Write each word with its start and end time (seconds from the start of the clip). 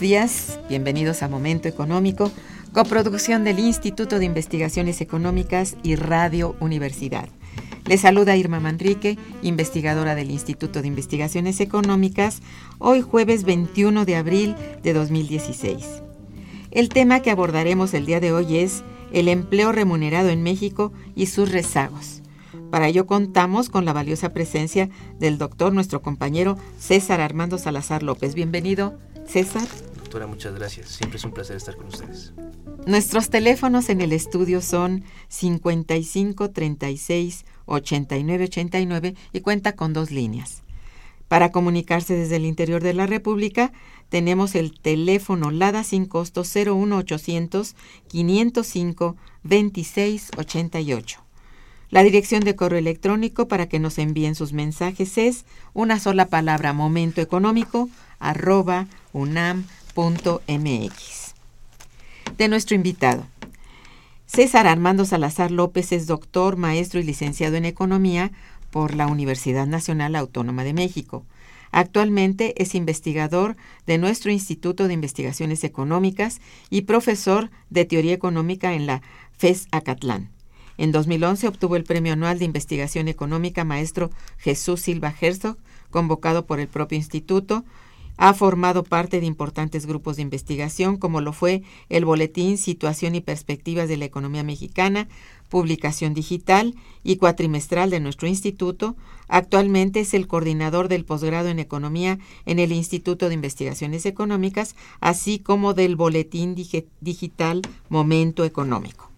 Buenos 0.00 0.12
días, 0.12 0.58
bienvenidos 0.70 1.22
a 1.22 1.28
Momento 1.28 1.68
Económico, 1.68 2.32
coproducción 2.72 3.44
del 3.44 3.58
Instituto 3.58 4.18
de 4.18 4.24
Investigaciones 4.24 5.02
Económicas 5.02 5.76
y 5.82 5.94
Radio 5.94 6.56
Universidad. 6.58 7.28
Les 7.84 8.00
saluda 8.00 8.34
Irma 8.34 8.60
Manrique, 8.60 9.18
investigadora 9.42 10.14
del 10.14 10.30
Instituto 10.30 10.80
de 10.80 10.88
Investigaciones 10.88 11.60
Económicas, 11.60 12.40
hoy 12.78 13.02
jueves 13.02 13.44
21 13.44 14.06
de 14.06 14.16
abril 14.16 14.56
de 14.82 14.94
2016. 14.94 16.02
El 16.70 16.88
tema 16.88 17.20
que 17.20 17.30
abordaremos 17.30 17.92
el 17.92 18.06
día 18.06 18.20
de 18.20 18.32
hoy 18.32 18.56
es 18.56 18.82
el 19.12 19.28
empleo 19.28 19.70
remunerado 19.70 20.30
en 20.30 20.42
México 20.42 20.94
y 21.14 21.26
sus 21.26 21.52
rezagos. 21.52 22.22
Para 22.70 22.88
ello 22.88 23.04
contamos 23.06 23.68
con 23.68 23.84
la 23.84 23.92
valiosa 23.92 24.32
presencia 24.32 24.88
del 25.18 25.36
doctor, 25.36 25.74
nuestro 25.74 26.00
compañero 26.00 26.56
César 26.78 27.20
Armando 27.20 27.58
Salazar 27.58 28.02
López. 28.02 28.34
Bienvenido, 28.34 28.98
César. 29.26 29.68
Muchas 30.18 30.54
gracias. 30.54 30.88
Siempre 30.88 31.18
es 31.18 31.24
un 31.24 31.32
placer 31.32 31.56
estar 31.56 31.76
con 31.76 31.86
ustedes. 31.86 32.32
Nuestros 32.84 33.30
teléfonos 33.30 33.88
en 33.90 34.00
el 34.00 34.12
estudio 34.12 34.60
son 34.60 35.04
55 35.28 36.50
36 36.50 37.44
89 37.66 38.44
89 38.44 39.14
y 39.32 39.40
cuenta 39.40 39.76
con 39.76 39.92
dos 39.92 40.10
líneas. 40.10 40.62
Para 41.28 41.52
comunicarse 41.52 42.14
desde 42.14 42.36
el 42.36 42.44
interior 42.44 42.82
de 42.82 42.92
la 42.92 43.06
República, 43.06 43.72
tenemos 44.08 44.56
el 44.56 44.80
teléfono 44.80 45.52
LADA 45.52 45.84
sin 45.84 46.06
costo 46.06 46.42
01800 46.42 47.76
505 48.08 49.16
26 49.44 50.30
88. 50.36 51.24
La 51.90 52.02
dirección 52.02 52.42
de 52.42 52.56
correo 52.56 52.78
electrónico 52.78 53.46
para 53.46 53.68
que 53.68 53.78
nos 53.78 53.98
envíen 53.98 54.34
sus 54.34 54.52
mensajes 54.52 55.18
es 55.18 55.44
una 55.72 56.00
sola 56.00 56.26
palabra 56.26 56.72
momento 56.72 57.20
económico 57.20 57.88
arroba 58.18 58.88
De 62.38 62.48
nuestro 62.48 62.74
invitado. 62.74 63.26
César 64.24 64.66
Armando 64.66 65.04
Salazar 65.04 65.50
López 65.50 65.92
es 65.92 66.06
doctor, 66.06 66.56
maestro 66.56 67.00
y 67.00 67.02
licenciado 67.02 67.56
en 67.56 67.66
Economía 67.66 68.32
por 68.70 68.94
la 68.94 69.06
Universidad 69.06 69.66
Nacional 69.66 70.16
Autónoma 70.16 70.64
de 70.64 70.72
México. 70.72 71.26
Actualmente 71.70 72.54
es 72.62 72.74
investigador 72.74 73.58
de 73.86 73.98
nuestro 73.98 74.30
Instituto 74.30 74.88
de 74.88 74.94
Investigaciones 74.94 75.64
Económicas 75.64 76.40
y 76.70 76.82
profesor 76.82 77.50
de 77.68 77.84
Teoría 77.84 78.14
Económica 78.14 78.72
en 78.72 78.86
la 78.86 79.02
FES 79.36 79.68
Acatlán. 79.70 80.30
En 80.78 80.92
2011 80.92 81.46
obtuvo 81.46 81.76
el 81.76 81.84
Premio 81.84 82.14
Anual 82.14 82.38
de 82.38 82.46
Investigación 82.46 83.08
Económica 83.08 83.64
Maestro 83.64 84.10
Jesús 84.38 84.80
Silva 84.80 85.14
Herzog, 85.20 85.58
convocado 85.90 86.46
por 86.46 86.58
el 86.58 86.68
propio 86.68 86.96
instituto. 86.96 87.64
Ha 88.22 88.34
formado 88.34 88.84
parte 88.84 89.18
de 89.18 89.24
importantes 89.24 89.86
grupos 89.86 90.16
de 90.16 90.22
investigación, 90.22 90.98
como 90.98 91.22
lo 91.22 91.32
fue 91.32 91.62
el 91.88 92.04
Boletín 92.04 92.58
Situación 92.58 93.14
y 93.14 93.22
Perspectivas 93.22 93.88
de 93.88 93.96
la 93.96 94.04
Economía 94.04 94.42
Mexicana, 94.42 95.08
publicación 95.48 96.12
digital 96.12 96.74
y 97.02 97.16
cuatrimestral 97.16 97.88
de 97.88 97.98
nuestro 97.98 98.28
instituto. 98.28 98.94
Actualmente 99.26 100.00
es 100.00 100.12
el 100.12 100.26
coordinador 100.26 100.88
del 100.88 101.06
posgrado 101.06 101.48
en 101.48 101.60
Economía 101.60 102.18
en 102.44 102.58
el 102.58 102.72
Instituto 102.72 103.28
de 103.28 103.36
Investigaciones 103.36 104.04
Económicas, 104.04 104.76
así 105.00 105.38
como 105.38 105.72
del 105.72 105.96
Boletín 105.96 106.54
Digital 107.00 107.62
Momento 107.88 108.44
Económico. 108.44 109.09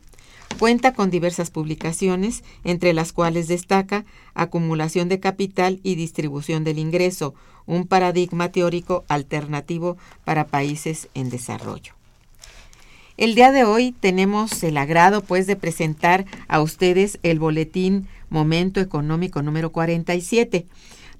Cuenta 0.59 0.93
con 0.93 1.11
diversas 1.11 1.51
publicaciones, 1.51 2.45
entre 2.63 2.93
las 2.93 3.13
cuales 3.13 3.49
destaca 3.49 4.05
Acumulación 4.35 5.09
de 5.09 5.19
Capital 5.19 5.81
y 5.83 5.97
Distribución 5.97 6.63
del 6.63 6.79
Ingreso, 6.79 7.35
un 7.67 7.87
paradigma 7.87 8.51
teórico 8.51 9.05
alternativo 9.09 9.97
para 10.25 10.47
países 10.47 11.09
en 11.15 11.31
desarrollo. 11.31 11.95
El 13.17 13.35
día 13.35 13.53
de 13.53 13.65
hoy 13.65 13.93
tenemos 13.93 14.63
el 14.63 14.77
agrado 14.77 15.23
pues 15.23 15.47
de 15.47 15.57
presentar 15.57 16.25
a 16.49 16.61
ustedes 16.61 17.19
el 17.23 17.39
boletín 17.39 18.09
Momento 18.31 18.81
Económico 18.81 19.43
número 19.43 19.71
47. 19.71 20.67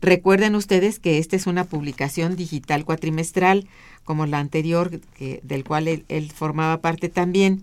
Recuerden 0.01 0.55
ustedes 0.55 0.99
que 0.99 1.19
esta 1.19 1.37
es 1.37 1.47
una 1.47 1.65
publicación 1.65 2.35
digital 2.37 2.85
cuatrimestral 2.85 3.69
como 4.05 4.27
la 4.27 4.39
anterior 4.39 5.01
del 5.19 5.65
cual 5.65 5.87
él 5.89 6.33
formaba 6.35 6.81
parte 6.81 7.09
también. 7.09 7.63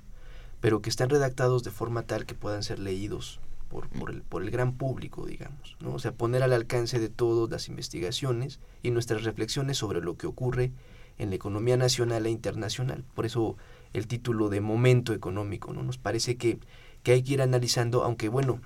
pero 0.63 0.81
que 0.81 0.89
están 0.89 1.11
redactados 1.11 1.65
de 1.65 1.71
forma 1.71 2.05
tal 2.05 2.25
que 2.25 2.35
puedan 2.35 2.63
ser 2.63 2.79
leídos 2.79 3.41
por, 3.73 3.89
por, 3.89 4.11
el, 4.11 4.21
por 4.23 4.43
el 4.43 4.51
gran 4.51 4.75
público, 4.75 5.25
digamos, 5.25 5.77
¿no? 5.81 5.95
O 5.95 5.99
sea, 5.99 6.13
poner 6.13 6.43
al 6.43 6.53
alcance 6.53 7.01
de 7.01 7.09
todos 7.09 7.51
las 7.51 7.69
investigaciones 7.69 8.61
y 8.83 8.91
nuestras 8.91 9.25
reflexiones 9.25 9.79
sobre 9.79 10.03
lo 10.03 10.17
que 10.19 10.27
ocurre 10.27 10.73
en 11.19 11.31
la 11.31 11.37
economía 11.37 11.79
nacional 11.79 12.27
e 12.27 12.31
internacional. 12.31 13.03
Por 13.15 13.25
eso 13.25 13.57
el 13.95 14.07
título 14.07 14.51
de 14.51 14.61
momento 14.61 15.15
económico, 15.15 15.73
¿no? 15.73 15.83
Nos 15.83 15.97
parece 15.97 16.37
que, 16.37 16.59
que 17.03 17.13
hay 17.13 17.23
que 17.23 17.33
ir 17.33 17.43
analizando, 17.43 18.05
aunque 18.05 18.29
bueno, 18.29 18.61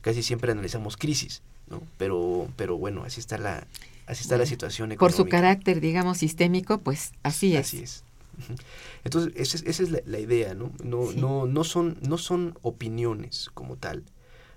casi 0.00 0.22
siempre 0.22 0.52
analizamos 0.52 0.96
crisis, 0.96 1.42
¿no? 1.68 1.82
Pero, 1.98 2.48
pero 2.56 2.78
bueno, 2.78 3.04
así 3.04 3.20
está 3.20 3.36
la, 3.36 3.66
así 4.06 4.22
está 4.22 4.38
la 4.38 4.46
situación 4.46 4.92
económica. 4.92 5.00
Por 5.00 5.12
su 5.12 5.30
carácter, 5.30 5.80
digamos, 5.80 6.18
sistémico, 6.18 6.78
pues 6.78 7.12
así 7.22 7.54
es. 7.54 7.66
Así 7.66 7.82
es. 7.82 8.04
Entonces, 9.04 9.32
esa 9.36 9.56
es, 9.58 9.62
esa 9.64 9.82
es 9.82 10.06
la, 10.06 10.18
idea, 10.18 10.54
¿no? 10.54 10.72
No, 10.82 11.12
no, 11.12 11.46
no, 11.46 11.64
son, 11.64 11.98
no 12.06 12.18
son 12.18 12.58
opiniones 12.62 13.50
como 13.54 13.76
tal. 13.76 14.02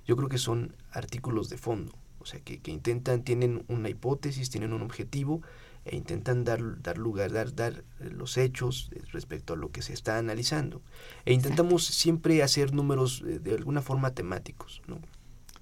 Yo 0.09 0.15
creo 0.17 0.27
que 0.27 0.39
son 0.39 0.75
artículos 0.91 1.49
de 1.49 1.57
fondo. 1.57 1.93
O 2.17 2.25
sea, 2.25 2.39
que, 2.39 2.57
que 2.57 2.71
intentan, 2.71 3.21
tienen 3.21 3.63
una 3.67 3.89
hipótesis, 3.89 4.49
tienen 4.49 4.73
un 4.73 4.81
objetivo 4.81 5.43
e 5.85 5.95
intentan 5.95 6.43
dar, 6.43 6.81
dar 6.81 6.97
lugar, 6.97 7.31
dar, 7.31 7.53
dar 7.53 7.83
los 7.99 8.35
hechos 8.39 8.89
respecto 9.11 9.53
a 9.53 9.55
lo 9.55 9.69
que 9.69 9.83
se 9.83 9.93
está 9.93 10.17
analizando. 10.17 10.81
E 11.25 11.33
intentamos 11.33 11.85
siempre 11.85 12.41
hacer 12.41 12.73
números 12.73 13.21
de, 13.23 13.37
de 13.37 13.53
alguna 13.53 13.83
forma 13.83 14.15
temáticos, 14.15 14.81
¿no? 14.87 14.97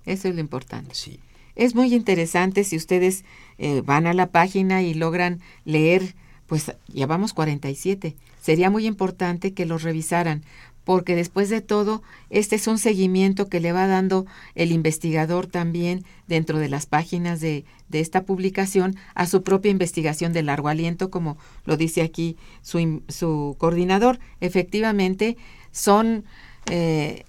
Eso 0.06 0.30
es 0.30 0.36
lo 0.36 0.40
importante. 0.40 0.96
Sí. 0.96 1.20
Es 1.56 1.76
muy 1.76 1.94
interesante 1.94 2.64
si 2.64 2.78
ustedes 2.78 3.26
eh, 3.58 3.82
van 3.82 4.08
a 4.08 4.14
la 4.14 4.28
página 4.28 4.82
y 4.82 4.94
logran 4.94 5.42
leer, 5.66 6.16
pues 6.46 6.74
ya 6.88 7.06
vamos 7.06 7.34
47. 7.34 8.16
Sería 8.40 8.70
muy 8.70 8.88
importante 8.88 9.54
que 9.54 9.66
los 9.66 9.84
revisaran, 9.84 10.46
porque 10.88 11.18
después 11.18 11.50
de 11.50 11.60
todo, 11.60 12.01
este 12.30 12.56
es 12.56 12.66
un 12.66 12.78
seguimiento 12.78 13.50
que 13.50 13.60
le 13.60 13.74
va 13.74 13.88
dando 13.88 14.25
el 14.56 14.72
investigador 14.72 15.45
también 15.45 16.06
dentro 16.30 16.60
de 16.60 16.69
las 16.69 16.86
páginas 16.86 17.42
de, 17.42 17.66
de 17.89 18.00
esta 18.00 18.24
publicación 18.24 18.95
a 19.13 19.28
su 19.28 19.44
propia 19.44 19.69
investigación 19.69 20.31
de 20.31 20.44
largo 20.44 20.69
aliento, 20.69 21.12
como 21.12 21.38
lo 21.66 21.75
dice 21.75 22.04
aquí 22.04 22.38
su, 22.62 23.01
su 23.10 23.57
coordinador. 23.57 24.19
Efectivamente, 24.39 25.36
son, 25.74 26.24
eh, 26.72 27.25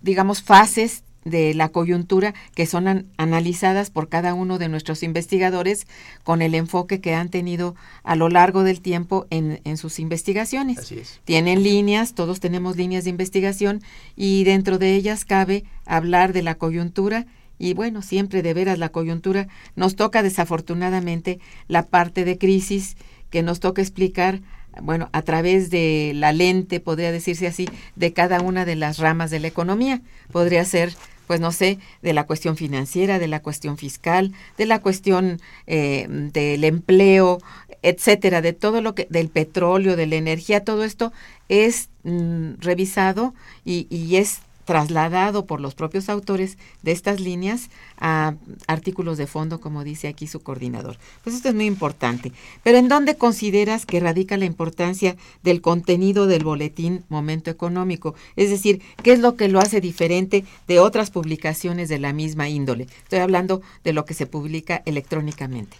digamos, 0.00 0.42
fases 0.42 1.04
de 1.24 1.54
la 1.54 1.68
coyuntura 1.68 2.34
que 2.54 2.66
son 2.66 2.88
an 2.88 3.06
analizadas 3.16 3.90
por 3.90 4.08
cada 4.08 4.34
uno 4.34 4.58
de 4.58 4.68
nuestros 4.68 5.02
investigadores 5.02 5.86
con 6.24 6.42
el 6.42 6.54
enfoque 6.54 7.00
que 7.00 7.14
han 7.14 7.28
tenido 7.28 7.74
a 8.02 8.16
lo 8.16 8.28
largo 8.28 8.62
del 8.64 8.80
tiempo 8.80 9.26
en, 9.30 9.60
en 9.64 9.76
sus 9.76 9.98
investigaciones. 9.98 10.78
Así 10.78 10.98
es. 10.98 11.20
Tienen 11.24 11.62
líneas, 11.62 12.14
todos 12.14 12.40
tenemos 12.40 12.76
líneas 12.76 13.04
de 13.04 13.10
investigación 13.10 13.82
y 14.16 14.44
dentro 14.44 14.78
de 14.78 14.94
ellas 14.94 15.24
cabe 15.24 15.64
hablar 15.86 16.32
de 16.32 16.42
la 16.42 16.56
coyuntura 16.56 17.26
y 17.58 17.74
bueno, 17.74 18.02
siempre 18.02 18.42
de 18.42 18.54
veras 18.54 18.78
la 18.78 18.88
coyuntura 18.88 19.46
nos 19.76 19.94
toca 19.94 20.22
desafortunadamente 20.22 21.38
la 21.68 21.86
parte 21.86 22.24
de 22.24 22.36
crisis 22.36 22.96
que 23.30 23.42
nos 23.42 23.60
toca 23.60 23.80
explicar 23.80 24.40
bueno, 24.80 25.08
a 25.12 25.22
través 25.22 25.70
de 25.70 26.12
la 26.14 26.32
lente, 26.32 26.80
podría 26.80 27.12
decirse 27.12 27.46
así, 27.46 27.68
de 27.96 28.12
cada 28.12 28.40
una 28.40 28.64
de 28.64 28.76
las 28.76 28.98
ramas 28.98 29.30
de 29.30 29.40
la 29.40 29.48
economía. 29.48 30.00
Podría 30.30 30.64
ser 30.64 30.94
pues 31.26 31.40
no 31.40 31.52
sé, 31.52 31.78
de 32.02 32.12
la 32.12 32.26
cuestión 32.26 32.56
financiera, 32.56 33.18
de 33.18 33.28
la 33.28 33.40
cuestión 33.40 33.78
fiscal, 33.78 34.32
de 34.58 34.66
la 34.66 34.80
cuestión 34.80 35.40
eh, 35.66 36.06
del 36.08 36.64
empleo, 36.64 37.38
etcétera, 37.80 38.42
de 38.42 38.52
todo 38.52 38.82
lo 38.82 38.94
que, 38.94 39.06
del 39.08 39.28
petróleo, 39.28 39.96
de 39.96 40.06
la 40.06 40.16
energía, 40.16 40.64
todo 40.64 40.84
esto 40.84 41.12
es 41.48 41.88
mm, 42.04 42.54
revisado 42.58 43.34
y, 43.64 43.86
y 43.88 44.16
es 44.16 44.40
trasladado 44.64 45.46
por 45.46 45.60
los 45.60 45.74
propios 45.74 46.08
autores 46.08 46.58
de 46.82 46.92
estas 46.92 47.20
líneas 47.20 47.70
a 47.98 48.34
artículos 48.66 49.18
de 49.18 49.26
fondo, 49.26 49.60
como 49.60 49.84
dice 49.84 50.08
aquí 50.08 50.26
su 50.26 50.40
coordinador. 50.40 50.98
Pues 51.24 51.36
esto 51.36 51.48
es 51.48 51.54
muy 51.54 51.66
importante. 51.66 52.32
Pero 52.62 52.78
¿en 52.78 52.88
dónde 52.88 53.16
consideras 53.16 53.86
que 53.86 54.00
radica 54.00 54.36
la 54.36 54.44
importancia 54.44 55.16
del 55.42 55.60
contenido 55.60 56.26
del 56.26 56.44
boletín 56.44 57.04
Momento 57.08 57.50
Económico? 57.50 58.14
Es 58.36 58.50
decir, 58.50 58.82
¿qué 59.02 59.12
es 59.12 59.20
lo 59.20 59.36
que 59.36 59.48
lo 59.48 59.60
hace 59.60 59.80
diferente 59.80 60.44
de 60.68 60.78
otras 60.78 61.10
publicaciones 61.10 61.88
de 61.88 61.98
la 61.98 62.12
misma 62.12 62.48
índole? 62.48 62.86
Estoy 63.02 63.20
hablando 63.20 63.62
de 63.84 63.92
lo 63.92 64.04
que 64.04 64.14
se 64.14 64.26
publica 64.26 64.82
electrónicamente. 64.86 65.76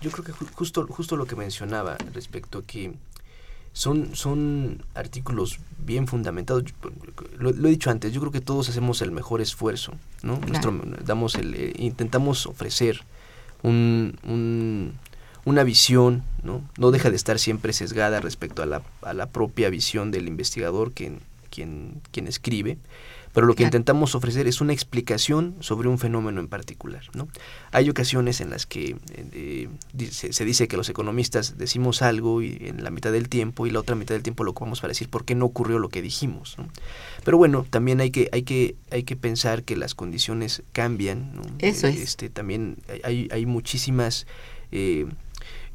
Yo 0.00 0.10
creo 0.10 0.24
que 0.24 0.32
justo, 0.32 0.86
justo 0.86 1.16
lo 1.16 1.26
que 1.26 1.36
mencionaba 1.36 1.96
respecto 2.12 2.58
a 2.58 2.62
que 2.62 2.92
son, 3.76 4.16
son 4.16 4.82
artículos 4.94 5.58
bien 5.84 6.06
fundamentados. 6.06 6.64
Lo, 7.38 7.52
lo, 7.52 7.68
he 7.68 7.70
dicho 7.70 7.90
antes, 7.90 8.10
yo 8.10 8.20
creo 8.20 8.32
que 8.32 8.40
todos 8.40 8.70
hacemos 8.70 9.02
el 9.02 9.10
mejor 9.10 9.42
esfuerzo, 9.42 9.92
¿no? 10.22 10.38
Nuestro, 10.48 10.72
damos 11.04 11.34
el, 11.34 11.54
eh, 11.54 11.74
intentamos 11.76 12.46
ofrecer 12.46 13.02
un, 13.62 14.18
un, 14.26 14.94
una 15.44 15.62
visión, 15.62 16.22
¿no? 16.42 16.66
No 16.78 16.90
deja 16.90 17.10
de 17.10 17.16
estar 17.16 17.38
siempre 17.38 17.74
sesgada 17.74 18.18
respecto 18.20 18.62
a 18.62 18.66
la, 18.66 18.80
a 19.02 19.12
la 19.12 19.26
propia 19.26 19.68
visión 19.68 20.10
del 20.10 20.26
investigador 20.26 20.92
quien, 20.92 21.20
quien, 21.50 22.00
quien 22.12 22.28
escribe, 22.28 22.78
pero 23.36 23.46
lo 23.46 23.54
que 23.54 23.64
intentamos 23.64 24.14
ofrecer 24.14 24.46
es 24.46 24.62
una 24.62 24.72
explicación 24.72 25.56
sobre 25.60 25.90
un 25.90 25.98
fenómeno 25.98 26.40
en 26.40 26.48
particular. 26.48 27.02
¿no? 27.12 27.28
Hay 27.70 27.90
ocasiones 27.90 28.40
en 28.40 28.48
las 28.48 28.64
que 28.64 28.96
eh, 29.12 29.68
se, 30.10 30.32
se, 30.32 30.44
dice 30.46 30.68
que 30.68 30.78
los 30.78 30.88
economistas 30.88 31.58
decimos 31.58 32.00
algo 32.00 32.40
y 32.40 32.56
en 32.62 32.82
la 32.82 32.88
mitad 32.88 33.12
del 33.12 33.28
tiempo 33.28 33.66
y 33.66 33.70
la 33.70 33.80
otra 33.80 33.94
mitad 33.94 34.14
del 34.14 34.22
tiempo 34.22 34.42
lo 34.42 34.52
ocupamos 34.52 34.80
para 34.80 34.92
decir 34.92 35.10
por 35.10 35.26
qué 35.26 35.34
no 35.34 35.44
ocurrió 35.44 35.78
lo 35.78 35.90
que 35.90 36.00
dijimos. 36.00 36.54
¿no? 36.56 36.66
Pero 37.26 37.36
bueno, 37.36 37.66
también 37.68 38.00
hay 38.00 38.10
que, 38.10 38.30
hay 38.32 38.42
que, 38.42 38.74
hay 38.90 39.02
que 39.02 39.16
pensar 39.16 39.64
que 39.64 39.76
las 39.76 39.94
condiciones 39.94 40.62
cambian. 40.72 41.36
¿no? 41.36 41.42
Eso 41.58 41.88
es. 41.88 41.98
Este, 41.98 42.30
también 42.30 42.78
hay, 43.04 43.28
hay 43.30 43.44
muchísimas 43.44 44.26
eh, 44.72 45.04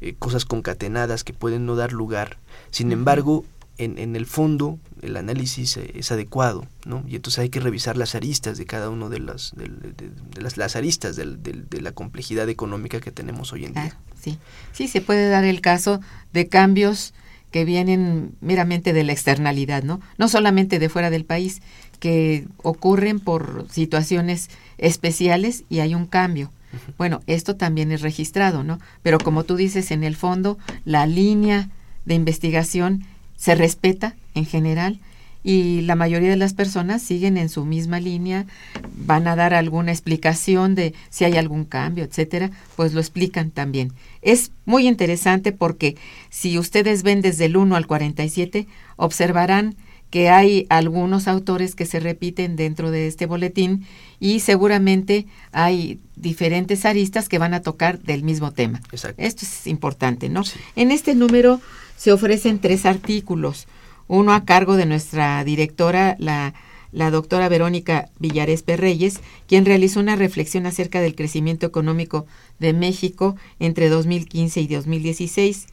eh, 0.00 0.16
cosas 0.18 0.46
concatenadas 0.46 1.22
que 1.22 1.32
pueden 1.32 1.64
no 1.64 1.76
dar 1.76 1.92
lugar. 1.92 2.38
Sin 2.72 2.90
embargo, 2.90 3.44
en, 3.84 3.98
en, 3.98 4.16
el 4.16 4.26
fondo 4.26 4.78
el 5.02 5.16
análisis 5.16 5.76
es 5.76 6.12
adecuado, 6.12 6.66
¿no? 6.84 7.04
Y 7.06 7.16
entonces 7.16 7.40
hay 7.40 7.48
que 7.48 7.60
revisar 7.60 7.96
las 7.96 8.14
aristas 8.14 8.58
de 8.58 8.66
cada 8.66 8.90
uno 8.90 9.08
de 9.08 9.18
las, 9.18 9.52
de, 9.56 9.68
de, 9.68 9.92
de 9.92 10.42
las, 10.42 10.56
las, 10.56 10.76
aristas 10.76 11.16
de, 11.16 11.36
de, 11.36 11.80
la 11.80 11.92
complejidad 11.92 12.48
económica 12.48 13.00
que 13.00 13.10
tenemos 13.10 13.52
hoy 13.52 13.64
en 13.64 13.74
día. 13.74 13.94
Ah, 13.94 14.14
sí. 14.20 14.38
sí, 14.72 14.88
se 14.88 15.00
puede 15.00 15.28
dar 15.28 15.44
el 15.44 15.60
caso 15.60 16.00
de 16.32 16.48
cambios 16.48 17.14
que 17.50 17.64
vienen 17.64 18.34
meramente 18.40 18.92
de 18.92 19.04
la 19.04 19.12
externalidad, 19.12 19.82
¿no? 19.82 20.00
No 20.18 20.28
solamente 20.28 20.78
de 20.78 20.88
fuera 20.88 21.10
del 21.10 21.24
país, 21.24 21.60
que 22.00 22.46
ocurren 22.62 23.20
por 23.20 23.66
situaciones 23.70 24.50
especiales 24.78 25.64
y 25.68 25.80
hay 25.80 25.94
un 25.94 26.06
cambio. 26.06 26.50
Bueno, 26.96 27.20
esto 27.26 27.56
también 27.56 27.92
es 27.92 28.00
registrado, 28.00 28.64
¿no? 28.64 28.80
Pero 29.02 29.18
como 29.18 29.44
tú 29.44 29.56
dices, 29.56 29.90
en 29.90 30.02
el 30.02 30.16
fondo, 30.16 30.58
la 30.84 31.06
línea 31.06 31.68
de 32.04 32.14
investigación 32.14 33.04
se 33.42 33.56
respeta 33.56 34.14
en 34.36 34.46
general 34.46 35.00
y 35.42 35.80
la 35.80 35.96
mayoría 35.96 36.30
de 36.30 36.36
las 36.36 36.54
personas 36.54 37.02
siguen 37.02 37.36
en 37.36 37.48
su 37.48 37.64
misma 37.64 37.98
línea, 37.98 38.46
van 38.94 39.26
a 39.26 39.34
dar 39.34 39.52
alguna 39.52 39.90
explicación 39.90 40.76
de 40.76 40.94
si 41.10 41.24
hay 41.24 41.36
algún 41.36 41.64
cambio, 41.64 42.04
etcétera, 42.04 42.52
pues 42.76 42.92
lo 42.94 43.00
explican 43.00 43.50
también. 43.50 43.92
Es 44.20 44.52
muy 44.64 44.86
interesante 44.86 45.50
porque 45.50 45.96
si 46.30 46.56
ustedes 46.56 47.02
ven 47.02 47.20
desde 47.20 47.46
el 47.46 47.56
1 47.56 47.74
al 47.74 47.88
47, 47.88 48.68
observarán 48.94 49.74
que 50.10 50.28
hay 50.28 50.66
algunos 50.68 51.26
autores 51.26 51.74
que 51.74 51.86
se 51.86 51.98
repiten 51.98 52.54
dentro 52.54 52.92
de 52.92 53.08
este 53.08 53.26
boletín 53.26 53.84
y 54.20 54.38
seguramente 54.38 55.26
hay 55.50 55.98
diferentes 56.14 56.84
aristas 56.84 57.28
que 57.28 57.38
van 57.38 57.54
a 57.54 57.62
tocar 57.62 57.98
del 57.98 58.22
mismo 58.22 58.52
tema. 58.52 58.80
Exacto. 58.92 59.20
Esto 59.20 59.44
es 59.44 59.66
importante, 59.66 60.28
¿no? 60.28 60.44
Sí. 60.44 60.60
En 60.76 60.92
este 60.92 61.16
número 61.16 61.60
se 62.02 62.10
ofrecen 62.10 62.58
tres 62.58 62.84
artículos, 62.84 63.68
uno 64.08 64.32
a 64.32 64.44
cargo 64.44 64.74
de 64.74 64.86
nuestra 64.86 65.44
directora, 65.44 66.16
la, 66.18 66.52
la 66.90 67.12
doctora 67.12 67.48
Verónica 67.48 68.10
Villares 68.18 68.64
Perreyes, 68.64 69.20
quien 69.46 69.64
realizó 69.64 70.00
una 70.00 70.16
reflexión 70.16 70.66
acerca 70.66 71.00
del 71.00 71.14
crecimiento 71.14 71.64
económico 71.64 72.26
de 72.58 72.72
México 72.72 73.36
entre 73.60 73.88
2015 73.88 74.62
y 74.62 74.66
2016. 74.66 75.68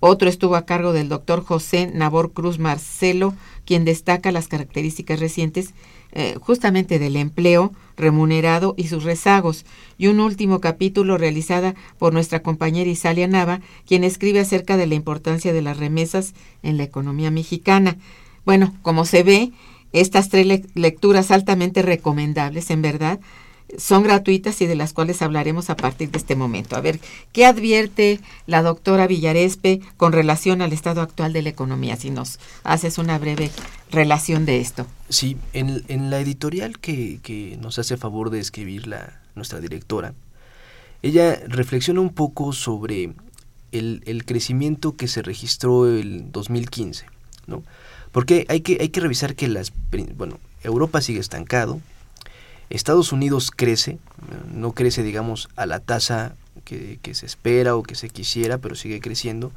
Otro 0.00 0.28
estuvo 0.28 0.56
a 0.56 0.66
cargo 0.66 0.92
del 0.92 1.08
doctor 1.08 1.44
José 1.44 1.88
Nabor 1.94 2.32
Cruz 2.32 2.58
Marcelo, 2.58 3.32
quien 3.64 3.84
destaca 3.84 4.32
las 4.32 4.48
características 4.48 5.20
recientes 5.20 5.72
eh, 6.12 6.36
justamente 6.40 6.98
del 6.98 7.16
empleo 7.16 7.72
remunerado 7.96 8.74
y 8.76 8.88
sus 8.88 9.04
rezagos, 9.04 9.64
y 9.98 10.06
un 10.06 10.20
último 10.20 10.60
capítulo 10.60 11.18
realizada 11.18 11.74
por 11.98 12.12
nuestra 12.12 12.42
compañera 12.42 12.90
Isalia 12.90 13.28
Nava, 13.28 13.60
quien 13.86 14.04
escribe 14.04 14.40
acerca 14.40 14.76
de 14.76 14.86
la 14.86 14.94
importancia 14.94 15.52
de 15.52 15.62
las 15.62 15.76
remesas 15.76 16.34
en 16.62 16.76
la 16.76 16.84
economía 16.84 17.30
mexicana. 17.30 17.96
Bueno, 18.44 18.74
como 18.82 19.04
se 19.04 19.22
ve, 19.22 19.52
estas 19.92 20.28
tres 20.28 20.46
le 20.46 20.64
lecturas 20.74 21.30
altamente 21.30 21.82
recomendables, 21.82 22.70
en 22.70 22.82
verdad, 22.82 23.20
son 23.78 24.02
gratuitas 24.02 24.60
y 24.60 24.66
de 24.66 24.74
las 24.74 24.92
cuales 24.92 25.22
hablaremos 25.22 25.70
a 25.70 25.76
partir 25.76 26.10
de 26.10 26.18
este 26.18 26.36
momento. 26.36 26.76
A 26.76 26.80
ver, 26.80 27.00
¿qué 27.32 27.46
advierte 27.46 28.20
la 28.46 28.62
doctora 28.62 29.06
Villarespe 29.06 29.80
con 29.96 30.12
relación 30.12 30.62
al 30.62 30.72
estado 30.72 31.00
actual 31.00 31.32
de 31.32 31.42
la 31.42 31.50
economía? 31.50 31.96
Si 31.96 32.10
nos 32.10 32.38
haces 32.64 32.98
una 32.98 33.18
breve 33.18 33.50
relación 33.90 34.46
de 34.46 34.60
esto. 34.60 34.86
Sí, 35.08 35.36
en, 35.52 35.84
en 35.88 36.10
la 36.10 36.20
editorial 36.20 36.78
que, 36.78 37.20
que, 37.22 37.58
nos 37.60 37.78
hace 37.78 37.96
favor 37.96 38.30
de 38.30 38.40
escribir 38.40 38.86
la, 38.86 39.20
nuestra 39.34 39.60
directora, 39.60 40.14
ella 41.02 41.40
reflexiona 41.46 42.00
un 42.00 42.10
poco 42.10 42.52
sobre 42.52 43.12
el, 43.72 44.02
el 44.06 44.24
crecimiento 44.24 44.96
que 44.96 45.08
se 45.08 45.22
registró 45.22 45.88
el 45.88 46.30
2015, 46.32 47.06
¿no? 47.46 47.62
Porque 48.12 48.44
hay 48.48 48.60
que, 48.60 48.78
hay 48.80 48.88
que 48.88 49.00
revisar 49.00 49.34
que 49.34 49.48
las, 49.48 49.72
bueno, 50.16 50.38
Europa 50.62 51.00
sigue 51.00 51.20
estancado, 51.20 51.80
Estados 52.70 53.12
Unidos 53.12 53.50
crece, 53.50 53.98
no 54.54 54.72
crece, 54.72 55.02
digamos, 55.02 55.48
a 55.56 55.66
la 55.66 55.80
tasa 55.80 56.34
que, 56.64 57.14
se 57.14 57.26
espera 57.26 57.74
o 57.74 57.82
que 57.82 57.96
se 57.96 58.08
quisiera, 58.08 58.58
pero 58.58 58.76
sigue 58.76 59.00
creciendo. 59.00 59.52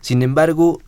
Sin 0.00 0.22
embargo, 0.22 0.80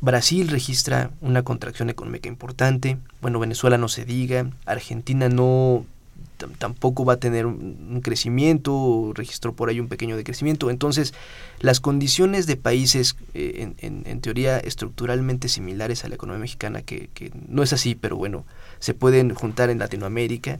Brasil 0.00 0.48
registra 0.48 1.10
una 1.20 1.42
contracción 1.42 1.90
económica 1.90 2.28
importante, 2.28 2.98
bueno, 3.20 3.40
Venezuela 3.40 3.78
no 3.78 3.88
se 3.88 4.04
diga, 4.04 4.50
Argentina 4.64 5.28
no 5.28 5.84
tampoco 6.58 7.04
va 7.04 7.14
a 7.14 7.16
tener 7.18 7.46
un, 7.46 8.00
crecimiento, 8.02 9.12
registró 9.14 9.52
por 9.52 9.68
ahí 9.68 9.78
un 9.78 9.88
pequeño 9.88 10.16
decrecimiento. 10.16 10.70
Entonces, 10.70 11.14
las 11.60 11.78
condiciones 11.78 12.46
de 12.46 12.56
países, 12.56 13.16
eh, 13.34 13.72
en, 13.78 14.20
teoría, 14.20 14.58
estructuralmente 14.58 15.48
similares 15.48 16.04
a 16.04 16.08
la 16.08 16.16
economía 16.16 16.40
mexicana, 16.40 16.82
que, 16.82 17.10
que, 17.14 17.30
no 17.48 17.62
es 17.62 17.72
así, 17.72 17.94
pero 17.94 18.16
bueno, 18.16 18.44
se 18.80 18.94
pueden 18.94 19.34
juntar 19.34 19.70
en 19.70 19.78
Latinoamérica, 19.78 20.58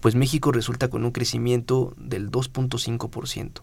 pues 0.00 0.14
México 0.14 0.52
resulta 0.52 0.88
con 0.88 1.04
un 1.04 1.10
crecimiento 1.10 1.94
del 1.96 2.30
2.5%. 2.30 3.62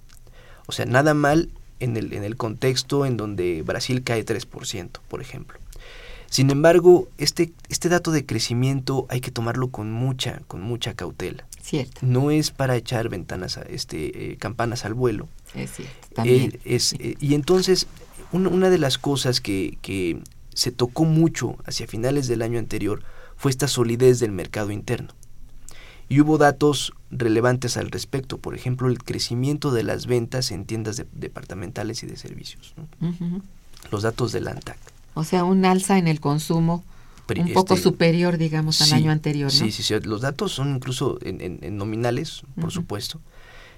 O 0.67 0.71
sea, 0.71 0.85
nada 0.85 1.13
mal 1.13 1.49
en 1.79 1.97
el, 1.97 2.13
en 2.13 2.23
el 2.23 2.35
contexto 2.37 3.05
en 3.05 3.17
donde 3.17 3.61
Brasil 3.61 4.03
cae 4.03 4.25
3%, 4.25 4.89
por 5.07 5.21
ejemplo. 5.21 5.59
Sin 6.29 6.49
embargo, 6.49 7.07
este, 7.17 7.53
este 7.69 7.87
dato 7.87 8.11
de 8.11 8.25
crecimiento 8.25 9.05
hay 9.09 9.21
que 9.21 9.31
tomarlo 9.31 9.69
con 9.69 9.91
mucha, 9.91 10.41
con 10.47 10.61
mucha 10.61 10.93
cautela. 10.93 11.45
Cierto. 11.61 12.01
No 12.01 12.31
es 12.31 12.51
para 12.51 12.75
echar 12.75 13.09
ventanas 13.09 13.57
a, 13.57 13.61
este, 13.61 14.33
eh, 14.33 14.37
campanas 14.37 14.85
al 14.85 14.93
vuelo. 14.93 15.27
Es 15.53 15.71
cierto. 15.71 16.23
Eh, 16.25 16.59
eh, 16.65 17.15
y 17.19 17.35
entonces, 17.35 17.87
una, 18.31 18.49
una, 18.49 18.69
de 18.69 18.77
las 18.77 18.97
cosas 18.97 19.39
que, 19.39 19.77
que 19.81 20.19
se 20.53 20.71
tocó 20.71 21.05
mucho 21.05 21.57
hacia 21.65 21.87
finales 21.87 22.27
del 22.27 22.41
año 22.41 22.59
anterior 22.59 23.01
fue 23.37 23.51
esta 23.51 23.67
solidez 23.67 24.19
del 24.19 24.31
mercado 24.31 24.71
interno. 24.71 25.13
Y 26.07 26.21
hubo 26.21 26.37
datos 26.37 26.93
relevantes 27.09 27.77
al 27.77 27.89
respecto, 27.89 28.37
por 28.37 28.55
ejemplo, 28.55 28.89
el 28.89 29.03
crecimiento 29.03 29.71
de 29.71 29.83
las 29.83 30.05
ventas 30.05 30.51
en 30.51 30.65
tiendas 30.65 31.03
departamentales 31.13 32.03
y 32.03 32.07
de 32.07 32.17
servicios. 32.17 32.75
Los 33.91 34.03
datos 34.03 34.31
del 34.31 34.47
ANTAC. 34.47 34.77
O 35.15 35.23
sea, 35.23 35.43
un 35.43 35.65
alza 35.65 35.97
en 35.97 36.07
el 36.07 36.19
consumo 36.19 36.83
un 37.35 37.53
poco 37.53 37.73
este, 37.73 37.83
superior, 37.83 38.37
digamos, 38.37 38.81
al 38.81 38.93
año 38.93 39.11
anterior. 39.11 39.51
Sí, 39.51 39.71
sí, 39.71 39.81
sí. 39.81 39.95
Los 40.01 40.21
datos 40.21 40.51
son 40.51 40.75
incluso 40.75 41.17
en, 41.21 41.77
nominales, 41.77 42.43
por 42.59 42.71
supuesto. 42.71 43.19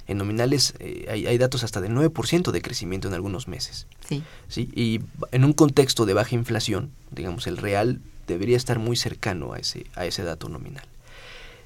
En 0.07 0.17
nominales 0.17 0.73
eh, 0.79 1.05
hay, 1.09 1.27
hay, 1.27 1.37
datos 1.37 1.63
hasta 1.63 1.81
de 1.81 1.89
9% 1.89 2.51
de 2.51 2.61
crecimiento 2.61 3.07
en 3.09 3.13
algunos 3.13 3.47
meses. 3.47 3.87
Sí. 4.07 4.23
sí. 4.47 4.69
Y 4.73 5.01
en 5.31 5.43
un 5.43 5.53
contexto 5.53 6.05
de 6.05 6.13
baja 6.13 6.33
inflación, 6.33 6.91
digamos, 7.11 7.45
el 7.47 7.57
real 7.57 7.99
debería 8.25 8.57
estar 8.57 8.79
muy 8.79 8.95
cercano 8.95 9.53
a 9.53 9.59
ese, 9.59 9.85
a 9.95 10.05
ese 10.05 10.23
dato 10.23 10.49
nominal. 10.49 10.85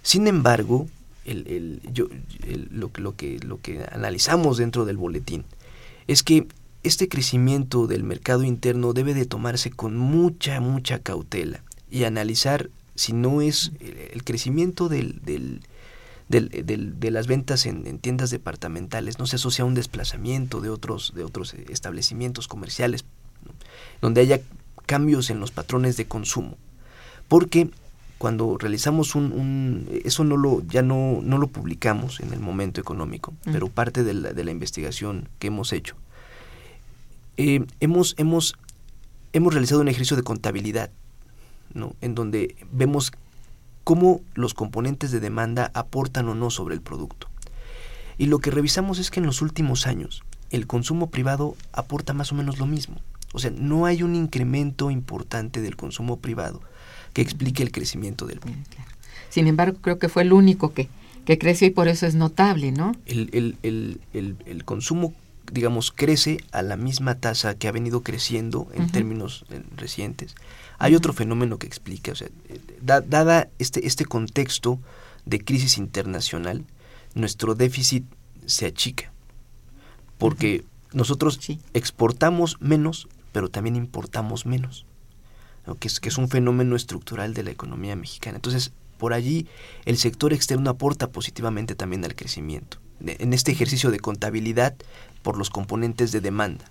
Sin 0.02 0.28
embargo, 0.28 0.88
el, 1.26 1.82
yo, 1.94 2.08
lo, 2.72 2.90
lo, 2.96 3.16
que, 3.16 3.40
lo 3.40 3.62
que 3.62 3.86
analizamos 3.92 4.58
dentro 4.58 4.86
del 4.86 4.98
boletín 4.98 5.46
es 6.08 6.24
que 6.24 6.48
este 6.84 7.08
crecimiento 7.08 7.88
del 7.88 8.04
mercado 8.04 8.44
interno 8.44 8.94
debe 8.94 9.14
de 9.14 9.26
tomarse 9.26 9.70
con 9.70 9.98
mucha, 9.98 10.60
mucha 10.60 11.00
cautela 11.00 11.64
y 11.92 12.06
analizar 12.06 12.70
si 12.96 13.14
no 13.14 13.42
es 13.42 13.72
el 13.80 14.24
crecimiento 14.24 14.90
del, 14.90 15.22
de 16.30 17.12
las 17.12 17.28
ventas 17.28 17.66
en, 17.66 18.00
tiendas 18.00 18.32
departamentales 18.32 19.20
no 19.20 19.28
se 19.28 19.36
asocia 19.36 19.64
a 19.64 19.66
un 19.66 19.76
desplazamiento 19.76 20.62
de 20.62 20.70
otros, 20.70 21.14
de 21.16 21.24
otros 21.24 21.54
establecimientos 21.54 22.48
comerciales, 22.48 23.06
donde 24.02 24.22
haya 24.22 24.42
cambios 24.86 25.30
en 25.30 25.40
los 25.40 25.52
patrones 25.52 25.98
de 25.98 26.06
consumo. 26.08 26.58
Porque 27.28 27.70
cuando 28.22 28.56
realizamos 28.60 29.16
un, 29.16 29.90
eso 30.06 30.24
no 30.24 30.38
lo 30.38 30.62
ya 30.68 30.84
no, 30.84 31.22
no 31.24 31.40
lo 31.40 31.48
publicamos 31.48 32.20
en 32.20 32.32
el 32.34 32.40
momento 32.40 32.80
económico 32.80 33.34
pero 33.46 33.68
parte 33.68 34.04
de 34.04 34.14
la, 34.14 34.32
de 34.32 34.44
la, 34.44 34.52
investigación 34.52 35.28
que 35.40 35.48
hemos 35.48 35.74
hecho 35.74 35.96
eh, 37.38 37.66
hemos 37.80 38.14
hemos 38.20 38.54
hemos 39.34 39.56
realizado 39.56 39.82
un 39.82 39.88
ejercicio 39.88 40.18
de 40.18 40.22
contabilidad 40.22 40.92
¿no? 41.74 41.96
en 42.02 42.14
donde 42.14 42.56
vemos 42.72 43.12
cómo 43.84 44.22
los 44.36 44.54
componentes 44.54 45.10
de 45.10 45.20
demanda 45.20 45.72
aportan 45.74 46.30
o 46.30 46.36
no 46.36 46.52
sobre 46.52 46.76
el 46.76 46.82
producto. 46.82 47.28
Y 48.20 48.28
lo 48.28 48.38
que 48.38 48.52
revisamos 48.52 49.00
es 49.00 49.10
que 49.10 49.20
en 49.20 49.26
los 49.26 49.42
últimos 49.42 49.88
años 49.88 50.22
el 50.52 50.68
consumo 50.68 51.10
privado 51.10 51.56
aporta 51.74 52.14
más 52.14 52.32
o 52.32 52.36
menos 52.36 52.60
lo 52.60 52.68
mismo 52.68 52.98
o 53.34 53.40
sea 53.40 53.52
no 53.52 53.86
hay 53.86 54.04
un 54.04 54.16
incremento 54.16 54.92
importante 54.92 55.62
del 55.62 55.76
consumo 55.76 56.18
privado 56.18 56.62
que 57.14 57.22
explique 57.22 57.64
el 57.64 57.72
crecimiento 57.72 58.26
del 58.26 58.40
PIB. 58.40 58.56
Sin 59.30 59.48
embargo, 59.48 59.78
creo 59.82 59.98
que 59.98 60.10
fue 60.10 60.24
el 60.24 60.34
único 60.34 60.74
que, 60.74 60.90
que 61.26 61.38
creció 61.38 61.68
y 61.68 61.72
por 61.72 61.88
eso 61.88 62.06
es 62.06 62.16
notable, 62.16 62.72
¿no? 62.72 62.94
El, 63.06 63.30
el, 63.34 63.58
el, 64.14 64.36
el, 64.46 64.66
consumo, 64.66 65.14
digamos, 65.52 65.92
crece 65.92 66.44
a 66.52 66.62
la 66.62 66.76
misma 66.76 67.16
tasa 67.16 67.56
que 67.56 67.68
ha 67.68 67.72
venido 67.72 68.02
creciendo 68.02 68.68
en 68.74 68.90
términos 68.90 69.46
recientes. 69.76 70.36
Hay 70.80 70.96
otro 70.96 71.14
fenómeno 71.14 71.58
que 71.60 71.68
explica, 71.68 72.12
o 72.12 72.16
sea, 72.16 72.28
dada 72.82 73.48
este, 73.60 73.86
este 73.88 74.06
contexto 74.06 74.80
de 75.26 75.44
crisis 75.44 75.78
internacional, 75.78 76.66
nuestro 77.14 77.56
déficit 77.56 78.04
se 78.46 78.66
achica, 78.66 79.12
porque 80.18 80.66
nosotros 80.92 81.40
exportamos 81.74 82.58
menos, 82.60 83.08
pero 83.32 83.50
también 83.50 83.76
importamos 83.76 84.46
menos 84.46 84.86
que, 85.80 85.88
es, 85.88 86.00
que 86.00 86.10
es 86.10 86.18
un 86.18 86.30
fenómeno 86.30 86.76
estructural 86.76 87.34
de 87.34 87.44
la 87.44 87.52
economía 87.52 87.96
mexicana. 87.96 88.38
Entonces, 88.38 88.72
por 88.98 89.14
allí 89.14 89.48
el 89.86 89.98
sector 89.98 90.34
externo 90.34 90.70
aporta 90.70 91.10
positivamente 91.10 91.76
también 91.76 92.04
al 92.06 92.16
crecimiento. 92.16 92.78
En 93.04 93.34
este 93.34 93.52
ejercicio 93.52 93.90
de 93.90 94.00
contabilidad 94.00 94.76
por 95.24 95.38
los 95.38 95.50
componentes 95.50 96.12
de 96.12 96.22
demanda. 96.22 96.66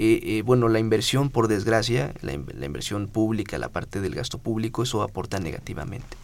Eh, 0.00 0.20
eh, 0.22 0.42
bueno, 0.42 0.68
la 0.68 0.78
inversión, 0.78 1.28
por 1.30 1.48
desgracia, 1.48 2.12
la, 2.22 2.32
inversión 2.32 3.08
pública, 3.08 3.58
la 3.58 3.68
parte 3.68 4.00
del 4.00 4.14
gasto 4.14 4.38
público, 4.38 4.82
eso 4.82 5.02
aporta 5.02 5.38
negativamente. 5.38 6.16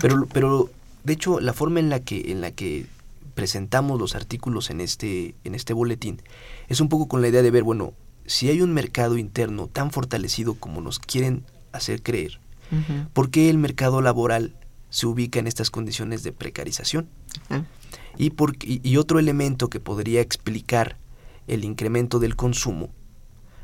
pero, 0.00 0.26
pero, 0.32 0.70
de 1.04 1.12
hecho, 1.12 1.40
la 1.40 1.52
forma 1.52 1.80
en 1.80 1.90
la 1.90 2.00
que, 2.00 2.32
en 2.32 2.40
la 2.40 2.50
que 2.52 2.86
presentamos 3.34 4.00
los 4.00 4.14
artículos 4.14 4.70
en 4.70 4.80
este, 4.80 5.34
en 5.44 5.54
este 5.54 5.74
boletín 5.74 6.22
es 6.68 6.80
un 6.80 6.88
poco 6.88 7.06
con 7.06 7.20
la 7.20 7.28
idea 7.28 7.42
de 7.42 7.50
ver, 7.50 7.64
bueno, 7.64 7.94
si 8.26 8.48
hay 8.48 8.62
un 8.62 8.72
mercado 8.72 9.18
interno 9.18 9.68
tan 9.68 9.90
fortalecido 9.90 10.54
como 10.54 10.80
nos 10.80 10.98
quieren 10.98 11.44
hacer 11.72 12.02
creer, 12.02 12.40
¿por 13.12 13.30
qué 13.30 13.50
el 13.50 13.58
mercado 13.58 14.02
laboral 14.02 14.54
se 14.90 15.06
ubica 15.06 15.38
en 15.38 15.46
estas 15.46 15.70
condiciones 15.70 16.22
de 16.22 16.32
precarización? 16.32 17.08
y, 18.18 18.30
por, 18.30 18.56
y, 18.62 18.96
otro 18.96 19.18
elemento 19.18 19.68
que 19.68 19.80
podría 19.80 20.20
explicar 20.20 20.96
el 21.46 21.64
incremento 21.64 22.18
del 22.18 22.34
consumo, 22.34 22.90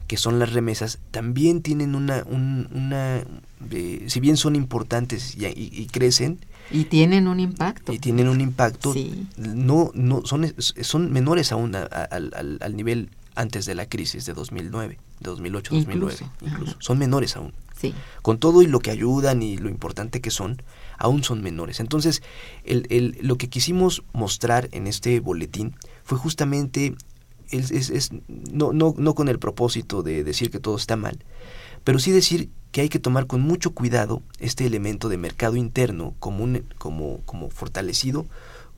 que 0.07 0.16
son 0.16 0.38
las 0.38 0.52
remesas, 0.52 0.99
también 1.11 1.62
tienen 1.62 1.95
una, 1.95 2.23
una 2.25 3.25
eh, 3.71 4.04
si 4.09 4.21
bien 4.21 4.37
son 4.37 4.57
importantes 4.57 5.37
y, 5.37 5.87
crecen, 5.87 6.38
y 6.71 6.85
tienen 6.85 7.28
un 7.28 7.40
impacto. 7.40 7.92
Y 7.92 7.99
tienen 7.99 8.28
un 8.28 8.40
impacto. 8.40 8.95
No, 9.37 9.90
no, 9.95 10.25
son, 10.25 10.54
son 10.59 11.12
menores 11.12 11.50
aún 11.50 11.75
al, 11.75 12.59
al 12.61 12.76
nivel 12.76 13.09
antes 13.34 13.66
de 13.66 13.74
la 13.74 13.88
crisis 13.88 14.26
de 14.26 14.34
2009, 14.34 14.98
de 15.20 15.30
2008-2009, 15.30 16.30
incluso. 16.40 16.76
Son 16.78 16.98
menores 16.98 17.36
aún. 17.36 17.52
Sí. 17.78 17.94
Con 18.22 18.38
todo 18.38 18.62
y 18.62 18.66
lo 18.66 18.80
que 18.80 18.90
ayudan 18.90 19.42
y 19.42 19.56
lo 19.56 19.68
importante 19.68 20.20
que 20.20 20.30
son, 20.30 20.62
aún 20.98 21.24
son 21.24 21.42
menores. 21.42 21.80
Entonces, 21.80 22.22
el, 22.64 22.86
el, 22.90 23.18
lo 23.20 23.36
que 23.36 23.48
quisimos 23.48 24.04
mostrar 24.12 24.68
en 24.72 24.86
este 24.86 25.18
boletín 25.20 25.74
fue 26.04 26.18
justamente, 26.18 26.94
es, 27.50 27.70
es, 27.70 28.10
no, 28.28 28.72
no, 28.72 28.94
no 28.96 29.14
con 29.14 29.28
el 29.28 29.38
propósito 29.38 30.02
de 30.02 30.22
decir 30.22 30.50
que 30.50 30.60
todo 30.60 30.76
está 30.76 30.96
mal, 30.96 31.18
pero 31.84 31.98
sí 31.98 32.12
decir 32.12 32.50
que 32.70 32.82
hay 32.82 32.88
que 32.88 32.98
tomar 32.98 33.26
con 33.26 33.40
mucho 33.40 33.72
cuidado 33.72 34.22
este 34.38 34.64
elemento 34.64 35.08
de 35.08 35.18
mercado 35.18 35.56
interno 35.56 36.14
como, 36.20 36.44
un, 36.44 36.64
como, 36.78 37.20
como 37.24 37.50
fortalecido, 37.50 38.26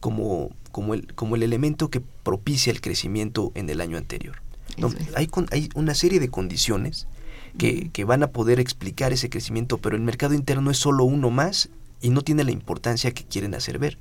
como, 0.00 0.50
como, 0.73 0.94
el, 0.94 1.14
como 1.14 1.37
el 1.37 1.42
elemento 1.42 1.90
que 1.90 2.00
propicia 2.00 2.70
el 2.70 2.80
crecimiento 2.80 3.52
en 3.54 3.70
el 3.70 3.80
año 3.80 3.99
anterior 3.99 4.44
hay, 5.14 5.28
hay 5.50 5.69
una 5.75 5.95
serie 5.95 6.21
de 6.21 6.28
condiciones 6.28 7.07
que, 7.59 7.90
que, 7.93 8.04
van 8.04 8.23
a 8.23 8.28
poder 8.28 8.61
explicar 8.61 9.12
ese 9.12 9.31
crecimiento, 9.31 9.78
pero 9.78 9.97
el 9.97 10.02
mercado 10.02 10.35
interno 10.35 10.71
es 10.71 10.78
solo 10.78 11.04
uno 11.04 11.31
más 11.31 11.69
y 12.00 12.11
no 12.11 12.23
tiene 12.23 12.45
la 12.45 12.50
importancia 12.50 13.12
que 13.12 13.25
quieren 13.25 13.54
hacer 13.54 13.78
ver. 13.78 13.97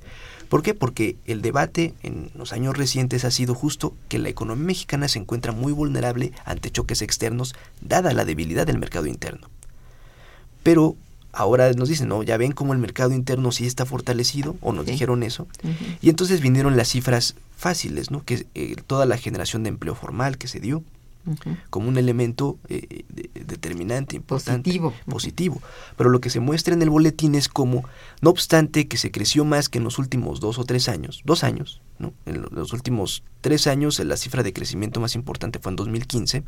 ¿Por 0.48 0.62
qué? 0.62 0.74
Porque 0.74 1.16
el 1.26 1.42
debate 1.42 1.94
en 2.02 2.30
los 2.34 2.52
años 2.52 2.76
recientes 2.76 3.24
ha 3.24 3.30
sido 3.30 3.54
justo 3.54 3.94
que 4.08 4.18
la 4.18 4.28
economía 4.28 4.66
mexicana 4.66 5.08
se 5.08 5.18
encuentra 5.18 5.52
muy 5.52 5.72
vulnerable 5.72 6.32
ante 6.44 6.70
choques 6.70 7.02
externos, 7.02 7.54
dada 7.80 8.12
la 8.12 8.24
debilidad 8.24 8.66
del 8.66 8.78
mercado 8.78 9.06
interno. 9.06 9.48
Pero 10.62 10.96
ahora 11.32 11.72
nos 11.72 11.88
dicen, 11.88 12.08
no, 12.08 12.22
ya 12.22 12.36
ven 12.36 12.52
cómo 12.52 12.72
el 12.72 12.78
mercado 12.78 13.12
interno 13.12 13.52
sí 13.52 13.66
está 13.66 13.86
fortalecido, 13.86 14.56
o 14.60 14.72
nos 14.72 14.86
dijeron 14.86 15.22
eso. 15.22 15.46
Y 16.00 16.10
entonces 16.10 16.40
vinieron 16.40 16.76
las 16.76 16.88
cifras 16.88 17.34
fáciles, 17.64 18.10
¿no? 18.10 18.22
Que 18.22 18.46
eh, 18.54 18.76
toda 18.86 19.06
la 19.06 19.16
generación 19.16 19.62
de 19.62 19.70
empleo 19.70 19.94
formal 19.94 20.36
que 20.36 20.48
se 20.48 20.60
dio, 20.60 20.84
como 21.70 21.88
un 21.88 21.96
elemento 21.96 22.58
eh, 22.68 23.04
determinante, 23.46 24.16
importante, 24.16 24.68
positivo. 24.68 24.92
positivo. 25.06 25.62
Pero 25.96 26.10
lo 26.10 26.20
que 26.20 26.28
se 26.28 26.40
muestra 26.40 26.74
en 26.74 26.82
el 26.82 26.90
boletín 26.90 27.34
es 27.34 27.48
como, 27.48 27.84
no 28.20 28.28
obstante 28.28 28.86
que 28.86 28.98
se 28.98 29.10
creció 29.10 29.46
más 29.46 29.70
que 29.70 29.78
en 29.78 29.84
los 29.84 29.98
últimos 29.98 30.40
dos 30.40 30.58
o 30.58 30.64
tres 30.64 30.90
años, 30.90 31.22
dos 31.24 31.42
años, 31.42 31.80
¿no? 31.98 32.12
en 32.26 32.42
los 32.50 32.74
últimos 32.74 33.22
tres 33.40 33.66
años 33.66 33.98
la 34.00 34.18
cifra 34.18 34.42
de 34.42 34.52
crecimiento 34.52 35.00
más 35.00 35.14
importante 35.14 35.58
fue 35.58 35.72
en 35.72 35.76
2015, 35.76 36.44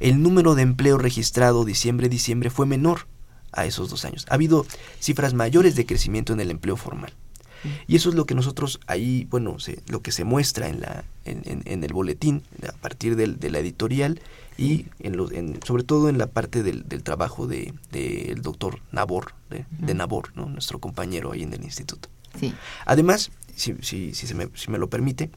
el 0.00 0.20
número 0.20 0.56
de 0.56 0.62
empleo 0.62 0.98
registrado 0.98 1.64
diciembre-diciembre 1.64 2.50
fue 2.50 2.66
menor 2.66 3.06
a 3.52 3.66
esos 3.66 3.88
dos 3.88 4.04
años. 4.04 4.26
Ha 4.28 4.34
habido 4.34 4.66
cifras 4.98 5.32
mayores 5.32 5.76
de 5.76 5.86
crecimiento 5.86 6.32
en 6.32 6.40
el 6.40 6.50
empleo 6.50 6.76
formal. 6.76 7.12
Y 7.86 7.96
eso 7.96 8.08
es 8.08 8.14
lo 8.14 8.26
que 8.26 8.34
nosotros 8.34 8.80
ahí, 8.86 9.26
bueno, 9.30 9.56
lo 9.88 10.02
que 10.02 10.12
se 10.12 10.24
muestra 10.24 10.68
en, 10.68 10.80
la, 10.80 11.04
en, 11.24 11.84
el 11.84 11.92
boletín 11.92 12.42
a 12.66 12.72
partir 12.72 13.16
de 13.16 13.50
la 13.50 13.58
editorial 13.58 14.20
y 14.58 14.86
en 14.98 15.60
sobre 15.64 15.84
todo 15.84 16.08
en 16.08 16.18
la 16.18 16.26
parte 16.26 16.64
del, 16.64 16.84
trabajo 17.04 17.46
del 17.46 17.74
de, 17.92 18.36
doctor 18.42 18.80
Nabor, 18.90 19.34
de, 19.50 19.94
Nabor, 19.94 20.32
¿no? 20.34 20.46
nuestro 20.46 20.80
compañero 20.80 21.32
ahí 21.32 21.44
en 21.44 21.52
el 21.52 21.62
instituto. 21.62 22.08
Además, 22.84 23.30
si, 23.54 23.76
si, 23.80 24.14
si, 24.14 24.26
se 24.26 24.34
me, 24.34 24.48
si 24.54 24.70
me 24.70 24.78
lo 24.78 24.90
permite, 24.90 25.30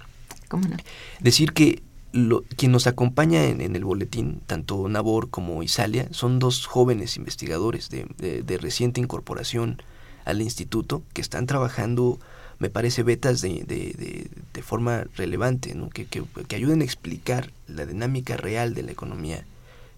decir 1.19 1.53
que 1.53 1.83
lo, 2.13 2.43
quien 2.57 2.71
nos 2.71 2.87
acompaña 2.87 3.45
en, 3.45 3.61
en, 3.61 3.75
el 3.75 3.85
boletín, 3.85 4.41
tanto 4.47 4.89
Nabor 4.89 5.29
como 5.29 5.61
Isalia, 5.61 6.07
son 6.11 6.39
dos 6.39 6.65
jóvenes 6.65 7.15
investigadores 7.15 7.89
de, 7.89 8.05
de 8.43 8.57
reciente 8.57 8.99
incorporación 8.99 9.81
al 10.25 10.41
instituto 10.41 11.03
que 11.13 11.21
están 11.21 11.45
trabajando, 11.45 12.19
me 12.59 12.69
parece, 12.69 13.03
betas 13.03 13.41
de, 13.41 13.63
de, 13.63 14.29
de, 14.53 14.61
forma 14.61 15.05
relevante, 15.15 15.73
¿no? 15.75 15.89
que, 15.89 16.05
que, 16.05 16.55
ayuden 16.55 16.81
a 16.81 16.83
explicar 16.85 17.51
la 17.67 17.85
dinámica 17.85 18.37
real 18.37 18.73
de 18.73 18.83
la 18.83 18.91
economía 18.91 19.43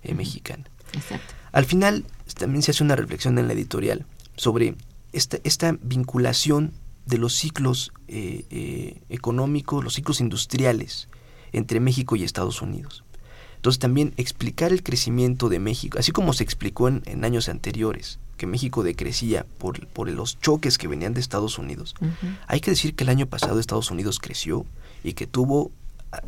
eh, 0.04 0.14
mexicana. 0.14 0.64
Al 1.52 1.66
final 1.66 2.06
también 2.38 2.62
se 2.62 2.72
hace 2.72 2.84
una 2.84 2.96
reflexión 2.96 3.38
en 3.38 3.48
la 3.48 3.54
editorial 3.54 4.06
sobre 4.36 4.76
esta, 5.12 5.38
esta 5.44 5.78
vinculación 5.82 6.74
de 7.06 7.18
los 7.18 7.34
ciclos 7.34 7.92
eh, 8.08 8.46
eh, 8.50 9.02
económicos, 9.10 9.84
los 9.84 9.96
ciclos 9.96 10.22
industriales 10.22 11.10
entre 11.52 11.80
México 11.80 12.16
y 12.16 12.24
Estados 12.24 12.62
Unidos. 12.62 13.04
Entonces 13.56 13.80
también 13.80 14.14
explicar 14.18 14.72
el 14.72 14.84
crecimiento 14.84 15.50
de 15.50 15.60
México, 15.60 16.00
así 16.00 16.12
como 16.12 16.34
se 16.34 16.44
explicó 16.44 16.88
en, 16.88 17.02
en 17.06 17.24
años 17.24 17.50
anteriores, 17.50 18.20
que 18.38 18.48
México 18.48 18.84
decrecía 18.84 19.46
por, 19.58 19.86
por 19.88 20.10
los 20.10 20.40
choques 20.40 20.78
que 20.78 20.88
venían 20.88 21.14
de 21.14 21.20
Estados 21.20 21.58
Unidos, 21.58 21.96
hay 22.48 22.60
que 22.60 22.72
decir 22.72 22.96
que 22.96 23.04
el 23.04 23.10
año 23.10 23.28
pasado 23.28 23.60
Estados 23.60 23.92
Unidos 23.92 24.20
creció 24.20 24.66
y 25.04 25.14
que 25.14 25.28
tuvo, 25.28 25.72
ah, 26.12 26.22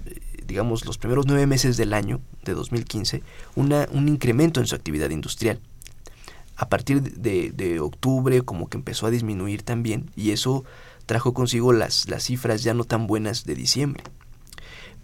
digamos, 0.45 0.85
los 0.85 0.97
primeros 0.97 1.25
nueve 1.25 1.47
meses 1.47 1.77
del 1.77 1.93
año 1.93 2.21
de 2.43 2.53
2015, 2.53 3.23
una, 3.55 3.87
un 3.91 4.07
incremento 4.07 4.59
en 4.59 4.67
su 4.67 4.75
actividad 4.75 5.09
industrial. 5.09 5.59
A 6.57 6.69
partir 6.69 7.01
de, 7.01 7.51
de 7.51 7.79
octubre 7.81 8.41
como 8.43 8.69
que 8.69 8.77
empezó 8.77 9.07
a 9.07 9.11
disminuir 9.11 9.63
también 9.63 10.09
y 10.15 10.31
eso 10.31 10.63
trajo 11.05 11.33
consigo 11.33 11.73
las, 11.73 12.07
las 12.07 12.23
cifras 12.23 12.63
ya 12.63 12.73
no 12.73 12.85
tan 12.85 13.07
buenas 13.07 13.43
de 13.45 13.55
diciembre 13.55 14.03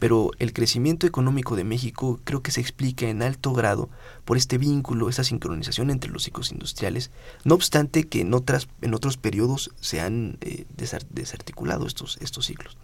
pero 0.01 0.31
el 0.39 0.51
crecimiento 0.51 1.05
económico 1.05 1.55
de 1.55 1.63
México 1.63 2.20
creo 2.24 2.41
que 2.41 2.50
se 2.50 2.60
explica 2.60 3.08
en 3.08 3.22
alto 3.22 3.53
grado 3.53 3.88
por 4.25 4.36
este 4.36 4.58
vínculo, 4.58 5.10
esa 5.10 5.24
sincronización 5.24 5.91
entre 5.91 6.10
los 6.10 6.24
ciclos 6.24 6.51
industriales, 6.51 7.12
no 7.43 7.53
obstante 7.53 8.08
que 8.08 8.22
en 8.22 8.34
otras 8.34 8.67
en 8.81 8.96
otros 8.96 9.17
periodos 9.17 9.70
se 9.79 10.01
han 10.01 10.39
eh, 10.41 10.65
desarticulado 11.12 11.86
estos 11.86 12.17
estos 12.20 12.48
ciclos, 12.48 12.79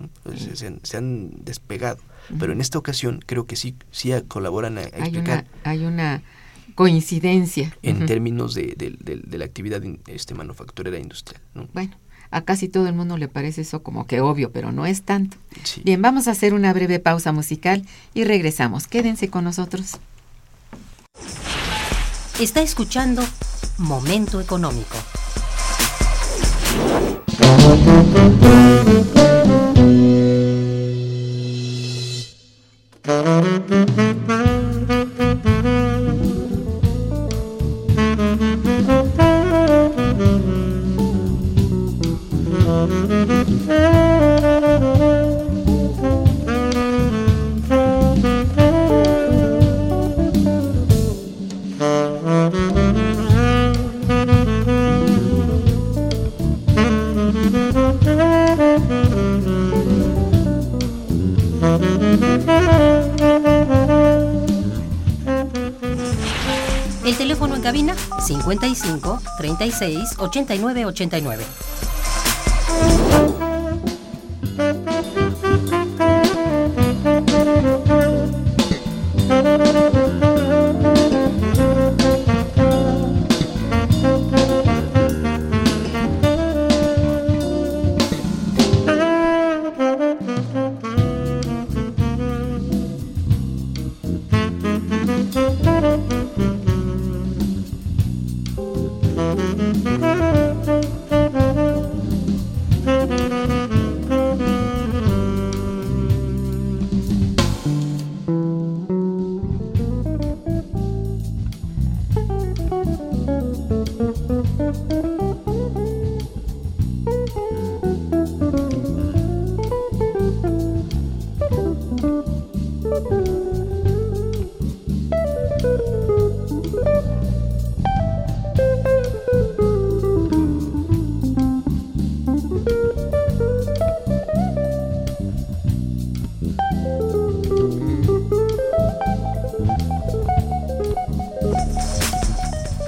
se, 0.83 0.97
han, 0.97 1.31
despegado, 1.43 1.97
pero 2.39 2.53
en 2.53 2.62
esta 2.62 2.77
ocasión 2.77 3.19
creo 3.25 3.47
que 3.47 3.56
sí 3.56 3.75
sí 3.89 4.12
colaboran 4.27 4.77
a, 4.77 4.84
explicar. 4.84 5.47
Hay 5.63 5.86
una, 5.86 6.21
coincidencia. 6.75 7.75
en 7.82 8.06
términos 8.06 8.53
de, 8.53 8.75
de, 8.77 9.38
la 9.39 9.45
actividad 9.45 9.82
este 10.06 10.36
manufacturera 10.36 10.99
industrial. 10.99 11.41
Bueno, 11.73 11.97
a 12.31 12.41
casi 12.41 12.67
todo 12.67 12.87
el 12.87 12.93
mundo 12.93 13.17
le 13.17 13.27
parece 13.27 13.61
eso 13.61 13.83
como 13.83 14.05
que 14.05 14.21
obvio, 14.21 14.51
pero 14.51 14.71
no 14.71 14.85
es 14.85 15.03
tanto. 15.03 15.37
Bien, 15.83 16.01
vamos 16.01 16.27
a 16.27 16.31
hacer 16.31 16.53
una 16.53 16.73
breve 16.73 16.99
pausa 16.99 17.31
musical 17.31 17.85
y 18.13 18.23
regresamos. 18.23 18.87
Quédense 18.87 19.29
con 19.29 19.43
nosotros. 19.43 19.97
Está 22.39 22.61
escuchando 22.61 23.23
Momento 23.77 24.39
Económico. 24.39 24.95
55 68.19 69.19
36 69.38 70.15
89 70.17 70.86
89. 70.86 71.66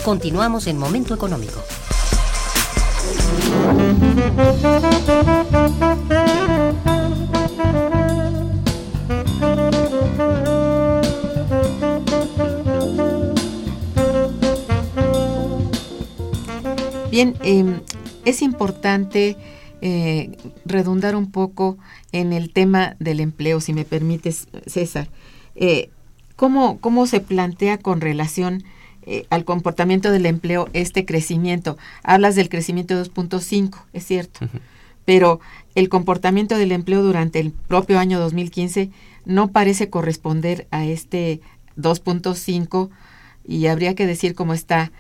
Continuamos 0.10 0.66
en 0.66 0.80
Momento 0.80 1.14
Económico. 1.14 1.62
Bien, 17.12 17.36
em, 17.44 17.82
es 18.26 18.42
importante 18.42 19.38
eh, 19.82 20.36
redundar 20.66 21.16
un 21.16 21.30
poco 21.30 21.78
en 22.12 22.34
el 22.34 22.52
tema 22.52 22.96
del 22.98 23.20
empleo, 23.20 23.62
si 23.62 23.74
me 23.74 23.86
permites, 23.86 24.48
César. 24.66 25.08
Eh, 25.54 25.92
¿cómo, 26.36 26.80
¿Cómo 26.80 27.06
se 27.06 27.20
plantea 27.20 27.78
con 27.78 28.02
relación 28.02 28.64
eh, 29.12 29.26
al 29.32 29.44
comportamiento 29.44 30.12
del 30.12 30.28
empleo 30.28 30.70
este 30.74 31.04
crecimiento? 31.04 31.78
Hablas 32.04 32.36
del 32.36 32.48
crecimiento 32.48 32.96
de 32.96 33.10
2.5, 33.10 33.76
es 33.92 34.06
cierto, 34.06 34.48
pero 35.04 35.40
el 35.74 35.90
comportamiento 35.90 36.58
del 36.58 36.72
empleo 36.72 37.02
durante 37.02 37.40
el 37.40 37.52
propio 37.52 37.98
año 37.98 38.20
2015 38.20 38.92
no 39.26 39.48
parece 39.48 39.90
corresponder 39.90 40.68
a 40.70 40.86
este 40.86 41.42
2.5 41.76 42.90
y 43.48 43.66
habría 43.66 43.96
que 43.96 44.06
decir 44.06 44.36
cómo 44.36 44.54
está, 44.54 44.92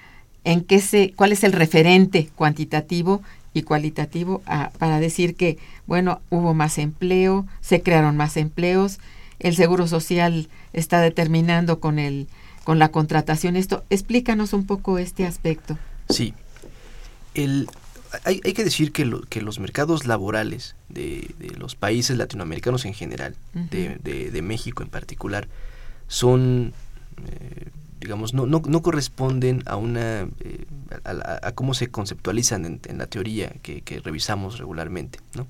en 0.44 0.62
qué 0.62 0.80
se, 0.80 1.14
cuál 1.16 1.32
es 1.32 1.44
el 1.44 1.54
referente 1.54 2.30
cuantitativo 2.36 3.22
y 3.54 3.62
cualitativo 3.62 4.42
para 4.80 5.00
decir 5.00 5.36
que, 5.36 5.60
bueno, 5.86 6.22
hubo 6.32 6.56
más 6.56 6.80
empleo, 6.80 7.46
se 7.62 7.84
crearon 7.84 8.18
más 8.18 8.38
empleos, 8.38 9.00
el 9.40 9.56
Seguro 9.56 9.88
Social 9.88 10.50
está 10.74 11.00
determinando 11.00 11.80
con, 11.80 12.00
el, 12.00 12.28
con 12.70 12.78
la 12.78 12.90
contratación 12.90 13.56
esto. 13.56 13.84
Explícanos 13.90 14.54
un 14.54 14.68
poco 14.68 15.00
este 15.00 15.26
aspecto. 15.26 15.76
Sí. 16.08 16.36
El, 17.34 17.68
hay, 18.26 18.42
hay 18.46 18.54
que 18.54 18.64
decir 18.64 18.92
que, 18.92 19.12
que 19.28 19.42
los 19.42 19.58
mercados 19.58 20.06
laborales 20.06 20.76
de, 20.88 21.34
los 21.58 21.74
países 21.74 22.16
latinoamericanos 22.16 22.86
en 22.86 22.94
general, 22.94 23.36
de, 23.56 23.98
de, 24.32 24.42
México 24.44 24.84
en 24.84 24.90
particular, 24.90 25.48
son 26.08 26.74
eh, 27.26 27.70
digamos, 28.02 28.36
no, 28.36 28.46
no, 28.46 28.62
no 28.64 28.82
corresponden 28.84 29.64
a 29.66 29.76
una 29.76 30.28
eh, 30.40 30.66
a, 31.06 31.52
cómo 31.54 31.74
se 31.74 31.88
conceptualizan 31.88 32.80
en, 32.88 32.98
la 33.00 33.08
teoría 33.08 33.50
que, 33.64 34.00
revisamos 34.04 34.60
regularmente. 34.60 35.18
¿no? 35.34 35.48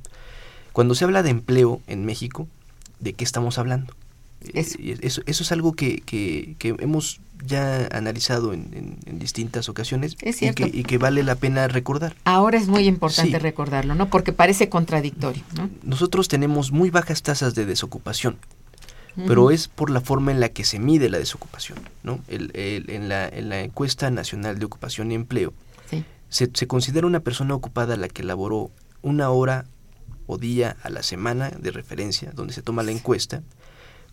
Cuando 0.71 0.95
se 0.95 1.03
habla 1.03 1.21
de 1.21 1.31
empleo 1.31 1.81
en 1.85 2.05
México, 2.05 2.47
¿de 3.01 3.11
qué 3.11 3.25
estamos 3.25 3.57
hablando? 3.57 3.93
Eso, 4.53 4.77
eso, 5.25 5.43
es 5.43 5.51
algo 5.51 5.73
que, 5.73 6.01
que, 6.05 6.55
hemos 6.79 7.19
ya 7.45 7.87
analizado 7.91 8.53
en, 8.53 8.97
distintas 9.19 9.69
ocasiones 9.69 10.15
y 10.21 10.53
que, 10.53 10.71
y 10.73 10.83
que, 10.83 10.97
vale 10.97 11.23
la 11.23 11.35
pena 11.35 11.67
recordar. 11.67 12.15
Ahora 12.23 12.57
es 12.57 12.67
muy 12.67 12.85
importante 12.87 13.37
recordarlo, 13.39 13.95
¿no? 13.95 14.09
Porque 14.09 14.31
parece 14.31 14.69
contradictorio, 14.69 15.43
¿no? 15.55 15.69
Nosotros 15.83 16.27
tenemos 16.27 16.71
muy 16.71 16.89
bajas 16.89 17.21
tasas 17.21 17.55
de 17.55 17.65
desocupación 17.65 18.37
pero 19.27 19.51
es 19.51 19.67
por 19.67 19.89
la 19.89 20.01
forma 20.01 20.31
en 20.31 20.39
la 20.39 20.49
que 20.49 20.63
se 20.63 20.79
mide 20.79 21.09
la 21.09 21.17
desocupación. 21.17 21.79
¿no? 22.03 22.19
El, 22.27 22.51
en, 22.53 23.09
la, 23.09 23.27
en, 23.27 23.49
la, 23.49 23.61
encuesta 23.61 24.09
nacional 24.11 24.59
de 24.59 24.65
ocupación 24.65 25.11
y 25.11 25.15
empleo, 25.15 25.53
se, 26.29 26.49
se, 26.53 26.67
considera 26.67 27.07
una 27.07 27.21
persona 27.21 27.55
ocupada 27.55 27.97
la 27.97 28.07
que 28.07 28.23
laboró 28.23 28.69
una 29.01 29.31
hora 29.31 29.65
o 30.27 30.37
día 30.37 30.77
a 30.83 30.89
la 30.89 31.01
semana 31.01 31.49
de 31.49 31.71
referencia, 31.71 32.31
donde 32.35 32.53
se 32.53 32.61
toma 32.61 32.83
la 32.83 32.91
encuesta, 32.91 33.41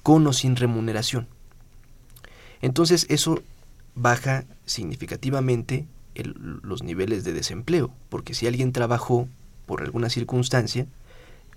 con 0.06 0.24
o 0.28 0.32
sin 0.32 0.54
remuneración. 0.54 1.26
Entonces 2.62 3.06
eso 3.08 3.42
baja 3.96 4.44
significativamente 4.64 5.84
los 6.14 6.84
niveles 6.84 7.24
de 7.24 7.32
desempleo, 7.32 7.90
porque 8.08 8.32
si 8.32 8.46
alguien 8.46 8.70
trabajó 8.70 9.26
por 9.66 9.82
alguna 9.82 10.08
circunstancia, 10.08 10.86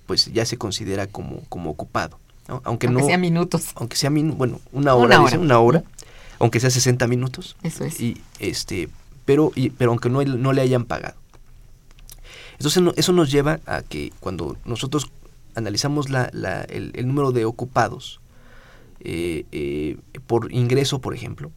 pues 0.08 0.34
ya 0.34 0.48
se 0.48 0.58
considera 0.58 1.06
como, 1.06 1.42
como 1.48 1.70
ocupado. 1.70 2.18
Aunque, 2.64 2.88
no, 2.88 3.06
sea 3.06 3.20
minutos. 3.20 3.68
Aunque 3.76 3.96
sea, 3.96 4.10
bueno, 4.10 4.60
una 4.72 4.96
hora, 4.96 5.22
una 5.22 5.60
hora, 5.60 5.84
aunque 6.40 6.60
sea 6.60 6.72
60 6.72 7.06
minutos. 7.06 7.56
Eso 7.62 7.86
es. 7.86 8.02
Y, 8.02 8.20
este, 8.40 8.90
pero, 9.26 9.52
y, 9.54 9.70
pero 9.70 9.92
aunque 9.92 10.10
no, 10.10 10.24
no 10.24 10.54
le 10.54 10.62
hayan 10.62 10.86
pagado. 10.86 11.20
Entonces 12.54 12.82
eso 12.98 13.14
nos 13.14 13.30
lleva 13.30 13.60
a 13.68 13.84
que 13.84 14.12
cuando 14.20 14.58
nosotros 14.66 15.12
analizamos 15.54 16.10
la, 16.10 16.32
la, 16.34 16.64
el, 16.64 17.08
número 17.08 17.32
de 17.32 17.46
ocupados 17.46 18.20
eh, 19.02 19.46
eh, 19.52 19.98
por 20.28 20.52
ingreso, 20.52 21.00
por 21.00 21.14
ejemplo, 21.14 21.52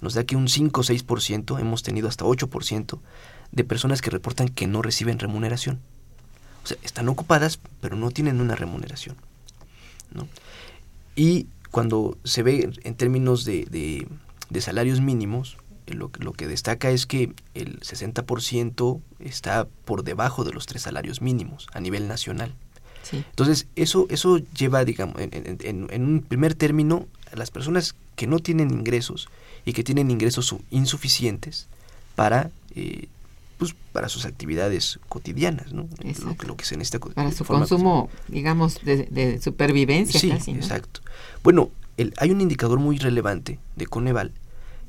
nos 0.00 0.14
da 0.14 0.24
que 0.24 0.36
un 0.36 0.48
5 0.48 0.80
o 0.80 0.84
6%, 0.84 1.60
hemos 1.60 1.82
tenido 1.82 2.08
hasta 2.08 2.24
8% 2.24 2.98
de 3.52 3.64
personas 3.64 4.02
que 4.02 4.10
reportan 4.10 4.48
que 4.48 4.66
no 4.66 4.82
reciben 4.82 5.18
remuneración. 5.18 5.80
O 6.64 6.66
sea, 6.66 6.76
están 6.82 7.08
ocupadas, 7.08 7.58
pero 7.80 7.96
no 7.96 8.10
tienen 8.10 8.40
una 8.40 8.56
remuneración. 8.56 9.16
Y 11.14 11.46
cuando 11.70 12.16
se 12.24 12.42
ve 12.42 12.70
en 12.82 12.94
términos 12.94 13.44
de, 13.44 14.06
salarios 14.60 15.00
mínimos, 15.00 15.56
eh, 15.86 15.94
lo, 15.94 16.10
lo, 16.18 16.32
que 16.32 16.46
destaca 16.46 16.90
es 16.90 17.06
que 17.06 17.32
el 17.54 17.80
60% 17.80 19.00
está 19.20 19.66
por 19.84 20.02
debajo 20.02 20.44
de 20.44 20.52
los 20.52 20.66
tres 20.66 20.82
salarios 20.82 21.20
mínimos 21.20 21.68
a 21.72 21.80
nivel 21.80 22.08
nacional. 22.08 22.54
Entonces, 23.12 23.66
eso, 23.76 24.06
eso 24.10 24.38
lleva, 24.56 24.84
digamos, 24.84 25.16
en, 25.18 26.02
un 26.02 26.24
primer 26.26 26.54
término, 26.54 27.06
a 27.32 27.36
las 27.36 27.50
personas 27.50 27.94
que 28.14 28.26
no 28.26 28.38
tienen 28.38 28.70
ingresos 28.70 29.28
y 29.64 29.72
que 29.72 29.84
tienen 29.84 30.10
ingresos 30.10 30.54
insuficientes 30.70 31.66
para 32.14 32.50
eh, 32.74 33.08
pues 33.58 33.74
para 33.92 34.08
sus 34.08 34.26
actividades 34.26 35.00
cotidianas, 35.08 35.72
¿no? 35.72 35.88
Lo, 36.46 36.56
que 36.56 36.64
se 36.64 36.76
necesita 36.76 36.98
para 36.98 37.32
su 37.32 37.44
consumo, 37.44 38.10
digamos, 38.28 38.80
de, 38.84 39.40
supervivencia. 39.42 40.20
Sí, 40.20 40.30
exacto. 40.30 41.00
Bueno, 41.42 41.70
el, 41.96 42.12
hay 42.18 42.30
un 42.30 42.40
indicador 42.40 42.78
muy 42.78 42.98
relevante 42.98 43.58
de 43.76 43.86
Coneval 43.86 44.32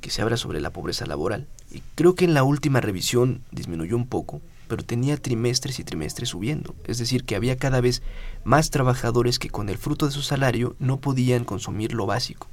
que 0.02 0.10
se 0.10 0.22
habla 0.22 0.38
sobre 0.38 0.60
la 0.60 0.72
pobreza 0.72 1.06
laboral 1.06 1.48
y 1.72 1.82
creo 1.96 2.16
que 2.16 2.26
en 2.26 2.34
la 2.34 2.44
última 2.44 2.82
revisión 2.82 3.42
disminuyó 3.52 3.96
un 3.96 4.08
poco, 4.08 4.42
pero 4.68 4.84
tenía 4.84 5.18
trimestres 5.18 5.80
y 5.80 5.84
trimestres 5.84 6.30
subiendo, 6.30 6.76
es 6.86 6.98
decir, 6.98 7.24
que 7.24 7.36
había 7.36 7.58
cada 7.58 7.82
vez 7.82 8.02
más 8.44 8.70
trabajadores 8.70 9.40
que 9.40 9.50
con 9.50 9.70
el 9.70 9.78
fruto 9.78 10.06
de 10.06 10.12
su 10.12 10.22
salario 10.22 10.76
no 10.80 10.98
podían 10.98 11.44
consumir 11.44 11.94
lo 11.94 12.06
básico. 12.06 12.48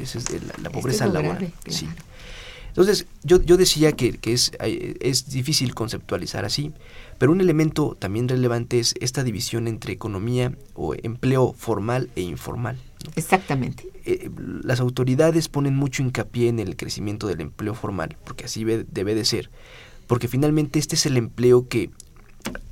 Esa 0.00 0.18
es 0.18 0.26
la, 0.62 0.70
pobreza 0.70 1.06
laboral. 1.06 1.52
Sí. 1.68 1.88
Entonces, 2.68 3.06
yo, 3.22 3.40
yo 3.40 3.56
decía 3.56 3.92
que, 3.92 4.18
es, 4.24 4.52
es 4.60 5.30
difícil 5.30 5.74
conceptualizar 5.74 6.44
así, 6.44 6.72
pero 7.16 7.32
un 7.32 7.40
elemento 7.40 7.96
también 7.98 8.28
relevante 8.28 8.78
es 8.78 8.94
esta 9.00 9.24
división 9.24 9.66
entre 9.66 9.94
economía 9.94 10.52
o 10.74 10.94
empleo 10.94 11.54
formal 11.56 12.10
e 12.16 12.20
informal. 12.20 12.76
Exactamente. 13.14 13.88
Eh, 14.04 14.30
las 14.62 14.80
autoridades 14.80 15.48
ponen 15.48 15.74
mucho 15.74 16.02
hincapié 16.02 16.48
en 16.48 16.58
el 16.58 16.76
crecimiento 16.76 17.26
del 17.26 17.40
empleo 17.40 17.74
formal, 17.74 18.16
porque 18.24 18.44
así 18.44 18.64
debe 18.64 19.14
de 19.14 19.24
ser, 19.24 19.50
porque 20.06 20.28
finalmente 20.28 20.78
este 20.78 20.94
es 20.94 21.06
el 21.06 21.16
empleo 21.16 21.68
que, 21.68 21.90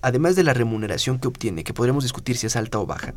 además 0.02 0.36
de 0.36 0.44
la 0.44 0.54
remuneración 0.54 1.18
que 1.18 1.28
obtiene, 1.28 1.64
que 1.64 1.74
podremos 1.74 2.04
discutir 2.04 2.36
si 2.36 2.46
es 2.46 2.56
alta 2.56 2.78
o 2.78 2.86
baja, 2.86 3.14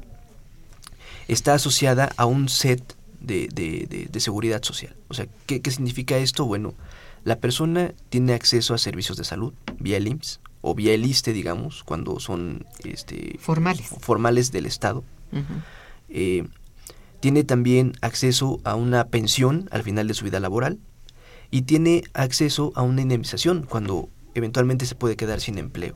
está 1.27 1.53
asociada 1.53 2.11
a 2.17 2.25
un 2.25 2.49
set 2.49 2.95
de, 3.19 3.47
de, 3.53 4.07
de, 4.09 4.19
seguridad 4.19 4.63
social. 4.63 4.95
O 5.07 5.13
sea, 5.13 5.27
¿qué, 5.45 5.61
¿qué, 5.61 5.71
significa 5.71 6.17
esto? 6.17 6.45
Bueno, 6.45 6.73
la 7.23 7.39
persona 7.39 7.93
tiene 8.09 8.33
acceso 8.33 8.73
a 8.73 8.77
servicios 8.77 9.17
de 9.17 9.23
salud 9.23 9.53
vía 9.79 9.97
el 9.97 10.07
IMSS 10.07 10.39
o 10.61 10.75
vía 10.75 10.93
el 10.93 11.05
ISTE, 11.05 11.33
digamos, 11.33 11.83
cuando 11.83 12.19
son 12.19 12.65
este, 12.83 13.37
formales. 13.39 13.87
formales 13.99 14.51
del 14.51 14.65
Estado. 14.65 15.03
Eh, 16.09 16.47
tiene 17.19 17.43
también 17.43 17.93
acceso 18.01 18.59
a 18.63 18.75
una 18.75 19.07
pensión 19.07 19.67
al 19.71 19.83
final 19.83 20.07
de 20.07 20.13
su 20.13 20.25
vida 20.25 20.39
laboral 20.39 20.79
y 21.51 21.63
tiene 21.63 22.03
acceso 22.13 22.71
a 22.75 22.81
una 22.81 23.01
indemnización 23.01 23.65
cuando 23.67 24.09
eventualmente 24.33 24.85
se 24.85 24.95
puede 24.95 25.15
quedar 25.15 25.41
sin 25.41 25.57
empleo. 25.57 25.95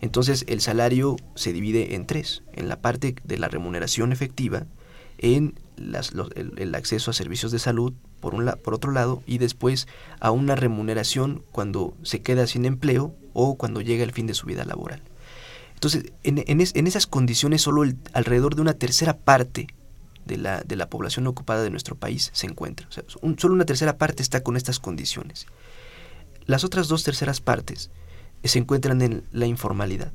Entonces 0.00 0.44
el 0.48 0.60
salario 0.60 1.16
se 1.34 1.52
divide 1.52 1.94
en 1.94 2.06
tres, 2.06 2.42
en 2.52 2.68
la 2.68 2.80
parte 2.80 3.14
de 3.24 3.38
la 3.38 3.48
remuneración 3.48 4.12
efectiva, 4.12 4.66
en 5.18 5.54
el, 5.76 6.74
acceso 6.74 7.10
a 7.10 7.14
servicios 7.14 7.52
de 7.52 7.58
salud, 7.58 7.92
por, 8.20 8.34
un 8.34 8.50
por 8.62 8.74
otro 8.74 8.92
lado, 8.92 9.22
y 9.26 9.38
después 9.38 9.88
a 10.20 10.30
una 10.30 10.56
remuneración 10.56 11.42
cuando 11.52 11.96
se 12.02 12.20
queda 12.20 12.46
sin 12.46 12.64
empleo 12.64 13.14
o 13.32 13.56
cuando 13.56 13.80
llega 13.80 14.04
el 14.04 14.12
fin 14.12 14.26
de 14.26 14.34
su 14.34 14.46
vida 14.46 14.64
laboral. 14.64 15.02
Entonces, 15.74 16.12
en, 16.22 16.86
esas 16.86 17.06
condiciones, 17.06 17.62
solo 17.62 17.82
alrededor 18.12 18.54
de 18.54 18.62
una 18.62 18.74
tercera 18.74 19.18
parte 19.18 19.66
de 20.24 20.36
la, 20.36 20.62
de 20.62 20.76
la 20.76 20.88
población 20.88 21.26
ocupada 21.26 21.62
de 21.62 21.70
nuestro 21.70 21.96
país 21.96 22.30
se 22.32 22.46
encuentra. 22.46 22.88
solo 22.90 23.54
una 23.54 23.64
tercera 23.64 23.98
parte 23.98 24.22
está 24.22 24.42
con 24.42 24.56
estas 24.56 24.78
condiciones. 24.78 25.46
Las 26.46 26.64
otras 26.64 26.88
dos 26.88 27.04
terceras 27.04 27.40
partes 27.40 27.90
se 28.42 28.58
encuentran 28.58 29.00
en 29.02 29.24
la 29.32 29.46
informalidad. 29.46 30.12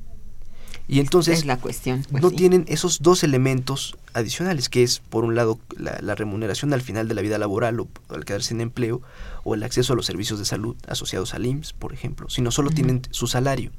Y 0.88 1.00
entonces 1.00 1.45
la 1.45 1.58
cuestión, 1.58 2.04
pues 2.10 2.24
no 2.24 2.32
tienen 2.32 2.65
esos 2.67 3.04
dos 3.04 3.24
elementos 3.24 3.95
adicionales, 4.13 4.69
que 4.69 4.82
es 4.82 5.00
por 5.00 5.24
un 5.24 5.36
lado 5.36 5.60
la, 5.78 6.15
remuneración 6.15 6.74
al 6.74 6.82
final 6.82 7.08
de 7.08 7.13
la 7.13 7.22
vida 7.22 7.38
laboral 7.38 7.80
o 7.80 7.88
al 8.10 8.26
quedarse 8.26 8.50
sin 8.50 8.62
empleo, 8.62 9.04
o 9.43 9.54
el 9.54 9.62
acceso 9.62 9.93
a 9.93 9.95
los 9.95 10.08
servicios 10.08 10.39
de 10.39 10.45
salud 10.45 10.76
asociados 10.88 11.36
al 11.36 11.45
IMSS, 11.45 11.74
por 11.74 11.93
ejemplo, 11.93 12.28
sino 12.28 12.50
solo 12.50 12.72
tienen 12.72 13.04
su 13.12 13.28
salario. 13.28 13.72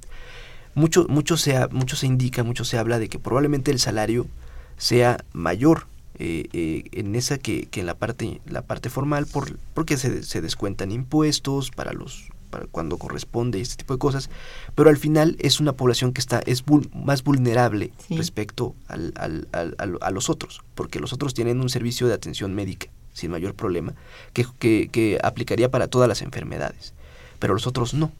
Mucho, 0.74 1.06
mucho, 1.08 1.36
se, 1.36 1.66
mucho 1.68 1.96
se 1.96 2.06
indica, 2.06 2.44
mucho 2.44 2.64
se 2.64 2.78
habla 2.78 3.00
de 3.00 3.08
que 3.08 3.18
probablemente 3.18 3.72
el 3.72 3.80
salario 3.80 4.28
sea 4.76 5.24
mayor 5.32 5.88
eh, 6.22 6.48
eh, 6.52 6.84
en 6.92 7.14
esa 7.14 7.38
que, 7.38 7.64
que, 7.64 7.80
en 7.80 7.86
la 7.86 7.94
parte, 7.94 8.42
la 8.44 8.60
parte 8.60 8.90
formal 8.90 9.24
por, 9.24 9.56
porque 9.72 9.96
se, 9.96 10.22
se 10.22 10.42
descuentan 10.42 10.92
impuestos 10.92 11.70
para 11.70 11.94
los 11.94 12.28
para 12.50 12.66
cuando 12.66 12.98
corresponde 12.98 13.58
y 13.58 13.62
este 13.62 13.76
tipo 13.76 13.94
de 13.94 13.98
cosas, 13.98 14.28
pero 14.74 14.90
al 14.90 14.98
final 14.98 15.36
es 15.38 15.60
una 15.60 15.72
población 15.72 16.12
que 16.12 16.20
está 16.20 16.40
es 16.40 16.64
más 16.92 17.24
vulnerable 17.24 17.92
respecto 18.10 18.74
al, 18.88 19.14
al, 19.16 19.48
al, 19.52 19.98
a 20.00 20.10
los 20.10 20.28
otros, 20.28 20.60
porque 20.74 21.00
los 21.00 21.14
otros 21.14 21.32
tienen 21.32 21.58
un 21.60 21.70
servicio 21.70 22.06
de 22.06 22.12
atención 22.12 22.54
médica 22.54 22.88
sin 23.14 23.30
mayor 23.30 23.54
problema, 23.54 23.94
que, 24.34 24.44
que, 24.58 24.88
que 24.92 25.18
aplicaría 25.22 25.70
para 25.70 25.88
todas 25.88 26.06
las 26.08 26.20
enfermedades, 26.20 26.92
pero 27.38 27.54
los 27.54 27.66
otros 27.66 27.94
no. 27.94 28.12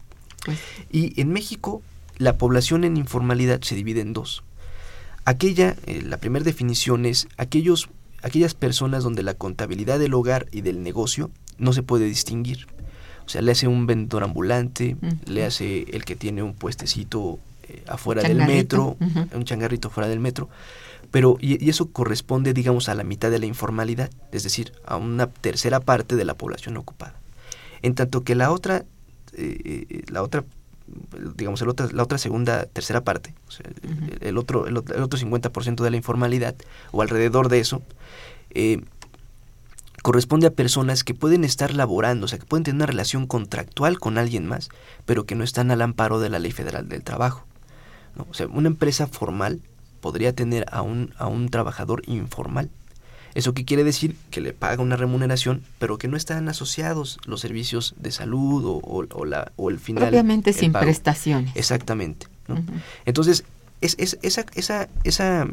Pues 0.43 0.57
y 0.89 1.21
en 1.21 1.31
México 1.31 1.83
la 2.17 2.37
población 2.37 2.83
en 2.83 2.97
informalidad 2.97 3.61
se 3.61 3.75
divide 3.75 4.01
en 4.01 4.13
dos. 4.13 4.43
Aquella, 5.25 5.75
eh, 5.85 6.01
la 6.01 6.17
primera 6.17 6.43
definición 6.43 7.05
es 7.05 7.27
aquellos, 7.37 7.89
aquellas 8.23 8.53
personas 8.53 9.03
donde 9.03 9.23
la 9.23 9.33
contabilidad 9.35 9.99
del 9.99 10.13
hogar 10.13 10.47
y 10.51 10.61
del 10.61 10.83
negocio 10.83 11.29
no 11.57 11.73
se 11.73 11.83
puede 11.83 12.05
distinguir. 12.05 12.67
O 13.25 13.29
sea, 13.29 13.41
le 13.41 13.51
hace 13.51 13.67
un 13.67 13.85
vendedor 13.85 14.23
ambulante, 14.23 14.97
le 15.25 15.45
hace 15.45 15.85
el 15.91 16.05
que 16.05 16.15
tiene 16.15 16.41
un 16.41 16.53
puestecito 16.53 17.39
eh, 17.63 17.83
afuera 17.87 18.23
del 18.23 18.37
metro, 18.37 18.97
un 19.33 19.45
changarrito 19.45 19.89
fuera 19.89 20.09
del 20.09 20.19
metro, 20.19 20.49
pero 21.11 21.37
y, 21.39 21.69
eso 21.69 21.91
corresponde, 21.91 22.53
digamos, 22.53 22.89
a 22.89 22.95
la 22.95 23.03
mitad 23.03 23.29
de 23.29 23.39
la 23.39 23.45
informalidad, 23.45 24.09
es 24.31 24.43
decir, 24.43 24.73
a 24.85 24.97
una 24.97 25.27
tercera 25.27 25.79
parte 25.79 26.15
de 26.15 26.25
la 26.25 26.33
población 26.33 26.77
ocupada. 26.77 27.13
En 27.83 27.93
tanto 27.93 28.23
que 28.23 28.33
la 28.33 28.51
otra, 28.51 28.85
eh, 29.33 30.03
la 30.11 30.23
otra 30.23 30.43
digamos, 31.35 31.61
el 31.61 31.69
otra, 31.69 31.87
la 31.91 32.03
otra 32.03 32.17
segunda, 32.17 32.65
tercera 32.65 33.01
parte, 33.01 33.33
el, 34.21 34.37
otro, 34.37 34.67
el, 34.67 34.77
otro 34.77 35.19
50% 35.19 35.83
de 35.83 35.91
la 35.91 35.97
informalidad, 35.97 36.55
o 36.91 37.01
alrededor 37.01 37.49
de 37.49 37.59
eso, 37.59 37.81
eh, 38.51 38.81
corresponde 40.01 40.47
a 40.47 40.51
personas 40.51 41.03
que 41.03 41.13
pueden 41.13 41.43
estar 41.43 41.73
laborando, 41.73 42.25
o 42.25 42.27
sea, 42.27 42.39
que 42.39 42.45
pueden 42.45 42.63
tener 42.63 42.75
una 42.75 42.85
relación 42.85 43.27
contractual 43.27 43.99
con 43.99 44.17
alguien 44.17 44.47
más, 44.47 44.69
pero 45.05 45.25
que 45.25 45.35
no 45.35 45.43
están 45.43 45.71
al 45.71 45.81
amparo 45.81 46.19
de 46.19 46.29
la 46.29 46.39
ley 46.39 46.51
federal 46.51 46.89
del 46.89 47.03
trabajo. 47.03 47.45
O 48.29 48.33
sea, 48.33 48.47
una 48.47 48.67
empresa 48.67 49.07
formal 49.07 49.61
podría 50.01 50.33
tener 50.33 50.65
a 50.71 50.81
un, 50.81 51.13
a 51.17 51.27
un 51.27 51.49
trabajador 51.49 52.01
informal 52.07 52.69
¿Eso 53.33 53.53
qué 53.53 53.65
quiere 53.65 53.83
decir? 53.83 54.15
Que 54.29 54.41
le 54.41 54.53
paga 54.53 54.83
una 54.83 54.97
remuneración, 54.97 55.63
pero 55.79 55.97
que 55.97 56.07
no 56.07 56.17
están 56.17 56.49
asociados 56.49 57.17
los 57.25 57.41
servicios 57.41 57.95
de 57.97 58.11
salud 58.11 58.81
o, 58.83 59.25
la, 59.25 59.51
o 59.55 59.69
el 59.69 59.79
final. 59.79 60.09
Obviamente 60.09 60.53
sin 60.53 60.73
prestaciones. 60.73 61.55
Exactamente. 61.55 62.27
Entonces, 63.05 63.45
es, 63.79 63.95
es, 63.97 64.17
esa, 64.21 64.45
esa, 64.53 64.89
esa, 65.03 65.47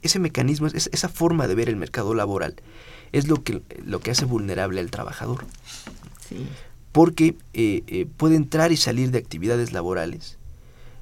ese 0.00 0.18
mecanismo, 0.18 0.66
es, 0.68 0.88
esa 0.92 1.08
forma 1.08 1.46
de 1.46 1.54
ver 1.54 1.68
el 1.68 1.76
mercado 1.76 2.14
laboral 2.14 2.54
es 3.12 3.28
lo 3.28 3.42
que, 3.42 3.62
lo 3.84 4.00
que 4.00 4.10
hace 4.10 4.24
vulnerable 4.24 4.80
al 4.80 4.90
trabajador. 4.90 5.44
Sí. 6.28 6.46
Porque 6.90 7.36
eh, 7.52 7.82
eh, 7.86 8.06
puede 8.16 8.36
entrar 8.36 8.72
y 8.72 8.76
salir 8.76 9.10
de 9.10 9.18
actividades 9.18 9.72
laborales 9.72 10.38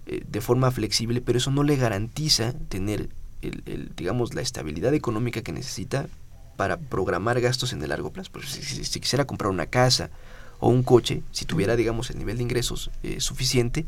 eh, 0.07 0.23
de 0.29 0.41
forma 0.41 0.71
flexible, 0.71 1.21
pero 1.21 1.39
eso 1.39 1.51
no 1.51 1.63
le 1.63 1.77
garantiza 1.77 2.53
tener 2.69 3.09
el, 3.43 3.93
digamos, 3.97 4.35
la 4.35 4.43
estabilidad 4.43 4.95
económica 4.95 5.43
que 5.43 5.53
necesita 5.53 6.09
para 6.57 6.77
programar 6.77 7.41
gastos 7.41 7.73
en 7.73 7.83
el 7.83 7.89
largo 7.89 8.13
plazo. 8.13 8.31
Pues 8.33 8.49
si, 8.49 9.01
quisiera 9.01 9.25
comprar 9.25 9.51
una 9.51 9.67
casa 9.67 10.11
o 10.59 10.69
un 10.69 10.83
coche, 10.83 11.23
si 11.33 11.47
tuviera, 11.47 11.77
digamos, 11.77 12.11
el 12.11 12.19
nivel 12.19 12.37
de 12.37 12.43
ingresos 12.43 12.91
eh, 13.03 13.21
suficiente, 13.21 13.87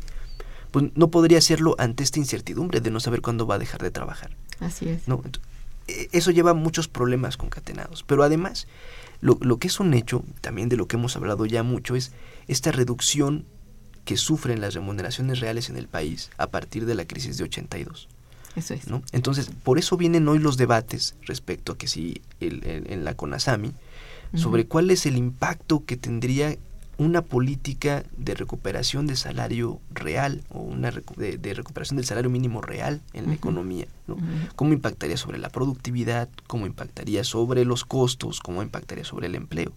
pues 0.71 0.85
no 0.95 1.09
podría 1.09 1.37
hacerlo 1.37 1.75
ante 1.77 2.03
esta 2.03 2.19
incertidumbre 2.19 2.81
de 2.81 2.89
no 2.89 2.99
saber 2.99 3.21
cuándo 3.21 3.45
va 3.45 3.55
a 3.55 3.59
dejar 3.59 3.83
de 3.83 3.91
trabajar. 3.91 4.35
Así 4.59 4.89
es. 4.89 5.07
¿no? 5.07 5.21
E, 5.87 6.09
eso 6.13 6.31
lleva 6.31 6.55
muchos 6.55 6.87
problemas 6.87 7.37
concatenados. 7.37 8.03
Pero 8.03 8.23
además, 8.23 8.67
lo, 9.21 9.37
lo 9.41 9.57
que 9.59 9.67
es 9.67 9.79
un 9.79 9.93
hecho, 9.93 10.23
también 10.41 10.69
de 10.69 10.77
lo 10.77 10.87
que 10.87 10.95
hemos 10.95 11.15
hablado 11.15 11.45
ya 11.45 11.61
mucho, 11.61 11.95
es 11.95 12.11
esta 12.47 12.71
reducción 12.71 13.45
que 14.03 14.17
sufren 14.17 14.61
las 14.61 14.73
remuneraciones 14.73 15.39
reales 15.39 15.69
en 15.69 15.77
el 15.77 15.87
país 15.87 16.29
a 16.37 16.47
partir 16.47 16.85
de 16.85 16.95
la 16.95 17.05
crisis 17.05 17.37
de 17.37 17.43
82. 17.45 18.07
Eso 18.55 18.73
es. 18.73 18.87
¿no? 18.87 19.01
Entonces, 19.11 19.49
por 19.63 19.79
eso 19.79 19.97
vienen 19.97 20.27
hoy 20.27 20.39
los 20.39 20.57
debates 20.57 21.15
respecto 21.23 21.73
a 21.73 21.77
que 21.77 21.87
si 21.87 22.21
en 22.39 23.03
la 23.03 23.15
CONASAMI, 23.15 23.73
sobre 24.35 24.65
cuál 24.65 24.89
es 24.89 25.05
el 25.05 25.17
impacto 25.17 25.83
que 25.85 25.95
tendría 25.95 26.57
una 26.97 27.23
política 27.23 28.03
de 28.17 28.35
recuperación 28.35 29.07
de 29.07 29.15
salario 29.15 29.79
real 29.91 30.43
o 30.49 30.59
una 30.59 30.91
de, 30.91 31.53
recuperación 31.53 31.97
del 31.97 32.05
salario 32.05 32.29
mínimo 32.29 32.61
real 32.61 33.01
en 33.13 33.27
la 33.27 33.33
economía. 33.33 33.87
¿no? 34.07 34.17
¿Cómo 34.55 34.73
impactaría 34.73 35.17
sobre 35.17 35.39
la 35.39 35.49
productividad? 35.49 36.29
¿Cómo 36.47 36.65
impactaría 36.67 37.23
sobre 37.23 37.65
los 37.65 37.83
costos? 37.83 38.39
¿Cómo 38.39 38.61
impactaría 38.61 39.05
sobre 39.05 39.27
el 39.27 39.35
empleo? 39.35 39.71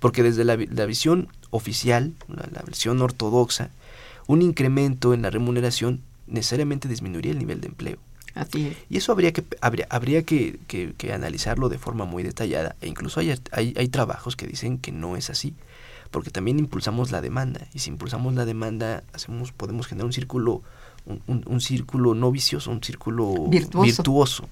Porque 0.00 0.22
desde 0.22 0.44
la, 0.44 0.56
visión 0.56 1.28
oficial, 1.50 2.14
la, 2.28 2.46
la, 2.52 2.62
visión 2.62 3.00
ortodoxa, 3.00 3.70
un 4.26 4.42
incremento 4.42 5.14
en 5.14 5.22
la 5.22 5.30
remuneración 5.30 6.02
necesariamente 6.26 6.88
disminuiría 6.88 7.32
el 7.32 7.38
nivel 7.38 7.60
de 7.60 7.68
empleo. 7.68 7.98
Y 8.88 8.96
eso 8.96 9.12
habría 9.12 9.32
que 9.32 9.44
habría, 9.60 9.86
habría 9.90 10.22
que, 10.22 10.58
que, 10.66 11.12
analizarlo 11.12 11.68
de 11.68 11.78
forma 11.78 12.04
muy 12.04 12.22
detallada 12.22 12.76
e 12.80 12.88
incluso 12.88 13.20
hay, 13.20 13.34
hay, 13.52 13.74
hay, 13.76 13.88
trabajos 13.88 14.36
que 14.36 14.46
dicen 14.46 14.78
que 14.78 14.92
no 14.92 15.16
es 15.16 15.30
así 15.30 15.54
porque 16.10 16.30
también 16.30 16.58
impulsamos 16.58 17.10
la 17.10 17.20
demanda 17.20 17.66
y 17.72 17.78
si 17.80 17.90
impulsamos 17.90 18.34
la 18.34 18.44
demanda 18.44 19.04
hacemos 19.12 19.52
podemos 19.52 19.86
generar 19.86 20.06
un 20.06 20.12
círculo 20.12 20.62
un, 21.06 21.44
un, 21.46 21.60
círculo 21.60 22.14
no 22.14 22.30
vicioso 22.30 22.70
un 22.70 22.82
círculo 22.82 23.48
virtuoso, 23.48 24.48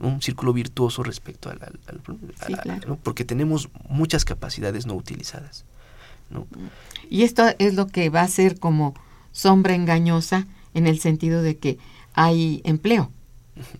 un 0.00 0.22
círculo 0.22 0.52
virtuoso 0.52 1.02
respecto 1.02 1.50
al, 1.50 1.60
al, 1.62 2.98
porque 3.02 3.24
tenemos 3.24 3.68
muchas 3.88 4.24
capacidades 4.24 4.86
no 4.86 4.94
utilizadas 4.94 5.64
¿no? 6.30 6.46
y 7.10 7.22
esto 7.22 7.44
es 7.58 7.74
lo 7.74 7.86
que 7.86 8.08
va 8.08 8.22
a 8.22 8.28
ser 8.28 8.58
como 8.58 8.94
sombra 9.32 9.74
engañosa 9.74 10.46
en 10.74 10.86
el 10.86 11.00
sentido 11.00 11.42
de 11.42 11.58
que 11.58 11.78
hay 12.14 12.60
empleo 12.64 13.10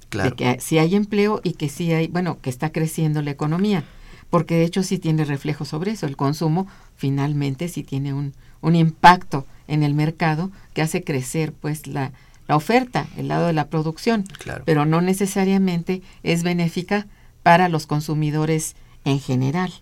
Claro. 0.08 0.30
De 0.30 0.36
que 0.36 0.60
sí 0.60 0.78
hay 0.78 0.94
empleo 0.94 1.40
y 1.42 1.52
que 1.52 1.68
sí 1.68 1.92
hay, 1.92 2.08
bueno, 2.08 2.38
que 2.40 2.50
está 2.50 2.70
creciendo 2.70 3.22
la 3.22 3.30
economía, 3.30 3.84
porque 4.30 4.54
de 4.54 4.64
hecho 4.64 4.82
sí 4.82 4.98
tiene 4.98 5.24
reflejo 5.24 5.64
sobre 5.64 5.92
eso. 5.92 6.06
El 6.06 6.16
consumo 6.16 6.66
finalmente 6.96 7.68
sí 7.68 7.82
tiene 7.82 8.12
un, 8.12 8.34
un 8.60 8.76
impacto 8.76 9.46
en 9.68 9.82
el 9.82 9.94
mercado 9.94 10.50
que 10.74 10.82
hace 10.82 11.02
crecer 11.02 11.52
pues 11.52 11.86
la, 11.86 12.12
la 12.48 12.56
oferta, 12.56 13.06
el 13.16 13.28
lado 13.28 13.46
de 13.46 13.52
la 13.52 13.68
producción, 13.68 14.24
pero 14.64 14.84
no 14.84 15.00
necesariamente 15.00 16.02
es 16.22 16.42
benéfica 16.42 17.06
para 17.44 17.68
los 17.68 17.86
consumidores 17.86 18.74
en 19.04 19.20
general, 19.20 19.72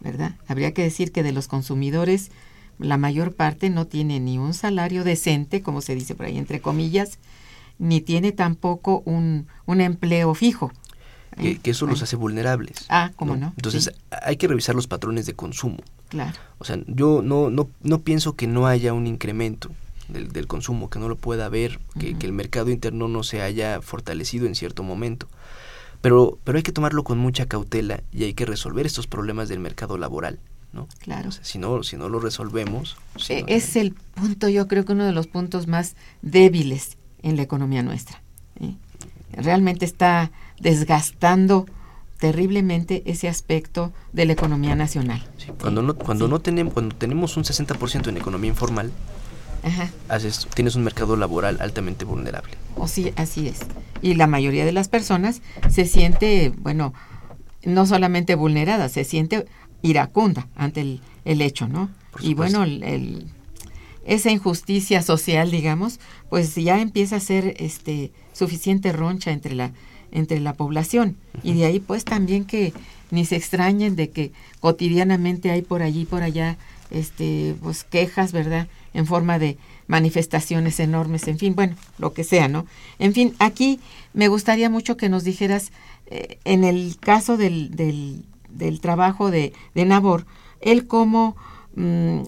¿verdad? 0.00 0.36
Habría 0.46 0.72
que 0.72 0.82
decir 0.82 1.12
que 1.12 1.22
de 1.22 1.32
los 1.32 1.48
consumidores 1.48 2.30
la 2.78 2.98
mayor 2.98 3.32
parte 3.32 3.70
no 3.70 3.86
tiene 3.86 4.20
ni 4.20 4.36
un 4.36 4.52
salario 4.52 5.02
decente, 5.02 5.62
como 5.62 5.80
se 5.80 5.94
dice 5.94 6.14
por 6.14 6.26
ahí 6.26 6.36
entre 6.36 6.60
comillas, 6.60 7.18
ni 7.78 8.00
tiene 8.00 8.32
tampoco 8.32 9.02
un, 9.04 9.46
un 9.66 9.80
empleo 9.80 10.34
fijo. 10.34 10.72
Que, 11.36 11.58
eso 11.64 11.86
los 11.86 12.00
hace 12.02 12.14
vulnerables. 12.16 12.86
Ah, 12.88 13.10
¿cómo 13.16 13.36
no? 13.36 13.52
Entonces 13.56 13.92
hay 14.22 14.36
que 14.36 14.46
revisar 14.46 14.74
los 14.74 14.86
patrones 14.86 15.26
de 15.26 15.34
consumo. 15.34 15.78
Claro. 16.08 16.38
O 16.58 16.64
sea, 16.64 16.78
yo 16.86 17.22
no, 17.22 17.50
no, 17.50 17.68
no 17.82 18.00
pienso 18.02 18.36
que 18.36 18.46
no 18.46 18.68
haya 18.68 18.92
un 18.92 19.06
incremento 19.06 19.70
del, 20.08 20.30
del 20.30 20.46
consumo, 20.46 20.90
que 20.90 21.00
no 21.00 21.08
lo 21.08 21.16
pueda 21.16 21.46
haber, 21.46 21.80
que, 21.98 22.16
que, 22.16 22.26
el 22.26 22.32
mercado 22.32 22.70
interno 22.70 23.08
no 23.08 23.24
se 23.24 23.42
haya 23.42 23.80
fortalecido 23.80 24.46
en 24.46 24.54
cierto 24.54 24.84
momento. 24.84 25.26
Pero, 26.00 26.38
pero 26.44 26.56
hay 26.56 26.62
que 26.62 26.72
tomarlo 26.72 27.02
con 27.02 27.18
mucha 27.18 27.46
cautela 27.46 28.02
y 28.12 28.24
hay 28.24 28.34
que 28.34 28.46
resolver 28.46 28.86
estos 28.86 29.06
problemas 29.06 29.48
del 29.48 29.58
mercado 29.58 29.98
laboral. 29.98 30.38
¿no? 30.72 30.88
Claro. 30.98 31.30
si, 31.30 31.58
no, 31.58 31.82
si 31.82 31.96
no 31.96 32.08
lo 32.08 32.18
resolvemos... 32.20 32.96
E, 33.28 33.44
es 33.46 33.76
el 33.76 33.92
punto, 33.92 34.48
yo 34.48 34.66
creo 34.66 34.84
que 34.84 34.92
uno 34.92 35.04
de 35.04 35.12
los 35.12 35.28
puntos 35.28 35.66
más 35.68 35.94
débiles 36.20 36.96
en 37.24 37.36
la 37.36 37.42
economía 37.42 37.82
nuestra. 37.82 38.22
Realmente 39.32 39.84
está 39.84 40.30
desgastando 40.60 41.66
terriblemente 42.20 43.02
ese 43.06 43.28
aspecto 43.28 43.92
de 44.12 44.26
la 44.26 44.34
economía 44.34 44.76
nacional. 44.76 45.26
cuando 45.60 45.82
no, 45.82 45.96
cuando 45.96 46.28
no 46.28 46.38
tenemos, 46.38 46.72
cuando 46.72 46.94
tenemos 46.94 47.36
un 47.36 47.42
60% 47.42 48.08
en 48.08 48.16
economía 48.16 48.50
informal, 48.50 48.92
Haces, 50.08 50.46
tienes 50.54 50.76
un 50.76 50.84
mercado 50.84 51.16
laboral 51.16 51.56
altamente 51.60 52.04
vulnerable. 52.04 52.52
O 52.76 52.86
sí, 52.86 53.14
así 53.16 53.48
es. 53.48 53.60
Y 54.02 54.14
la 54.14 54.26
mayoría 54.26 54.66
de 54.66 54.72
las 54.72 54.88
personas 54.88 55.40
se 55.70 55.86
siente, 55.86 56.52
bueno, 56.58 56.92
no 57.64 57.86
solamente 57.86 58.34
vulnerada, 58.34 58.90
se 58.90 59.04
siente 59.04 59.46
iracunda 59.80 60.48
ante 60.54 60.82
el, 60.82 61.00
el 61.24 61.40
hecho, 61.40 61.66
¿no? 61.66 61.88
Y 62.20 62.34
bueno, 62.34 62.62
el, 62.64 63.26
esa 64.04 64.30
injusticia 64.30 65.02
social, 65.02 65.50
digamos, 65.50 66.00
pues 66.28 66.54
ya 66.54 66.80
empieza 66.80 67.16
a 67.16 67.20
ser 67.20 67.54
este 67.58 68.12
suficiente 68.32 68.92
roncha 68.92 69.30
entre 69.30 69.54
la 69.54 69.72
entre 70.12 70.38
la 70.38 70.52
población 70.52 71.16
y 71.42 71.54
de 71.54 71.64
ahí 71.64 71.80
pues 71.80 72.04
también 72.04 72.44
que 72.44 72.72
ni 73.10 73.24
se 73.24 73.34
extrañen 73.34 73.96
de 73.96 74.10
que 74.10 74.30
cotidianamente 74.60 75.50
hay 75.50 75.62
por 75.62 75.82
allí 75.82 76.04
por 76.04 76.22
allá 76.22 76.56
este 76.92 77.56
pues 77.60 77.82
quejas, 77.82 78.30
¿verdad? 78.30 78.68
en 78.94 79.06
forma 79.06 79.38
de 79.38 79.58
manifestaciones 79.86 80.80
enormes, 80.80 81.28
en 81.28 81.38
fin, 81.38 81.54
bueno, 81.54 81.76
lo 81.98 82.14
que 82.14 82.24
sea, 82.24 82.48
¿no? 82.48 82.64
En 82.98 83.12
fin, 83.12 83.34
aquí 83.38 83.80
me 84.14 84.28
gustaría 84.28 84.70
mucho 84.70 84.96
que 84.96 85.10
nos 85.10 85.24
dijeras, 85.24 85.72
eh, 86.06 86.38
en 86.44 86.64
el 86.64 86.96
caso 86.98 87.36
del, 87.36 87.74
del, 87.76 88.24
del 88.48 88.80
trabajo 88.80 89.30
de, 89.30 89.52
de 89.74 89.84
Nabor, 89.84 90.26
él 90.60 90.86
cómo 90.86 91.36
mm, 91.74 92.20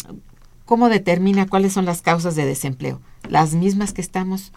¿cómo 0.66 0.90
determina 0.90 1.46
cuáles 1.46 1.72
son 1.72 1.86
las 1.86 2.02
causas 2.02 2.36
de 2.36 2.44
desempleo? 2.44 3.00
¿Las 3.28 3.54
mismas 3.54 3.94
que 3.94 4.02
estamos 4.02 4.52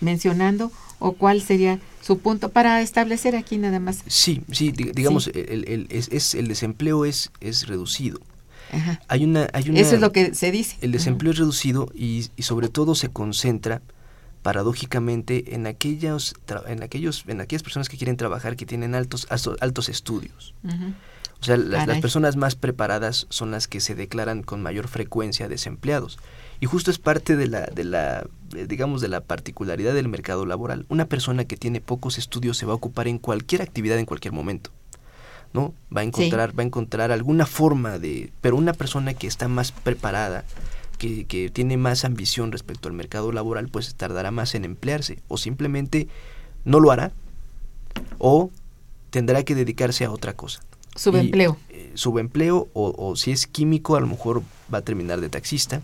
mencionando 0.00 0.72
o 0.98 1.12
cuál 1.12 1.42
sería 1.42 1.78
su 2.00 2.18
punto 2.18 2.48
para 2.48 2.80
establecer 2.80 3.36
aquí 3.36 3.58
nada 3.58 3.80
más? 3.80 4.02
Sí, 4.06 4.42
sí, 4.50 4.72
digamos, 4.72 5.28
El, 5.28 5.68
el, 5.68 5.86
es, 5.90 6.34
el 6.34 6.48
desempleo 6.48 7.04
es, 7.04 7.30
es 7.40 7.66
reducido. 7.66 8.20
Hay 9.08 9.24
una, 9.24 9.48
hay 9.52 9.68
una, 9.68 9.78
Eso 9.78 9.94
es 9.94 10.00
lo 10.00 10.10
que 10.10 10.34
se 10.34 10.50
dice. 10.50 10.76
El 10.80 10.90
desempleo 10.90 11.32
es 11.32 11.38
reducido 11.38 11.88
y, 11.94 12.26
y, 12.34 12.42
sobre 12.42 12.68
todo 12.68 12.94
se 12.94 13.08
concentra 13.08 13.82
paradójicamente 14.42 15.54
en 15.54 15.66
aquellos, 15.66 16.34
en 16.66 16.82
aquellos, 16.82 17.24
en 17.28 17.40
aquellas 17.40 17.62
personas 17.62 17.88
que 17.88 17.96
quieren 17.96 18.16
trabajar 18.16 18.56
que 18.56 18.66
tienen 18.66 18.94
altos, 18.94 19.26
altos 19.30 19.88
estudios. 19.88 20.54
O 21.44 21.46
sea, 21.46 21.58
las, 21.58 21.86
las, 21.86 22.00
personas 22.00 22.36
más 22.36 22.54
preparadas 22.54 23.26
son 23.28 23.50
las 23.50 23.68
que 23.68 23.82
se 23.82 23.94
declaran 23.94 24.42
con 24.42 24.62
mayor 24.62 24.88
frecuencia 24.88 25.46
desempleados. 25.46 26.18
Y 26.58 26.64
justo 26.64 26.90
es 26.90 26.98
parte 26.98 27.36
de 27.36 27.48
la, 27.48 27.66
de 27.66 27.84
la, 27.84 28.26
digamos, 28.66 29.02
de 29.02 29.08
la 29.08 29.20
particularidad 29.20 29.92
del 29.92 30.08
mercado 30.08 30.46
laboral. 30.46 30.86
Una 30.88 31.04
persona 31.04 31.44
que 31.44 31.58
tiene 31.58 31.82
pocos 31.82 32.16
estudios 32.16 32.56
se 32.56 32.64
va 32.64 32.72
a 32.72 32.76
ocupar 32.76 33.08
en 33.08 33.18
cualquier 33.18 33.60
actividad 33.60 33.98
en 33.98 34.06
cualquier 34.06 34.32
momento. 34.32 34.70
¿no? 35.52 35.74
Va 35.94 36.00
a 36.00 36.04
encontrar, 36.04 36.58
va 36.58 36.62
a 36.62 36.66
encontrar 36.66 37.12
alguna 37.12 37.44
forma 37.44 37.98
de, 37.98 38.32
pero 38.40 38.56
una 38.56 38.72
persona 38.72 39.12
que 39.12 39.26
está 39.26 39.46
más 39.46 39.70
preparada, 39.70 40.46
que, 40.96 41.26
que, 41.26 41.50
tiene 41.50 41.76
más 41.76 42.06
ambición 42.06 42.52
respecto 42.52 42.88
al 42.88 42.94
mercado 42.94 43.32
laboral, 43.32 43.68
pues 43.68 43.94
tardará 43.96 44.30
más 44.30 44.54
en 44.54 44.64
emplearse, 44.64 45.20
o 45.28 45.36
simplemente 45.36 46.08
no 46.64 46.80
lo 46.80 46.90
hará, 46.90 47.12
o 48.16 48.50
tendrá 49.10 49.42
que 49.42 49.54
dedicarse 49.54 50.06
a 50.06 50.10
otra 50.10 50.32
cosa. 50.32 50.62
Subempleo. 50.94 51.56
Eh, 51.70 51.92
subempleo, 51.94 52.68
o, 52.72 52.94
o 52.96 53.16
si 53.16 53.32
es 53.32 53.46
químico, 53.46 53.96
a 53.96 54.00
lo 54.00 54.06
mejor 54.06 54.42
va 54.72 54.78
a 54.78 54.82
terminar 54.82 55.20
de 55.20 55.28
taxista. 55.28 55.82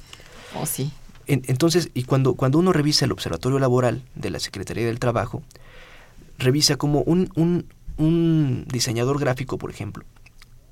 Oh, 0.54 0.66
sí. 0.66 0.92
entonces, 1.26 1.90
y 1.94 2.04
cuando, 2.04 2.34
cuando 2.34 2.58
uno 2.58 2.72
revisa 2.72 3.04
el 3.04 3.12
Observatorio 3.12 3.58
Laboral 3.58 4.02
de 4.14 4.30
la 4.30 4.40
Secretaría 4.40 4.86
del 4.86 4.98
Trabajo, 4.98 5.42
revisa 6.38 6.76
como 6.76 7.02
un, 7.02 7.30
un, 7.36 7.66
un 7.96 8.64
diseñador 8.68 9.20
gráfico, 9.20 9.58
por 9.58 9.70
ejemplo, 9.70 10.04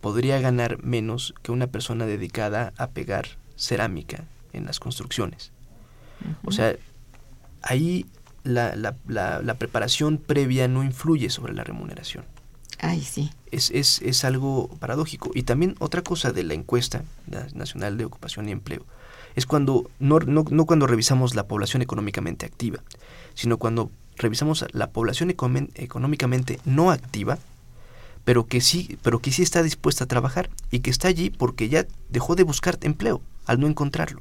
podría 0.00 0.40
ganar 0.40 0.82
menos 0.82 1.34
que 1.42 1.52
una 1.52 1.66
persona 1.66 2.06
dedicada 2.06 2.72
a 2.76 2.88
pegar 2.88 3.26
cerámica 3.56 4.24
en 4.52 4.66
las 4.66 4.80
construcciones. 4.80 5.52
O 6.44 6.50
sea, 6.50 6.74
ahí 7.62 8.06
la, 8.42 8.74
la, 8.74 8.96
la, 9.06 9.40
la, 9.40 9.54
preparación 9.54 10.18
previa 10.18 10.66
no 10.66 10.82
influye 10.82 11.30
sobre 11.30 11.52
la 11.52 11.62
remuneración. 11.62 12.24
Ay, 12.78 13.02
sí. 13.02 13.30
Es, 13.50 13.70
es, 13.70 14.00
es 14.02 14.24
algo 14.24 14.68
paradójico. 14.78 15.30
Y 15.34 15.42
también 15.42 15.74
otra 15.78 16.02
cosa 16.02 16.32
de 16.32 16.44
la 16.44 16.54
encuesta 16.54 17.04
nacional 17.54 17.98
de 17.98 18.04
ocupación 18.04 18.48
y 18.48 18.52
empleo 18.52 18.84
es 19.34 19.46
cuando, 19.46 19.90
no, 20.00 20.18
no, 20.20 20.44
no 20.50 20.66
cuando 20.66 20.86
revisamos 20.86 21.34
la 21.34 21.46
población 21.46 21.82
económicamente 21.82 22.46
activa, 22.46 22.82
sino 23.34 23.56
cuando 23.56 23.90
revisamos 24.16 24.64
la 24.72 24.90
población 24.90 25.30
económicamente 25.30 26.58
no 26.64 26.90
activa, 26.90 27.38
pero 28.24 28.46
que 28.46 28.60
sí, 28.60 28.98
pero 29.02 29.20
que 29.20 29.30
sí 29.30 29.42
está 29.42 29.62
dispuesta 29.62 30.04
a 30.04 30.08
trabajar 30.08 30.50
y 30.70 30.80
que 30.80 30.90
está 30.90 31.08
allí 31.08 31.30
porque 31.30 31.68
ya 31.68 31.86
dejó 32.10 32.34
de 32.34 32.42
buscar 32.42 32.78
empleo 32.82 33.22
al 33.46 33.60
no 33.60 33.66
encontrarlo, 33.66 34.20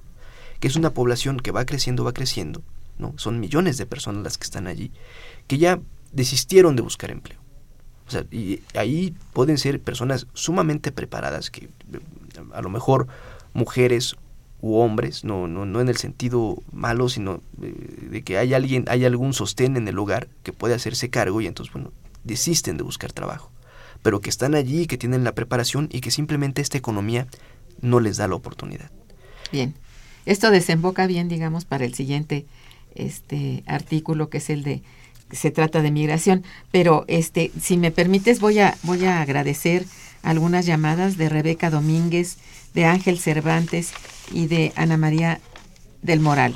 que 0.60 0.68
es 0.68 0.76
una 0.76 0.92
población 0.94 1.40
que 1.40 1.52
va 1.52 1.66
creciendo, 1.66 2.04
va 2.04 2.14
creciendo, 2.14 2.62
¿no? 3.00 3.14
Son 3.18 3.40
millones 3.40 3.78
de 3.78 3.86
personas 3.86 4.24
las 4.24 4.38
que 4.38 4.46
están 4.46 4.68
allí, 4.68 4.92
que 5.48 5.58
ya 5.58 5.80
desistieron 6.14 6.76
de 6.76 6.84
buscar 6.84 7.12
empleo. 7.12 7.37
O 8.08 8.12
sea, 8.12 8.26
y 8.32 8.62
ahí 8.74 9.16
pueden 9.34 9.58
ser 9.58 9.82
personas 9.82 10.28
sumamente 10.34 10.92
preparadas, 10.92 11.52
que 11.52 11.70
a 12.54 12.62
lo 12.62 12.70
mejor 12.70 13.08
mujeres 13.54 14.16
u 14.62 14.78
hombres, 14.78 15.24
no, 15.24 15.48
no, 15.48 15.66
no 15.66 15.82
en 15.82 15.90
el 15.90 15.98
sentido 15.98 16.64
malo, 16.72 17.10
sino 17.10 17.42
de, 17.58 17.74
de, 18.10 18.22
que 18.24 18.38
hay 18.38 18.54
alguien, 18.54 18.86
hay 18.88 19.06
algún 19.06 19.34
sostén 19.34 19.78
en 19.78 19.88
el 19.88 20.00
hogar 20.00 20.28
que 20.44 20.54
puede 20.54 20.74
hacerse 20.74 21.10
cargo 21.10 21.42
y 21.42 21.48
entonces, 21.48 21.72
bueno, 21.74 21.92
desisten 22.24 22.78
de 22.78 22.84
buscar 22.84 23.12
trabajo, 23.12 23.52
pero 24.02 24.22
que 24.22 24.30
están 24.30 24.56
allí, 24.56 24.88
que 24.88 24.98
tienen 24.98 25.24
la 25.24 25.36
preparación 25.36 25.90
y 25.92 26.02
que 26.02 26.12
simplemente 26.12 26.62
esta 26.62 26.78
economía 26.78 27.28
no 27.82 28.00
les 28.00 28.18
da 28.18 28.28
la 28.28 28.36
oportunidad. 28.36 28.90
Bien, 29.52 29.76
esto 30.26 30.50
desemboca 30.50 31.08
bien, 31.08 31.30
digamos, 31.30 31.66
para 31.66 31.86
el 31.86 31.94
siguiente 31.94 32.46
este 32.96 33.64
artículo 33.68 34.30
que 34.30 34.40
es 34.40 34.50
el 34.50 34.64
de 34.64 34.82
se 35.32 35.52
trata 35.52 35.82
de 35.82 35.92
migración, 35.92 36.44
pero 36.72 37.06
este 37.08 37.52
si 37.62 37.78
me 37.78 37.92
permites 37.92 38.40
voy 38.40 38.60
a 38.60 38.78
voy 38.84 39.06
a 39.06 39.22
agradecer 39.22 39.86
algunas 40.24 40.66
llamadas 40.66 41.18
de 41.18 41.30
Rebeca 41.30 41.70
Domínguez, 41.70 42.38
de 42.74 42.86
Ángel 42.86 43.20
Cervantes 43.20 43.94
y 44.32 44.48
de 44.48 44.74
Ana 44.76 44.98
María 44.98 45.40
del 46.02 46.20
Moral, 46.20 46.56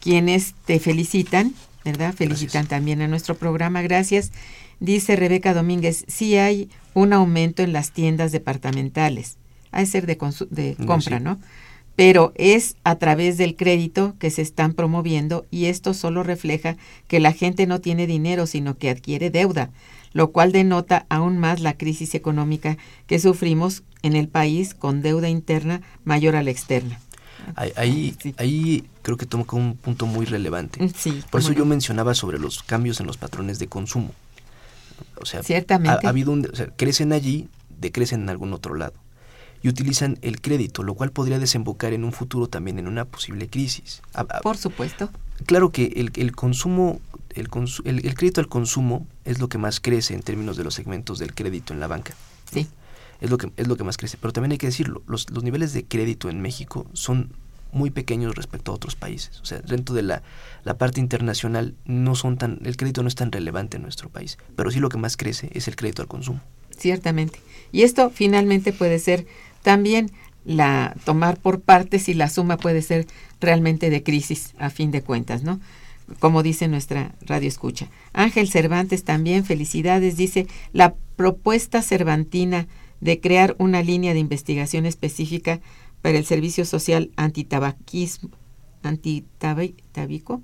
quienes 0.00 0.54
te 0.64 0.78
felicitan, 0.78 1.54
¿verdad? 1.84 2.14
Felicitan 2.14 2.62
Gracias. 2.62 2.68
también 2.68 3.02
a 3.02 3.08
nuestro 3.08 3.36
programa. 3.36 3.82
Gracias. 3.82 4.32
Dice 4.78 5.16
Rebeca 5.16 5.54
Domínguez, 5.54 6.04
sí 6.06 6.36
hay 6.36 6.70
un 6.94 7.12
aumento 7.12 7.62
en 7.62 7.72
las 7.72 7.92
tiendas 7.92 8.32
departamentales. 8.32 9.36
Ha 9.72 9.80
de 9.80 9.86
ser 9.86 10.06
de, 10.06 10.16
de 10.50 10.76
compra, 10.86 11.18
sí. 11.18 11.24
Pero 11.96 12.32
es 12.36 12.76
a 12.84 12.96
través 12.96 13.38
del 13.38 13.56
crédito 13.56 14.14
que 14.18 14.30
se 14.30 14.42
están 14.42 14.74
promoviendo 14.74 15.46
y 15.50 15.64
esto 15.66 15.94
solo 15.94 16.22
refleja 16.22 16.76
que 17.08 17.20
la 17.20 17.32
gente 17.32 17.66
no 17.66 17.80
tiene 17.80 18.06
dinero, 18.06 18.46
sino 18.46 18.76
que 18.76 18.90
adquiere 18.90 19.30
deuda, 19.30 19.70
lo 20.12 20.30
cual 20.30 20.52
denota 20.52 21.06
aún 21.08 21.38
más 21.38 21.60
la 21.60 21.76
crisis 21.76 22.14
económica 22.14 22.76
que 23.06 23.18
sufrimos 23.18 23.82
en 24.02 24.14
el 24.14 24.28
país 24.28 24.74
con 24.74 25.02
deuda 25.02 25.28
interna 25.28 25.80
mayor 26.04 26.36
a 26.36 26.42
la 26.42 26.50
externa. 26.50 27.00
Ahí, 27.54 28.16
sí. 28.20 28.34
ahí 28.38 28.84
creo 29.02 29.16
que 29.16 29.26
toca 29.26 29.56
un 29.56 29.76
punto 29.76 30.06
muy 30.06 30.26
relevante. 30.26 30.88
Sí, 30.96 31.22
Por 31.30 31.40
eso 31.40 31.52
yo 31.52 31.64
mencionaba 31.64 32.14
sobre 32.14 32.38
los 32.38 32.62
cambios 32.62 33.00
en 33.00 33.06
los 33.06 33.16
patrones 33.16 33.58
de 33.58 33.68
consumo. 33.68 34.12
O 35.20 35.24
sea, 35.24 35.42
Ciertamente. 35.42 36.06
Ha, 36.06 36.08
ha 36.08 36.10
habido 36.10 36.32
un, 36.32 36.48
o 36.52 36.56
sea, 36.56 36.66
crecen 36.66 37.12
allí, 37.12 37.48
decrecen 37.78 38.22
en 38.22 38.30
algún 38.30 38.52
otro 38.52 38.74
lado. 38.74 38.94
Y 39.62 39.68
utilizan 39.68 40.18
el 40.22 40.40
crédito, 40.40 40.82
lo 40.82 40.94
cual 40.94 41.10
podría 41.10 41.38
desembocar 41.38 41.92
en 41.92 42.04
un 42.04 42.12
futuro 42.12 42.48
también 42.48 42.78
en 42.78 42.86
una 42.86 43.04
posible 43.04 43.48
crisis. 43.48 44.02
Por 44.42 44.56
supuesto. 44.56 45.10
Claro 45.46 45.70
que 45.70 45.92
el, 45.96 46.12
el 46.16 46.32
consumo, 46.34 47.00
el, 47.30 47.48
consu 47.48 47.82
el, 47.84 48.06
el 48.06 48.14
crédito 48.14 48.40
al 48.40 48.48
consumo 48.48 49.06
es 49.24 49.38
lo 49.38 49.48
que 49.48 49.58
más 49.58 49.80
crece 49.80 50.14
en 50.14 50.22
términos 50.22 50.56
de 50.56 50.64
los 50.64 50.74
segmentos 50.74 51.18
del 51.18 51.34
crédito 51.34 51.72
en 51.72 51.80
la 51.80 51.86
banca. 51.86 52.14
Sí 52.52 52.68
es 53.20 53.30
lo 53.30 53.38
que 53.38 53.50
es 53.56 53.66
lo 53.66 53.76
que 53.76 53.84
más 53.84 53.96
crece. 53.96 54.18
Pero 54.20 54.32
también 54.32 54.52
hay 54.52 54.58
que 54.58 54.66
decirlo, 54.66 55.02
los, 55.06 55.30
los 55.30 55.42
niveles 55.42 55.72
de 55.72 55.84
crédito 55.84 56.28
en 56.28 56.40
México 56.40 56.86
son 56.92 57.32
muy 57.72 57.90
pequeños 57.90 58.34
respecto 58.34 58.72
a 58.72 58.74
otros 58.74 58.96
países. 58.96 59.40
O 59.40 59.44
sea, 59.44 59.60
dentro 59.60 59.94
de 59.94 60.02
la, 60.02 60.22
la, 60.64 60.78
parte 60.78 61.00
internacional 61.00 61.74
no 61.84 62.14
son 62.14 62.38
tan, 62.38 62.60
el 62.64 62.76
crédito 62.76 63.02
no 63.02 63.08
es 63.08 63.14
tan 63.14 63.32
relevante 63.32 63.76
en 63.76 63.82
nuestro 63.82 64.08
país, 64.08 64.38
pero 64.54 64.70
sí 64.70 64.80
lo 64.80 64.88
que 64.88 64.98
más 64.98 65.16
crece 65.16 65.50
es 65.52 65.68
el 65.68 65.76
crédito 65.76 66.02
al 66.02 66.08
consumo. 66.08 66.40
Ciertamente. 66.76 67.40
Y 67.72 67.82
esto 67.82 68.10
finalmente 68.10 68.72
puede 68.72 68.98
ser 68.98 69.26
también 69.62 70.10
la 70.44 70.94
tomar 71.04 71.38
por 71.38 71.60
partes 71.60 72.08
y 72.08 72.14
la 72.14 72.28
suma 72.28 72.56
puede 72.56 72.80
ser 72.80 73.06
realmente 73.40 73.90
de 73.90 74.02
crisis 74.02 74.54
a 74.58 74.70
fin 74.70 74.90
de 74.90 75.02
cuentas, 75.02 75.42
¿no? 75.42 75.60
Como 76.20 76.44
dice 76.44 76.68
nuestra 76.68 77.16
radio 77.20 77.48
escucha. 77.48 77.88
Ángel 78.12 78.48
Cervantes 78.48 79.02
también, 79.02 79.44
felicidades, 79.44 80.16
dice, 80.16 80.46
la 80.72 80.94
propuesta 81.16 81.82
cervantina 81.82 82.68
de 83.00 83.20
crear 83.20 83.56
una 83.58 83.82
línea 83.82 84.14
de 84.14 84.20
investigación 84.20 84.86
específica 84.86 85.60
para 86.00 86.18
el 86.18 86.24
servicio 86.24 86.64
social 86.64 87.10
antitabaquismo, 87.16 88.30
antitabaquico, 88.84 90.42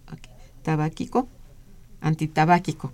tabáquico, 0.62 1.28
antitabáquico, 2.00 2.92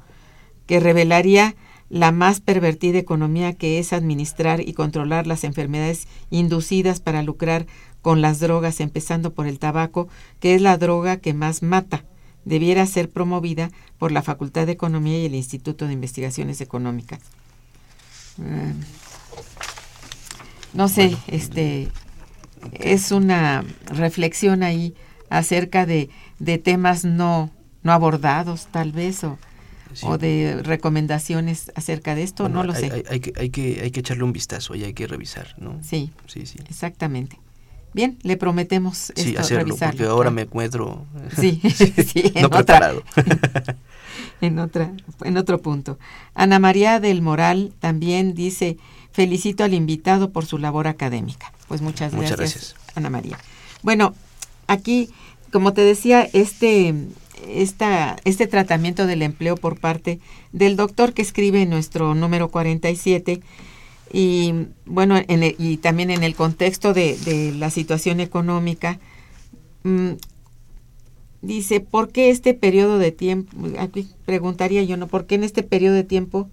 que 0.66 0.81
revelaría 0.81 1.57
la 1.90 2.12
más 2.12 2.40
pervertida 2.40 2.98
economía 2.98 3.55
que 3.55 3.79
es 3.79 3.92
administrar 3.92 4.61
y 4.61 4.74
controlar 4.74 5.27
las 5.27 5.44
enfermedades 5.44 6.07
inducidas 6.31 7.01
para 7.01 7.22
lucrar 7.22 7.66
con 8.03 8.20
las 8.20 8.40
drogas, 8.40 8.81
empezando 8.81 9.33
por 9.33 9.46
el 9.46 9.59
tabaco, 9.59 10.09
que 10.40 10.55
es 10.55 10.62
la 10.62 10.77
droga 10.77 11.16
que 11.16 11.35
más 11.35 11.62
mata, 11.62 12.05
debiera 12.44 12.87
ser 12.87 13.11
promovida 13.11 13.70
por 13.98 14.12
la 14.12 14.22
Facultad 14.22 14.66
de 14.66 14.72
Economía 14.72 15.20
y 15.20 15.27
el 15.27 15.35
Instituto 15.35 15.87
de 15.87 15.92
Investigaciones 15.94 16.61
Económicas. 16.61 17.20
Uh, 18.38 18.72
no 20.74 20.88
sé, 20.88 21.16
este 21.27 21.88
es 22.72 23.11
una 23.11 23.64
reflexión 23.86 24.62
ahí 24.62 24.95
acerca 25.30 25.86
de, 25.86 26.11
de 26.39 26.59
temas 26.59 27.05
no, 27.05 27.51
no 27.82 27.93
abordados, 27.93 28.68
tal 28.70 28.93
vez, 28.93 29.24
o, 29.24 29.39
sí. 29.99 30.07
o 30.09 30.18
de 30.18 30.61
recomendaciones 30.62 31.72
acerca 31.74 32.14
de 32.14 32.22
esto, 32.22 32.44
bueno, 32.44 32.57
no 32.57 32.64
lo 32.64 32.72
hay, 32.72 32.80
sé. 32.80 32.92
Hay, 32.92 33.05
hay, 33.09 33.20
que, 33.20 33.32
hay, 33.36 33.51
que, 33.51 33.80
hay 33.82 33.90
que 33.90 34.01
echarle 34.01 34.24
un 34.24 34.32
vistazo 34.32 34.74
y 34.74 34.84
hay 34.84 34.94
que 34.94 35.07
revisar, 35.07 35.55
¿no? 35.59 35.78
Sí, 35.82 36.12
sí, 36.26 36.46
sí. 36.46 36.59
exactamente. 36.68 37.38
Bien, 37.94 38.18
le 38.22 38.36
prometemos 38.36 39.12
sí, 39.14 39.30
esto, 39.30 39.40
hacerlo, 39.40 39.64
revisarlo, 39.64 39.99
porque 39.99 40.11
ahora 40.11 40.30
me 40.30 40.42
encuentro 40.42 41.07
sí, 41.36 41.61
sí, 41.62 42.32
en 42.34 42.42
no 42.42 42.49
otra, 42.49 42.59
preparado. 42.59 43.03
en, 44.40 44.59
otra, 44.59 44.92
en 45.24 45.36
otro 45.36 45.61
punto. 45.61 45.99
Ana 46.34 46.59
María 46.59 47.01
del 47.01 47.22
Moral 47.22 47.72
también 47.80 48.34
dice, 48.34 48.76
felicito 49.12 49.64
al 49.64 49.74
invitado 49.74 50.30
por 50.30 50.46
su 50.46 50.59
labor 50.59 50.86
académica. 50.86 51.53
Pues 51.66 51.80
muchas, 51.82 52.12
muchas 52.12 52.36
gracias, 52.36 52.74
gracias, 52.74 52.96
Ana 52.96 53.11
María. 53.11 53.38
Bueno, 53.82 54.14
aquí, 54.66 55.11
como 55.51 55.72
te 55.72 55.80
decía, 55.80 56.22
este, 56.32 56.94
esta, 57.47 58.16
este 58.24 58.47
tratamiento 58.47 59.07
del 59.07 59.22
empleo 59.22 59.57
por 59.57 59.78
parte 59.78 60.20
del 60.53 60.76
doctor 60.76 61.12
que 61.12 61.22
escribe 61.22 61.62
en 61.62 61.70
nuestro 61.70 62.14
número 62.14 62.49
47 62.51 63.41
y 64.12 64.55
bueno, 64.86 65.16
en 65.28 65.43
el- 65.43 65.57
y 65.59 65.76
también 65.76 66.11
en 66.11 66.22
el 66.24 66.34
contexto 66.34 66.95
de, 66.95 67.16
de 67.18 67.53
la 67.53 67.70
situación 67.70 68.20
económica, 68.20 68.99
mm, 69.84 70.12
dice, 71.43 71.80
¿por 71.80 72.11
qué 72.11 72.30
este 72.30 72.55
periodo 72.55 72.99
de 72.99 73.12
tiempo? 73.12 73.57
Aquí 73.78 74.09
preguntaría 74.26 74.82
yo, 74.82 74.97
¿no? 74.97 75.07
¿Por 75.07 75.26
qué 75.26 75.34
en 75.36 75.45
este 75.45 75.62
periodo 75.62 75.95
de 75.95 76.05
tiempo 76.05 76.49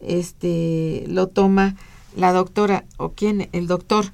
este 0.00 1.04
lo 1.08 1.26
toma 1.28 1.76
la 2.16 2.32
doctora 2.32 2.84
o 2.96 3.10
quién? 3.12 3.48
El 3.52 3.66
doctor 3.66 4.06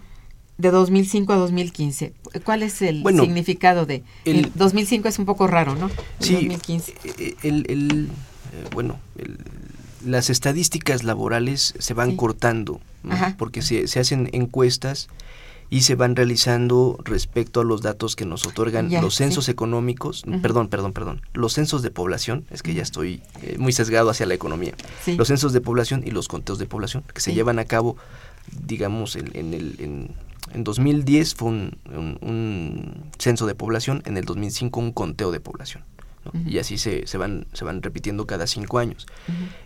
de 0.62 0.70
2005 0.70 1.32
a 1.32 1.36
2015. 1.36 2.12
¿Cuál 2.44 2.62
es 2.62 2.80
el 2.80 3.02
Bueno, 3.02 3.24
significado 3.24 3.84
de 3.84 4.02
el- 4.24 4.36
el 4.46 4.52
2005 4.54 5.08
es 5.08 5.18
un 5.18 5.26
poco 5.26 5.46
raro, 5.46 5.74
¿no? 5.74 5.86
El 6.20 6.26
Sí, 6.26 6.32
2015. 6.34 6.94
eh, 7.04 7.34
el, 7.42 7.66
el, 7.68 8.08
eh, 8.52 8.68
bueno, 8.72 8.98
las 10.06 10.30
estadísticas 10.30 11.02
laborales 11.04 11.74
se 11.78 11.94
van 11.94 12.10
Sí. 12.10 12.16
cortando, 12.16 12.80
porque 13.38 13.62
se, 13.62 13.86
se 13.88 14.00
hacen 14.00 14.30
encuestas 14.32 15.08
y 15.70 15.82
se 15.82 15.94
van 15.94 16.14
realizando 16.16 16.98
respecto 17.04 17.60
a 17.60 17.64
los 17.64 17.80
datos 17.82 18.14
que 18.14 18.26
nos 18.26 18.46
otorgan 18.46 18.90
Ya, 18.90 19.00
los 19.00 19.14
censos 19.16 19.46
sí. 19.46 19.50
económicos, 19.52 20.22
perdón, 20.42 20.68
perdón, 20.68 20.92
perdón, 20.92 21.22
los 21.32 21.54
censos 21.54 21.82
de 21.82 21.90
población, 21.90 22.44
es 22.50 22.62
que 22.62 22.74
ya 22.74 22.82
estoy 22.82 23.22
eh, 23.42 23.56
muy 23.58 23.72
sesgado 23.72 24.10
hacia 24.10 24.26
la 24.26 24.34
economía, 24.34 24.74
Sí. 25.04 25.16
los 25.16 25.28
censos 25.28 25.52
de 25.52 25.60
población 25.60 26.02
y 26.06 26.10
los 26.10 26.28
conteos 26.28 26.58
de 26.58 26.66
población 26.66 27.02
que 27.14 27.20
se 27.20 27.32
llevan 27.34 27.58
a 27.58 27.64
cabo, 27.64 27.96
digamos, 28.66 29.16
en, 29.16 29.30
en 29.34 29.54
el... 29.54 29.76
En, 29.78 30.10
en 30.52 30.64
2010 30.64 31.34
fue 31.34 31.48
un, 31.48 31.78
un- 31.90 32.18
un 32.20 32.94
censo 33.18 33.46
de 33.46 33.54
población, 33.54 34.02
en 34.06 34.16
el 34.16 34.24
2005 34.24 34.80
un 34.80 34.92
conteo 34.92 35.30
de 35.32 35.40
población. 35.40 35.84
Y 36.46 36.58
así 36.58 36.78
se, 36.78 37.04
se 37.08 37.18
van, 37.18 37.46
se 37.52 37.64
van 37.64 37.82
repitiendo 37.82 38.26
cada 38.28 38.46
cinco 38.46 38.78
años. 38.78 39.08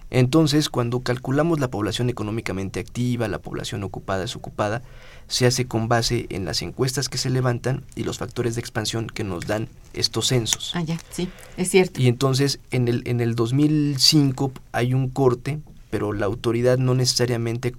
Entonces, 0.08 0.70
cuando 0.70 1.00
calculamos 1.00 1.60
la 1.60 1.68
población 1.68 2.08
económicamente 2.08 2.80
activa, 2.80 3.28
la 3.28 3.40
población 3.40 3.82
ocupada, 3.82 4.20
desocupada, 4.20 4.82
se 5.28 5.44
hace 5.46 5.66
con 5.66 5.88
base 5.88 6.24
en 6.30 6.46
las 6.46 6.62
encuestas 6.62 7.10
que 7.10 7.18
se 7.18 7.28
levantan 7.28 7.84
y 7.94 8.04
los 8.04 8.16
factores 8.16 8.54
de 8.54 8.60
expansión 8.60 9.08
que 9.08 9.22
nos 9.24 9.46
dan 9.46 9.68
estos 9.92 10.28
censos. 10.28 10.72
Ah, 10.74 10.82
ya, 10.82 10.96
sí, 11.10 11.28
es 11.58 11.68
cierto. 11.70 12.00
Y 12.00 12.06
entonces, 12.08 12.58
en 12.70 12.88
el, 12.88 13.02
en 13.04 13.20
el 13.20 13.34
2005 13.34 14.52
hay 14.72 14.94
un 14.94 15.08
corte, 15.10 15.58
pero 15.90 16.12
la 16.14 16.24
autoridad 16.26 16.78
no 16.78 16.94
necesariamente 16.94 17.74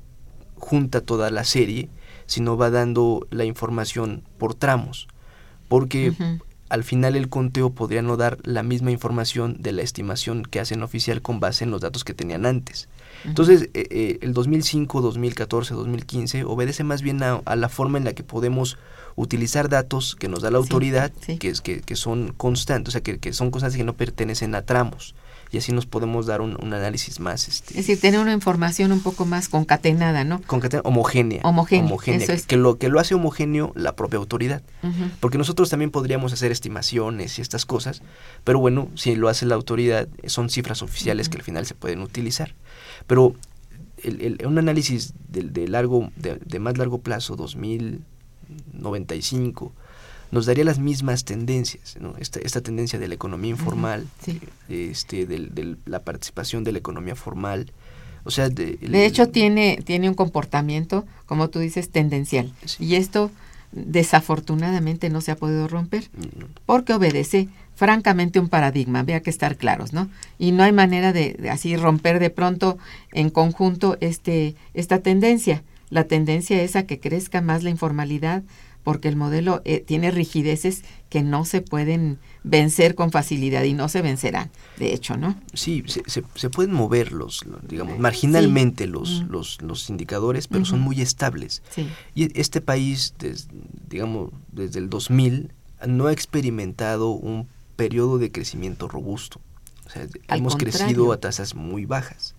junta 0.58 1.02
toda 1.02 1.32
la 1.32 1.46
serie, 1.46 1.90
sino 2.28 2.58
va 2.58 2.70
dando 2.70 3.26
la 3.32 3.46
información 3.46 4.22
por 4.38 4.54
tramos, 4.54 5.08
porque 5.68 6.14
al 6.70 6.84
final 6.84 7.16
el 7.16 7.30
conteo 7.30 7.72
podría 7.72 8.02
no 8.02 8.18
dar 8.18 8.38
la 8.44 8.62
misma 8.62 8.92
información 8.92 9.58
de 9.60 9.72
la 9.72 9.82
estimación 9.82 10.44
que 10.44 10.60
hacen 10.60 10.84
oficial 10.84 11.22
con 11.22 11.40
base 11.40 11.64
en 11.64 11.72
los 11.72 11.82
datos 11.82 12.04
que 12.04 12.14
tenían 12.14 12.46
antes. 12.46 12.90
Entonces, 13.26 13.70
eh, 13.74 13.88
eh, 13.90 14.20
el 14.22 14.34
2005, 14.34 15.02
2014, 15.02 15.74
2015 15.74 16.44
obedece 16.44 16.84
más 16.84 17.02
bien 17.02 17.24
a, 17.24 17.42
a 17.46 17.56
la 17.56 17.70
forma 17.70 17.98
en 17.98 18.04
la 18.04 18.14
que 18.14 18.24
podemos 18.24 18.78
utilizar 19.16 19.70
datos 19.70 20.16
que 20.16 20.28
nos 20.28 20.42
da 20.42 20.52
la 20.52 20.60
autoridad, 20.60 21.12
sí. 21.26 21.38
que, 21.38 21.52
que, 21.64 21.82
que 21.82 21.96
son 21.96 22.34
constantes, 22.38 22.90
o 22.90 22.92
sea, 22.92 23.02
que, 23.02 23.18
que 23.18 23.34
son 23.34 23.50
constantes 23.50 23.78
que 23.78 23.84
no 23.84 23.96
pertenecen 23.96 24.54
a 24.54 24.62
tramos. 24.62 25.16
Y 25.52 25.58
así 25.60 25.72
nos 25.72 25.86
podemos 25.86 26.26
dar 26.26 26.42
un, 26.42 26.58
un 26.62 26.74
análisis 26.74 27.20
más 27.22 27.48
este, 27.48 27.70
Es 27.72 27.78
decir, 27.88 28.00
tener 28.02 28.20
una 28.20 28.34
información 28.34 28.92
un 28.92 29.00
poco 29.02 29.26
más 29.26 29.48
concatenada, 29.50 30.24
¿no? 30.26 30.42
concatena- 30.42 30.82
homogénea. 30.84 31.42
Homogénea, 31.44 31.94
eso 32.18 32.28
que- 32.28 32.34
es. 32.34 32.46
que, 32.46 32.58
lo, 32.58 32.78
que 32.78 32.90
lo 32.90 33.00
hace 33.00 33.16
homogéneo 33.16 33.72
la 33.76 33.96
propia 33.96 34.18
autoridad. 34.20 34.62
Porque 35.20 35.38
nosotros 35.38 35.70
también 35.70 35.92
podríamos 35.92 36.34
hacer 36.34 36.52
estimaciones 36.52 37.40
y 37.40 37.42
estas 37.42 37.66
cosas, 37.66 38.02
pero 38.44 38.60
bueno, 38.60 38.90
si 38.96 39.16
lo 39.16 39.30
hace 39.30 39.46
la 39.46 39.56
autoridad, 39.56 40.08
son 40.26 40.50
cifras 40.50 40.82
oficiales 40.82 41.30
que 41.30 41.38
al 41.38 41.44
final 41.44 41.66
se 41.66 41.76
pueden 41.76 42.02
utilizar. 42.02 42.54
Pero 43.08 43.36
el, 44.04 44.22
el- 44.22 44.46
un 44.46 44.58
análisis 44.58 45.14
de, 45.30 45.44
de 45.44 45.68
largo, 45.68 46.12
de, 46.18 46.40
de 46.46 46.60
más 46.60 46.78
largo 46.78 47.00
plazo, 47.00 47.36
2095, 47.36 49.74
nos 50.32 50.46
daría 50.46 50.64
las 50.66 50.80
mismas 50.80 51.24
tendencias, 51.26 51.98
¿no? 52.00 52.16
esta, 52.20 52.40
esta 52.40 52.62
tendencia 52.62 53.00
de 53.00 53.08
la 53.08 53.16
economía 53.16 53.52
informal, 53.52 54.08
sí. 54.24 54.40
este, 54.70 55.26
del- 55.26 55.78
la 55.86 56.02
participación 56.04 56.64
de 56.64 56.72
la 56.74 56.80
economía 56.80 57.16
formal. 57.16 57.72
O 58.24 58.32
sea, 58.32 58.50
de, 58.50 58.76
De 58.78 59.06
hecho, 59.06 59.30
tiene, 59.30 59.80
tiene 59.86 60.10
un 60.10 60.16
comportamiento, 60.16 61.06
como 61.28 61.50
tú 61.50 61.60
dices, 61.60 61.90
tendencial. 61.92 62.52
Sí. 62.66 62.84
Y 62.84 62.96
esto, 62.96 63.32
desafortunadamente, 63.72 65.10
no 65.10 65.22
se 65.22 65.32
ha 65.32 65.36
podido 65.36 65.68
romper, 65.68 66.10
porque 66.66 66.94
obedece, 66.94 67.48
francamente, 67.76 68.40
un 68.40 68.50
paradigma. 68.50 69.00
Había 69.00 69.22
que 69.22 69.30
estar 69.30 69.56
claros, 69.58 69.94
¿no? 69.94 70.10
Y 70.40 70.52
no 70.52 70.64
hay 70.64 70.72
manera 70.72 71.14
de, 71.14 71.34
de 71.34 71.50
así 71.50 71.76
romper 71.78 72.20
de 72.20 72.30
pronto 72.30 72.78
en 73.14 73.30
conjunto 73.30 73.98
este, 74.02 74.56
esta 74.74 75.00
tendencia. 75.00 75.64
La 75.90 76.04
tendencia 76.04 76.62
es 76.62 76.76
a 76.76 76.84
que 76.84 77.00
crezca 77.00 77.42
más 77.42 77.64
la 77.64 77.70
informalidad, 77.70 78.44
porque 78.88 79.10
el 79.10 79.18
modelo 79.18 79.62
eh, 79.66 79.84
tiene 79.86 80.12
rigideces 80.12 80.86
que 81.10 81.22
no 81.22 81.44
se 81.44 81.60
pueden 81.62 82.20
vencer 82.46 82.96
con 82.96 83.12
facilidad 83.12 83.64
y 83.66 83.74
no 83.74 83.90
se 83.90 84.02
vencerán, 84.02 84.50
de 84.78 84.94
hecho, 84.94 85.18
¿no? 85.18 85.36
Sí, 85.54 85.84
se, 85.88 86.04
se, 86.10 86.24
se 86.36 86.50
pueden 86.50 86.72
mover 86.74 87.12
los, 87.12 87.46
lo- 87.46 87.60
digamos, 87.68 88.00
marginalmente 88.00 88.88
los, 88.88 89.24
Mm. 89.24 89.30
los, 89.30 89.62
los 89.62 89.90
indicadores, 89.90 90.48
pero 90.48 90.64
son 90.64 90.80
muy 90.80 91.02
estables. 91.02 91.64
Sí. 91.70 91.86
Y 92.16 92.40
este 92.40 92.62
país, 92.62 93.14
des- 93.20 93.50
digamos, 93.90 94.32
desde 94.54 94.80
el 94.80 94.90
2000, 94.90 95.52
no 95.86 96.08
ha 96.08 96.14
experimentado 96.14 97.10
un 97.10 97.50
periodo 97.76 98.20
de 98.20 98.32
crecimiento 98.32 98.88
robusto. 98.88 99.42
O 99.88 99.90
sea, 99.90 100.04
hemos 100.28 100.54
contrario. 100.56 100.58
crecido 100.80 101.12
a 101.14 101.18
tasas 101.18 101.56
muy 101.56 101.86
bajas. 101.86 102.36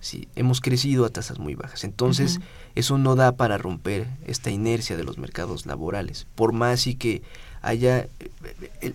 Sí, 0.00 0.28
hemos 0.36 0.60
crecido 0.60 1.04
a 1.06 1.08
tasas 1.08 1.38
muy 1.38 1.54
bajas. 1.54 1.82
Entonces, 1.84 2.38
eso 2.74 2.98
no 2.98 3.16
da 3.16 3.32
para 3.32 3.56
romper 3.58 4.06
esta 4.26 4.50
inercia 4.50 4.96
de 4.96 5.02
los 5.02 5.16
mercados 5.18 5.64
laborales. 5.66 6.26
Por 6.34 6.52
más 6.52 6.86
y 6.86 6.94
que 6.94 7.22
haya... 7.62 8.00
eh, 8.20 8.70
El, 8.82 8.94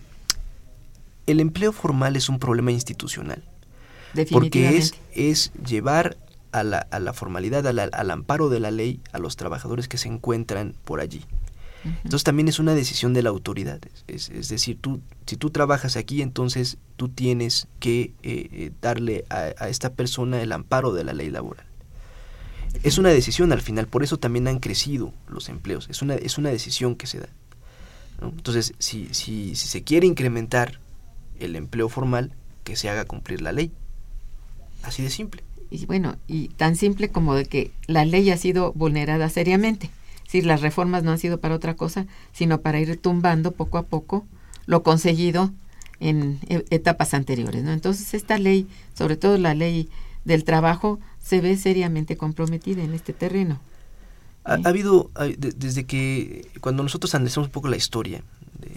el 1.27 1.39
empleo 1.39 1.71
formal 1.71 2.15
es 2.15 2.29
un 2.29 2.39
problema 2.39 2.71
institucional. 2.71 3.43
Porque 4.31 4.77
es, 4.77 4.93
es 5.13 5.51
llevar 5.65 6.17
a 6.51 6.63
la, 6.63 6.79
a 6.91 6.99
la 6.99 7.13
formalidad, 7.13 7.65
a 7.65 7.73
la- 7.73 7.83
al 7.85 8.11
amparo 8.11 8.49
de 8.49 8.59
la 8.59 8.69
ley, 8.71 8.99
a 9.13 9.19
los 9.19 9.37
trabajadores 9.37 9.87
que 9.87 9.97
se 9.97 10.07
encuentran 10.09 10.75
por 10.85 10.99
allí. 10.99 11.23
Entonces 11.83 12.23
también 12.23 12.47
es 12.47 12.59
una 12.59 12.75
decisión 12.75 13.13
de 13.13 13.23
la 13.23 13.29
autoridad. 13.29 13.79
Es, 14.07 14.29
es 14.29 14.49
decir, 14.49 14.77
tú, 14.79 15.01
si 15.25 15.35
tú 15.35 15.49
trabajas 15.49 15.95
aquí, 15.95 16.21
entonces 16.21 16.77
tú 16.95 17.09
tienes 17.09 17.67
que 17.79 18.13
eh, 18.23 18.49
eh, 18.51 18.71
darle 18.81 19.25
a, 19.29 19.53
a 19.57 19.69
esta 19.69 19.93
persona 19.93 20.41
el 20.41 20.51
amparo 20.51 20.93
de 20.93 21.03
la 21.03 21.13
ley 21.13 21.29
laboral. 21.29 21.65
Es 22.83 22.97
una 22.97 23.09
decisión 23.09 23.51
al 23.51 23.61
final, 23.61 23.87
por 23.87 24.03
eso 24.03 24.17
también 24.17 24.47
han 24.47 24.59
crecido 24.59 25.13
los 25.27 25.49
empleos. 25.49 25.87
Es 25.89 26.01
una, 26.01 26.15
es 26.15 26.37
una 26.37 26.49
decisión 26.49 26.95
que 26.95 27.07
se 27.07 27.19
da. 27.19 27.29
¿no? 28.21 28.29
Entonces, 28.29 28.73
si, 28.79 29.07
si, 29.11 29.55
si 29.55 29.67
se 29.67 29.83
quiere 29.83 30.07
incrementar 30.07 30.79
el 31.39 31.55
empleo 31.55 31.89
formal, 31.89 32.31
que 32.63 32.75
se 32.75 32.89
haga 32.89 33.05
cumplir 33.05 33.41
la 33.41 33.51
ley. 33.51 33.71
Así 34.83 35.03
de 35.03 35.09
simple. 35.09 35.43
Y 35.69 35.85
bueno, 35.85 36.17
y 36.27 36.49
tan 36.49 36.75
simple 36.75 37.09
como 37.09 37.33
de 37.35 37.45
que 37.45 37.71
la 37.87 38.05
ley 38.05 38.29
ha 38.29 38.37
sido 38.37 38.73
vulnerada 38.73 39.29
seriamente. 39.29 39.89
Decir, 40.31 40.45
las 40.45 40.61
reformas 40.61 41.03
no 41.03 41.11
han 41.11 41.17
sido 41.19 41.41
para 41.41 41.55
otra 41.55 41.75
cosa, 41.75 42.05
sino 42.31 42.61
para 42.61 42.79
ir 42.79 42.95
tumbando 42.95 43.51
poco 43.51 43.77
a 43.77 43.83
poco 43.83 44.25
lo 44.65 44.81
conseguido 44.81 45.51
en 45.99 46.39
e- 46.47 46.63
etapas 46.69 47.13
anteriores. 47.13 47.63
¿no? 47.65 47.73
Entonces, 47.73 48.13
esta 48.13 48.37
ley, 48.37 48.65
sobre 48.93 49.17
todo 49.17 49.37
la 49.37 49.53
ley 49.55 49.89
del 50.23 50.45
trabajo, 50.45 51.01
se 51.19 51.41
ve 51.41 51.57
seriamente 51.57 52.15
comprometida 52.15 52.81
en 52.81 52.93
este 52.93 53.11
terreno. 53.11 53.59
Ha, 54.45 54.53
habido, 54.63 55.11
ha- 55.15 55.25
de- 55.25 55.51
desde 55.51 55.83
que, 55.83 56.47
cuando 56.61 56.81
nosotros 56.81 57.13
analizamos 57.13 57.47
un 57.49 57.51
poco 57.51 57.67
la 57.67 57.75
historia 57.75 58.23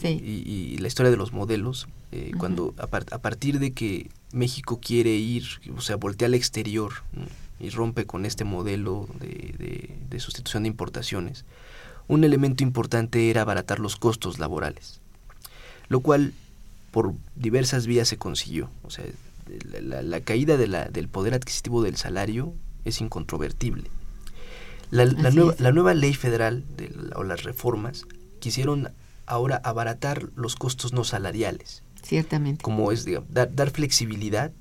Sí. 0.03 0.09
y, 0.09 0.51
y 0.75 0.79
la 0.79 0.89
historia 0.89 1.11
de 1.13 1.17
los 1.17 1.33
modelos, 1.33 1.87
eh, 2.11 2.33
cuando 2.37 2.75
a, 2.79 2.89
par- 2.89 3.07
a 3.13 3.19
partir 3.19 3.61
de 3.61 3.73
que 3.73 4.11
México 4.33 4.81
quiere 4.83 5.11
ir, 5.15 5.45
o 5.77 5.81
sea, 5.81 5.95
voltea 5.97 6.27
al 6.27 6.35
exterior 6.35 6.95
¿no? 7.13 7.23
Y 7.61 7.71
rompe 7.71 8.05
con 8.07 8.25
este 8.27 8.45
modelo 8.45 9.09
de, 9.21 9.29
de- 9.59 9.97
de 10.11 10.21
sustitución 10.21 10.65
de 10.65 10.69
importaciones, 10.69 11.45
un 12.09 12.25
elemento 12.25 12.63
importante 12.63 13.31
era 13.31 13.43
abaratar 13.43 13.79
los 13.81 13.97
costos 13.97 14.39
laborales, 14.39 15.01
lo 15.89 16.01
cual 16.01 16.33
por 16.91 17.15
diversas 17.35 17.87
vías 17.87 18.09
se 18.09 18.19
consiguió. 18.19 18.71
O 18.83 18.91
sea, 18.91 19.05
la, 19.81 20.21
caída 20.21 20.57
de 20.57 20.67
la- 20.69 20.89
del 20.89 21.09
poder 21.09 21.35
adquisitivo 21.35 21.83
del 21.83 21.97
salario 21.97 22.53
es 22.85 23.01
incontrovertible. 23.01 23.85
La, 24.91 25.07
la 25.07 25.31
nueva, 25.31 25.53
es. 25.55 25.61
la 25.61 25.73
nueva 25.73 25.95
ley 25.95 26.15
federal 26.15 26.65
de 26.77 26.95
o 27.17 27.25
las 27.25 27.43
reformas 27.43 28.05
quisieron 28.39 28.91
ahora 29.27 29.61
abaratar 29.65 30.29
los 30.37 30.55
costos 30.57 30.93
no 30.93 31.03
salariales, 31.05 31.83
Ciertamente. 32.03 32.63
como 32.63 32.93
es 32.93 33.05
digamos, 33.07 33.33
dar, 33.33 33.55
dar 33.55 33.71
flexibilidad 33.71 34.53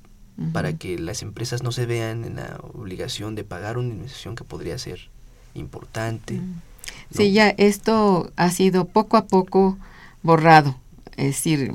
Para 0.52 0.72
que 0.72 0.98
las 0.98 1.22
empresas 1.22 1.62
no 1.62 1.70
se 1.70 1.86
vean 1.86 2.24
en 2.24 2.36
la 2.36 2.58
obligación 2.74 3.36
de 3.36 3.44
pagar 3.44 3.78
una 3.78 3.88
indemnización 3.88 4.34
que 4.34 4.42
podría 4.42 4.76
ser 4.78 5.08
importante. 5.54 6.34
Mm. 6.34 6.50
¿no? 6.50 7.16
Sí, 7.16 7.32
ya 7.32 7.50
esto 7.50 8.32
ha 8.34 8.50
sido 8.50 8.86
poco 8.86 9.16
a 9.16 9.26
poco 9.26 9.78
borrado. 10.22 10.76
Es 11.16 11.26
decir, 11.26 11.72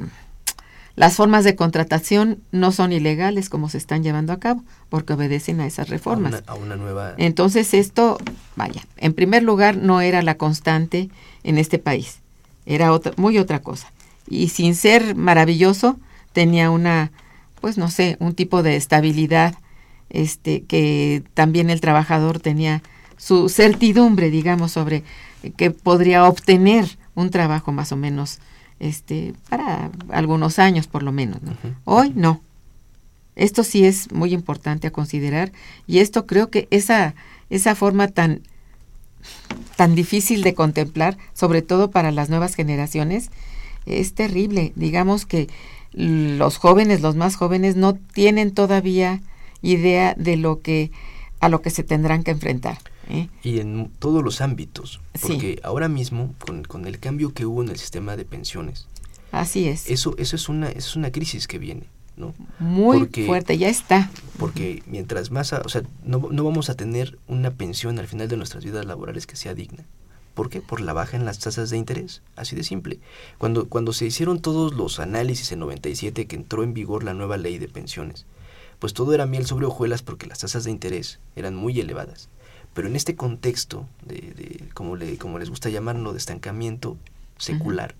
las 0.99 1.15
formas 1.15 1.45
de 1.45 1.55
contratación 1.55 2.41
no 2.51 2.73
son 2.73 2.91
ilegales 2.91 3.49
como 3.49 3.69
se 3.69 3.77
están 3.77 4.03
llevando 4.03 4.33
a 4.33 4.39
cabo, 4.39 4.65
porque 4.89 5.13
obedecen 5.13 5.61
a 5.61 5.65
esas 5.65 5.87
a 5.87 5.91
reformas. 5.91 6.33
una, 6.33 6.43
a 6.45 6.55
una 6.55 6.75
nueva... 6.75 7.13
Entonces 7.17 7.73
esto, 7.73 8.17
vaya, 8.57 8.85
en 8.97 9.13
primer 9.13 9.43
lugar 9.43 9.77
no 9.77 10.01
era 10.01 10.21
la 10.21 10.35
constante 10.35 11.09
en 11.43 11.57
este 11.57 11.79
país, 11.79 12.19
era 12.65 12.91
otra, 12.91 13.13
muy 13.15 13.37
otra 13.37 13.61
cosa. 13.61 13.93
Y 14.27 14.49
sin 14.49 14.75
ser 14.75 15.15
maravilloso, 15.15 15.97
tenía 16.33 16.69
una, 16.69 17.13
pues 17.59 17.77
no 17.77 17.89
sé, 17.89 18.17
un 18.19 18.33
tipo 18.33 18.63
de 18.63 18.75
estabilidad, 18.75 19.55
este, 20.09 20.63
que 20.63 21.23
también 21.33 21.69
el 21.69 21.81
trabajador 21.81 22.39
tenía 22.39 22.81
su 23.17 23.49
certidumbre, 23.49 24.29
digamos, 24.29 24.71
sobre 24.71 25.03
que 25.57 25.71
podría 25.71 26.25
obtener 26.25 26.97
un 27.15 27.29
trabajo 27.29 27.71
más 27.71 27.91
o 27.91 27.97
menos, 27.97 28.39
este, 28.79 29.33
para 29.49 29.91
algunos 30.09 30.57
años 30.59 30.87
por 30.87 31.03
lo 31.03 31.11
menos. 31.11 31.39
Hoy 31.85 32.13
no. 32.15 32.41
Esto 33.35 33.63
sí 33.63 33.85
es 33.85 34.11
muy 34.11 34.33
importante 34.33 34.87
a 34.87 34.91
considerar 34.91 35.51
y 35.87 35.99
esto 35.99 36.25
creo 36.25 36.49
que 36.49 36.67
esa, 36.71 37.15
esa 37.49 37.73
forma 37.75 38.09
tan, 38.09 38.41
tan 39.77 39.95
difícil 39.95 40.43
de 40.43 40.53
contemplar, 40.53 41.17
sobre 41.33 41.61
todo 41.61 41.89
para 41.89 42.11
las 42.11 42.29
nuevas 42.29 42.55
generaciones, 42.55 43.31
es 43.85 44.13
terrible. 44.13 44.73
Digamos 44.75 45.25
que 45.25 45.47
los 45.93 46.57
jóvenes, 46.57 47.01
los 47.01 47.15
más 47.15 47.35
jóvenes, 47.35 47.75
no 47.75 47.95
tienen 47.95 48.51
todavía 48.53 49.21
idea 49.61 50.13
de 50.17 50.37
lo 50.37 50.61
que 50.61 50.91
a 51.39 51.49
lo 51.49 51.61
que 51.61 51.69
se 51.69 51.83
tendrán 51.83 52.23
que 52.23 52.31
enfrentar. 52.31 52.77
¿eh? 53.09 53.27
Y 53.43 53.59
en 53.59 53.89
todos 53.99 54.23
los 54.23 54.41
ámbitos, 54.41 55.01
Sí. 55.15 55.21
porque 55.27 55.59
ahora 55.63 55.87
mismo, 55.87 56.33
con, 56.45 56.63
con 56.63 56.85
el 56.85 56.99
cambio 56.99 57.33
que 57.33 57.45
hubo 57.45 57.63
en 57.63 57.69
el 57.69 57.77
sistema 57.77 58.15
de 58.17 58.25
pensiones, 58.25 58.87
Así 59.31 59.67
es. 59.67 59.89
eso, 59.89 60.15
eso 60.17 60.35
es 60.35 60.49
una, 60.49 60.69
es 60.69 60.95
una 60.95 61.11
crisis 61.11 61.47
que 61.47 61.57
viene, 61.59 61.83
¿no? 62.17 62.33
muy 62.59 62.99
porque- 62.99 63.25
fuerte, 63.25 63.57
ya 63.57 63.69
está. 63.69 64.11
Porque 64.37 64.83
mientras 64.85 65.31
más, 65.31 65.53
a- 65.53 65.61
o 65.65 65.69
sea, 65.69 65.81
no, 66.03 66.27
no 66.31 66.43
vamos 66.43 66.69
a 66.69 66.75
tener 66.75 67.17
una 67.27 67.51
pensión 67.51 67.97
al 67.99 68.07
final 68.07 68.27
de 68.27 68.37
nuestras 68.37 68.63
vidas 68.63 68.85
laborales 68.85 69.25
que 69.25 69.35
sea 69.35 69.53
digna. 69.55 69.85
¿Por 70.39 70.49
qué? 70.49 70.61
Por 70.61 70.79
la 70.79 70.93
baja 70.93 71.17
en 71.17 71.25
las 71.25 71.39
tasas 71.39 71.69
de 71.69 71.75
interés, 71.75 72.21
así 72.37 72.55
de 72.55 72.63
simple. 72.63 73.01
Cuando, 73.39 73.67
cuando 73.67 73.91
se 73.91 74.05
hicieron 74.05 74.39
todos 74.39 74.73
los 74.73 75.01
análisis 75.01 75.51
en 75.51 75.59
97 75.59 76.27
que 76.27 76.35
entró 76.37 76.63
en 76.63 76.73
vigor 76.73 77.03
la 77.03 77.13
nueva 77.13 77.35
ley 77.35 77.57
de 77.57 77.67
pensiones, 77.67 78.25
pues 78.79 78.93
todo 78.93 79.13
era 79.13 79.25
miel 79.25 79.45
sobre 79.45 79.65
hojuelas 79.65 80.01
porque 80.01 80.27
las 80.27 80.39
tasas 80.39 80.63
de 80.63 80.71
interés 80.71 81.19
eran 81.35 81.55
muy 81.55 81.77
elevadas. 81.77 82.29
Pero 82.73 82.87
en 82.87 82.95
este 82.95 83.17
contexto 83.17 83.85
de, 84.05 84.15
de 84.15 84.69
como, 84.73 84.95
le, 84.95 85.17
como 85.17 85.39
les 85.39 85.49
gusta 85.49 85.67
llamarlo, 85.67 86.13
de 86.13 86.19
estancamiento 86.19 86.95
secular, 87.37 87.95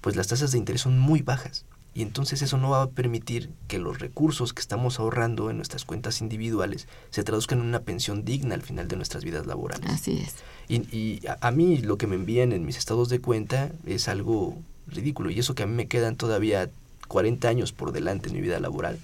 pues 0.00 0.16
las 0.16 0.28
tasas 0.28 0.52
de 0.52 0.56
interés 0.56 0.80
son 0.80 0.98
muy 0.98 1.20
bajas. 1.20 1.66
Y 1.98 2.02
entonces 2.02 2.42
eso 2.42 2.58
no 2.58 2.70
va 2.70 2.82
a 2.82 2.90
permitir 2.90 3.50
que 3.66 3.78
los 3.80 3.98
recursos 3.98 4.52
que 4.52 4.60
estamos 4.60 5.00
ahorrando 5.00 5.50
en 5.50 5.56
nuestras 5.56 5.84
cuentas 5.84 6.20
individuales 6.20 6.86
se 7.10 7.24
traduzcan 7.24 7.58
en 7.58 7.66
una 7.66 7.80
pensión 7.80 8.24
digna 8.24 8.54
al 8.54 8.62
final 8.62 8.86
de 8.86 8.94
nuestras 8.94 9.24
vidas 9.24 9.46
laborales. 9.46 9.84
Así 9.90 10.12
es. 10.24 10.36
Y, 10.68 10.76
y 10.96 11.26
a, 11.26 11.38
a 11.40 11.50
mí 11.50 11.78
lo 11.78 11.98
que 11.98 12.06
me 12.06 12.14
envían 12.14 12.52
en 12.52 12.64
mis 12.64 12.76
estados 12.78 13.08
de 13.08 13.18
cuenta 13.20 13.72
es 13.84 14.06
algo 14.06 14.56
ridículo. 14.86 15.30
Y 15.30 15.40
eso 15.40 15.56
que 15.56 15.64
a 15.64 15.66
mí 15.66 15.74
me 15.74 15.88
quedan 15.88 16.14
todavía 16.14 16.70
40 17.08 17.48
años 17.48 17.72
por 17.72 17.90
delante 17.90 18.28
en 18.28 18.36
mi 18.36 18.42
vida 18.42 18.60
laboral. 18.60 18.98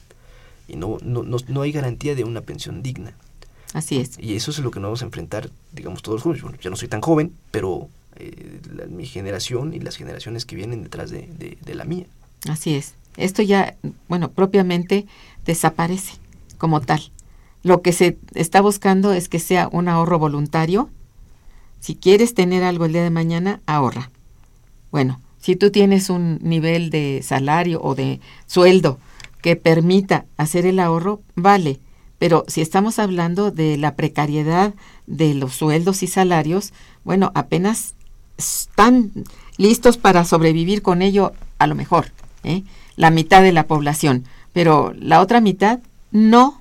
Y 0.68 0.76
no, 0.76 0.98
no, 1.02 1.24
no, 1.24 1.38
no 1.48 1.62
hay 1.62 1.72
garantía 1.72 2.14
de 2.14 2.22
una 2.22 2.42
pensión 2.42 2.80
digna. 2.82 3.12
Así 3.72 3.98
es. 3.98 4.18
Y 4.20 4.36
eso 4.36 4.52
es 4.52 4.60
lo 4.60 4.70
que 4.70 4.78
nos 4.78 4.86
vamos 4.88 5.02
a 5.02 5.06
enfrentar, 5.06 5.50
digamos, 5.72 6.00
todos 6.02 6.16
los 6.18 6.22
jóvenes. 6.22 6.42
Bueno, 6.44 6.58
yo 6.60 6.70
no 6.70 6.76
soy 6.76 6.86
tan 6.86 7.00
joven, 7.00 7.32
pero 7.50 7.88
eh, 8.16 8.60
la- 8.72 8.86
mi 8.86 9.04
generación 9.06 9.74
y 9.74 9.80
las 9.80 9.96
generaciones 9.96 10.46
que 10.46 10.54
vienen 10.54 10.84
detrás 10.84 11.10
de, 11.10 11.26
de- 11.38 11.58
de 11.60 11.74
la 11.74 11.84
mía. 11.84 12.06
Así 12.48 12.74
es. 12.74 12.94
Esto 13.16 13.42
ya, 13.42 13.76
bueno, 14.08 14.30
propiamente 14.30 15.06
desaparece 15.44 16.14
como 16.58 16.80
tal. 16.80 17.10
Lo 17.62 17.80
que 17.80 17.92
se 17.92 18.18
está 18.34 18.60
buscando 18.60 19.12
es 19.12 19.28
que 19.28 19.38
sea 19.38 19.68
un 19.72 19.88
ahorro 19.88 20.18
voluntario. 20.18 20.90
Si 21.80 21.94
quieres 21.94 22.34
tener 22.34 22.62
algo 22.62 22.84
el 22.84 22.92
día 22.92 23.02
de 23.02 23.10
mañana, 23.10 23.60
ahorra. 23.66 24.10
Bueno, 24.90 25.20
si 25.38 25.56
tú 25.56 25.70
tienes 25.70 26.10
un 26.10 26.38
nivel 26.42 26.90
de 26.90 27.20
salario 27.22 27.80
o 27.82 27.94
de 27.94 28.20
sueldo 28.46 28.98
que 29.42 29.56
permita 29.56 30.24
hacer 30.36 30.66
el 30.66 30.78
ahorro, 30.78 31.20
vale. 31.34 31.78
Pero 32.18 32.44
si 32.48 32.60
estamos 32.60 32.98
hablando 32.98 33.50
de 33.50 33.76
la 33.76 33.94
precariedad 33.94 34.74
de 35.06 35.34
los 35.34 35.54
sueldos 35.54 36.02
y 36.02 36.06
salarios, 36.06 36.72
bueno, 37.04 37.30
apenas 37.34 37.94
están 38.38 39.12
listos 39.58 39.98
para 39.98 40.24
sobrevivir 40.24 40.82
con 40.82 41.02
ello, 41.02 41.32
a 41.58 41.66
lo 41.66 41.74
mejor, 41.74 42.12
¿eh? 42.44 42.62
la 42.96 43.10
mitad 43.10 43.42
de 43.42 43.52
la 43.52 43.66
población, 43.66 44.24
pero 44.52 44.94
la 44.98 45.20
otra 45.20 45.40
mitad 45.40 45.80
no. 46.12 46.60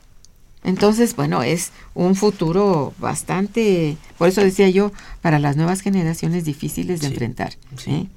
Entonces, 0.64 1.16
bueno, 1.16 1.44
es 1.44 1.72
un 1.94 2.16
futuro 2.16 2.94
bastante, 2.98 3.98
por 4.18 4.30
eso 4.30 4.42
decía 4.42 4.70
yo, 4.70 4.92
para 5.22 5.38
las 5.38 5.58
nuevas 5.58 5.82
generaciones 5.82 6.46
difíciles 6.46 7.02
de 7.02 7.08
Sí, 7.08 7.14
enfrentar. 7.14 7.54
sí. 7.78 7.92
¿eh? 7.92 8.08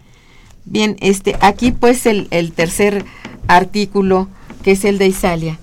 Bien, 0.64 0.96
este, 1.00 1.36
aquí 1.40 1.72
pues 1.72 2.06
el, 2.06 2.28
el 2.30 2.52
tercer 2.52 3.04
artículo, 3.46 4.28
que 4.62 4.72
es 4.72 4.84
el 4.84 4.98
de 4.98 5.06
Isalia, 5.08 5.58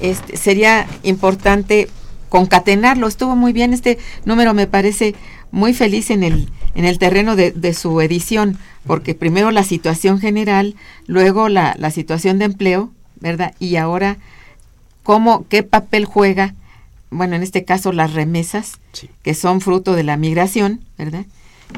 este, 0.00 0.36
sería 0.36 0.86
importante 1.02 1.88
concatenarlo. 2.38 3.06
Estuvo 3.06 3.36
muy 3.36 3.52
bien, 3.52 3.72
este 3.72 3.96
número 4.24 4.54
me 4.54 4.66
parece 4.66 5.14
muy 5.52 5.72
feliz 5.72 6.10
en 6.10 6.24
el, 6.24 6.48
en 6.74 6.84
el 6.84 6.98
terreno 6.98 7.36
de, 7.36 7.52
de 7.52 7.74
su 7.74 8.00
edición, 8.00 8.58
porque 8.88 9.14
primero 9.14 9.52
la 9.52 9.62
situación 9.62 10.18
general, 10.18 10.74
luego 11.06 11.48
la, 11.48 11.76
la 11.78 11.92
situación 11.92 12.40
de 12.40 12.46
empleo, 12.46 12.90
¿verdad? 13.20 13.54
Y 13.60 13.76
ahora, 13.76 14.16
¿cómo, 15.04 15.46
qué 15.48 15.62
papel 15.62 16.06
juega, 16.06 16.56
bueno, 17.10 17.36
en 17.36 17.44
este 17.44 17.64
caso 17.64 17.92
las 17.92 18.12
remesas, 18.14 18.80
Sí. 18.90 19.08
que 19.22 19.34
son 19.34 19.60
fruto 19.60 19.94
de 19.94 20.02
la 20.02 20.16
migración, 20.16 20.80
¿verdad? 20.98 21.26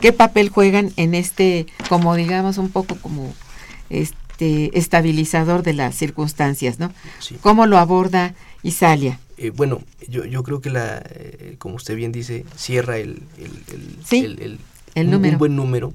¿Qué 0.00 0.14
papel 0.14 0.48
juegan 0.48 0.90
en 0.96 1.14
este, 1.14 1.66
como 1.90 2.14
digamos, 2.14 2.56
un 2.56 2.70
poco 2.70 2.96
como 2.96 3.30
este 3.90 4.70
estabilizador 4.78 5.62
de 5.62 5.74
las 5.74 5.94
circunstancias, 5.94 6.78
¿no? 6.78 6.92
Sí. 7.18 7.36
¿Cómo 7.42 7.66
lo 7.66 7.76
aborda 7.76 8.32
Isalia? 8.62 9.18
Eh, 9.38 9.50
bueno, 9.50 9.82
yo, 10.08 10.24
yo 10.24 10.42
creo 10.42 10.60
que 10.60 10.70
la, 10.70 11.02
eh, 11.10 11.56
como 11.58 11.76
usted 11.76 11.94
bien 11.96 12.12
dice, 12.12 12.44
cierra 12.56 12.98
el, 12.98 13.22
el, 13.38 13.52
el- 13.74 13.96
Sí, 14.04 14.24
el- 14.24 14.40
el- 14.40 14.58
el 14.94 15.08
un- 15.34 15.38
buen 15.38 15.56
número, 15.56 15.92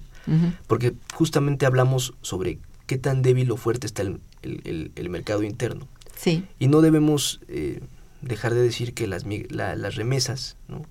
porque 0.68 0.94
justamente 1.14 1.66
hablamos 1.66 2.14
sobre 2.22 2.60
qué 2.86 2.98
tan 2.98 3.22
débil 3.22 3.52
o 3.52 3.58
fuerte 3.58 3.88
está 3.88 4.04
el, 4.04 4.20
el- 4.44 4.62
el- 4.66 4.92
el 4.96 5.10
mercado 5.10 5.44
interno. 5.44 5.88
Sí. 6.16 6.46
Y 6.60 6.68
no 6.68 6.82
debemos 6.82 7.42
eh, 7.48 7.82
dejar 8.22 8.54
de 8.54 8.62
decir 8.62 8.94
que 8.94 9.08
las, 9.08 9.26
la- 9.50 9.76
las 9.76 9.96
remesas, 9.96 10.56
¿no? 10.68 10.84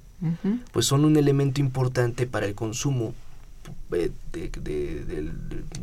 pues 0.72 0.84
son 0.84 1.07
un 1.07 1.16
elemento 1.16 1.62
importante 1.62 2.26
para 2.26 2.44
el 2.46 2.55
consumo 2.55 3.14
eh, 3.92 4.11
de, 4.32 4.48
de- 4.51 5.05
de- 5.05 5.22
de 5.22 5.30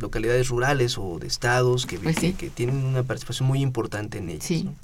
localidades 0.00 0.48
rurales 0.48 0.96
o 0.98 1.18
de 1.18 1.26
estados 1.26 1.86
que, 1.86 1.98
Pues 1.98 2.16
que- 2.18 2.50
tienen 2.50 2.76
una 2.84 3.02
participación 3.02 3.48
muy 3.48 3.60
importante 3.62 4.18
en 4.18 4.28
ellas. 4.28 4.44
Sí. 4.44 4.62
¿no? 4.64 4.74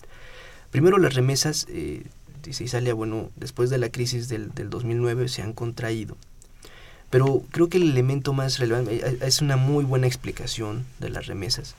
Primero 0.74 0.98
las 0.98 1.14
remesas, 1.14 1.68
eh, 1.70 2.02
dice 2.42 2.64
Isalia, 2.64 2.94
bueno, 2.94 3.30
después 3.36 3.70
de 3.70 3.78
la 3.78 3.90
crisis 3.90 4.28
del, 4.28 4.52
del 4.54 4.70
2009 4.70 5.28
se 5.28 5.40
han 5.40 5.52
contraído. 5.52 6.16
Pero 7.10 7.44
creo 7.52 7.68
que 7.68 7.76
el 7.76 7.84
elemento 7.84 8.32
más 8.32 8.58
relevante, 8.58 8.96
eh, 8.96 9.18
es 9.22 9.40
una 9.40 9.56
muy 9.56 9.84
buena 9.84 10.08
explicación 10.08 10.84
de 10.98 11.10
las 11.10 11.26
remesas, 11.28 11.76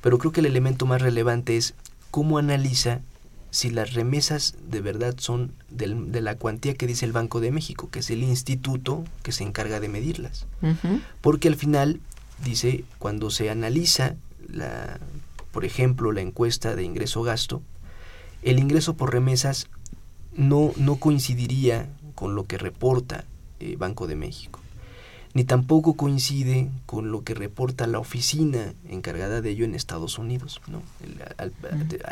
pero 0.00 0.16
creo 0.16 0.32
que 0.32 0.40
el 0.40 0.46
elemento 0.46 0.86
más 0.86 1.02
relevante 1.02 1.58
es 1.58 1.74
cómo 2.10 2.38
analiza 2.38 3.02
si 3.50 3.68
las 3.68 3.92
remesas 3.92 4.54
de 4.70 4.80
verdad 4.80 5.16
son 5.18 5.52
del- 5.68 6.10
de 6.10 6.22
la 6.22 6.36
cuantía 6.36 6.72
que 6.72 6.86
dice 6.86 7.04
el 7.04 7.12
Banco 7.12 7.40
de 7.40 7.50
México, 7.50 7.90
que 7.90 7.98
es 7.98 8.08
el 8.08 8.22
instituto 8.22 9.04
que 9.22 9.32
se 9.32 9.44
encarga 9.44 9.80
de 9.80 9.90
medirlas. 9.90 10.46
Porque 11.20 11.48
al 11.48 11.56
final, 11.56 12.00
dice, 12.42 12.84
cuando 12.98 13.28
se 13.28 13.50
analiza, 13.50 14.14
la, 14.48 14.98
por 15.52 15.66
ejemplo, 15.66 16.10
la 16.10 16.22
encuesta 16.22 16.74
de 16.74 16.84
ingreso-gasto, 16.84 17.60
el 18.42 18.58
ingreso 18.58 18.94
por 18.94 19.12
remesas 19.12 19.68
no, 20.36 20.72
no 20.76 20.96
coincidiría 20.96 21.88
con 22.14 22.34
lo 22.34 22.46
que 22.46 22.58
reporta 22.58 23.24
eh, 23.58 23.76
Banco 23.78 24.06
de 24.06 24.16
México, 24.16 24.60
ni 25.34 25.44
tampoco 25.44 25.94
coincide 25.94 26.68
con 26.86 27.10
lo 27.12 27.22
que 27.22 27.34
reporta 27.34 27.86
la 27.86 27.98
oficina 27.98 28.72
encargada 28.88 29.40
de 29.40 29.50
ello 29.50 29.64
en 29.64 29.74
Estados 29.74 30.18
Unidos. 30.18 30.60
¿no? 30.66 30.82
El- 31.04 31.22
al- 31.38 31.52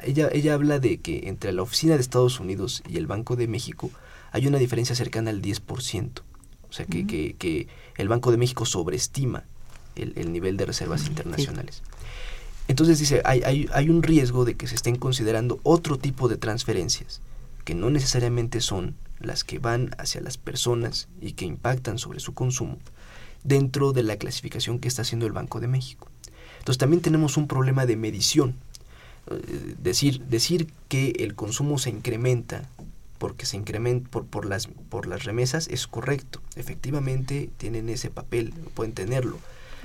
ella, 0.05 0.29
ella 0.33 0.55
habla 0.55 0.79
de 0.79 0.99
que 0.99 1.29
entre 1.29 1.53
la 1.53 1.63
oficina 1.63 1.95
de 1.95 2.01
Estados 2.01 2.41
Unidos 2.41 2.83
y 2.89 2.97
el 2.97 3.07
Banco 3.07 3.35
de 3.37 3.49
México 3.49 3.91
hay 4.31 4.47
una 4.47 4.59
diferencia 4.59 4.95
cercana 4.95 5.31
al 5.31 5.41
10%. 5.43 6.11
O 6.71 6.73
sea, 6.73 6.85
que, 6.85 7.07
que, 7.07 7.35
que 7.39 7.67
el 7.97 8.09
Banco 8.09 8.31
de 8.31 8.37
México 8.37 8.67
sobreestima 8.67 9.45
el, 9.97 10.13
el 10.17 10.33
nivel 10.33 10.57
de 10.59 10.67
reservas 10.67 11.07
internacionales. 11.09 11.83
Entonces 12.69 12.99
dice, 12.99 13.23
hay, 13.25 13.43
hay, 13.45 13.69
hay 13.73 13.91
un 13.91 14.03
riesgo 14.03 14.45
de 14.45 14.55
que 14.55 14.67
se 14.67 14.75
estén 14.75 14.97
considerando 14.97 15.59
otro 15.63 15.99
tipo 15.99 16.29
de 16.29 16.37
transferencias, 16.37 17.21
que 17.65 17.75
no 17.75 17.91
necesariamente 17.91 18.61
son 18.61 18.95
las 19.21 19.43
que 19.43 19.59
van 19.59 19.91
hacia 19.99 20.21
las 20.21 20.37
personas 20.37 21.09
y 21.21 21.33
que 21.33 21.45
impactan 21.45 21.99
sobre 21.99 22.21
su 22.21 22.35
consumo, 22.35 22.79
dentro 23.43 23.93
de 23.93 24.03
la 24.03 24.17
clasificación 24.17 24.79
que 24.79 24.89
está 24.89 25.03
haciendo 25.03 25.27
el 25.27 25.33
Banco 25.33 25.61
de 25.61 25.69
México. 25.69 26.09
Entonces 26.59 26.79
también 26.79 27.03
tenemos 27.03 27.37
un 27.37 27.49
problema 27.49 27.87
de 27.87 27.97
medición. 27.97 28.55
Eh, 29.31 29.75
decir, 29.83 30.21
decir 30.27 30.69
que 30.89 31.11
el 31.19 31.35
consumo 31.35 31.79
se 31.79 31.91
incrementa 31.91 32.69
porque 33.19 33.47
se 33.47 33.57
incrementa 33.57 34.09
por, 34.11 34.27
por, 34.27 34.47
las, 34.47 34.67
por 34.67 35.07
las 35.07 35.25
remesas 35.25 35.69
es 35.69 35.87
correcto. 35.87 36.41
Efectivamente 36.57 37.51
tienen 37.57 37.89
ese 37.89 38.11
papel, 38.11 38.53
pueden 38.75 38.93
tenerlo. 38.93 39.39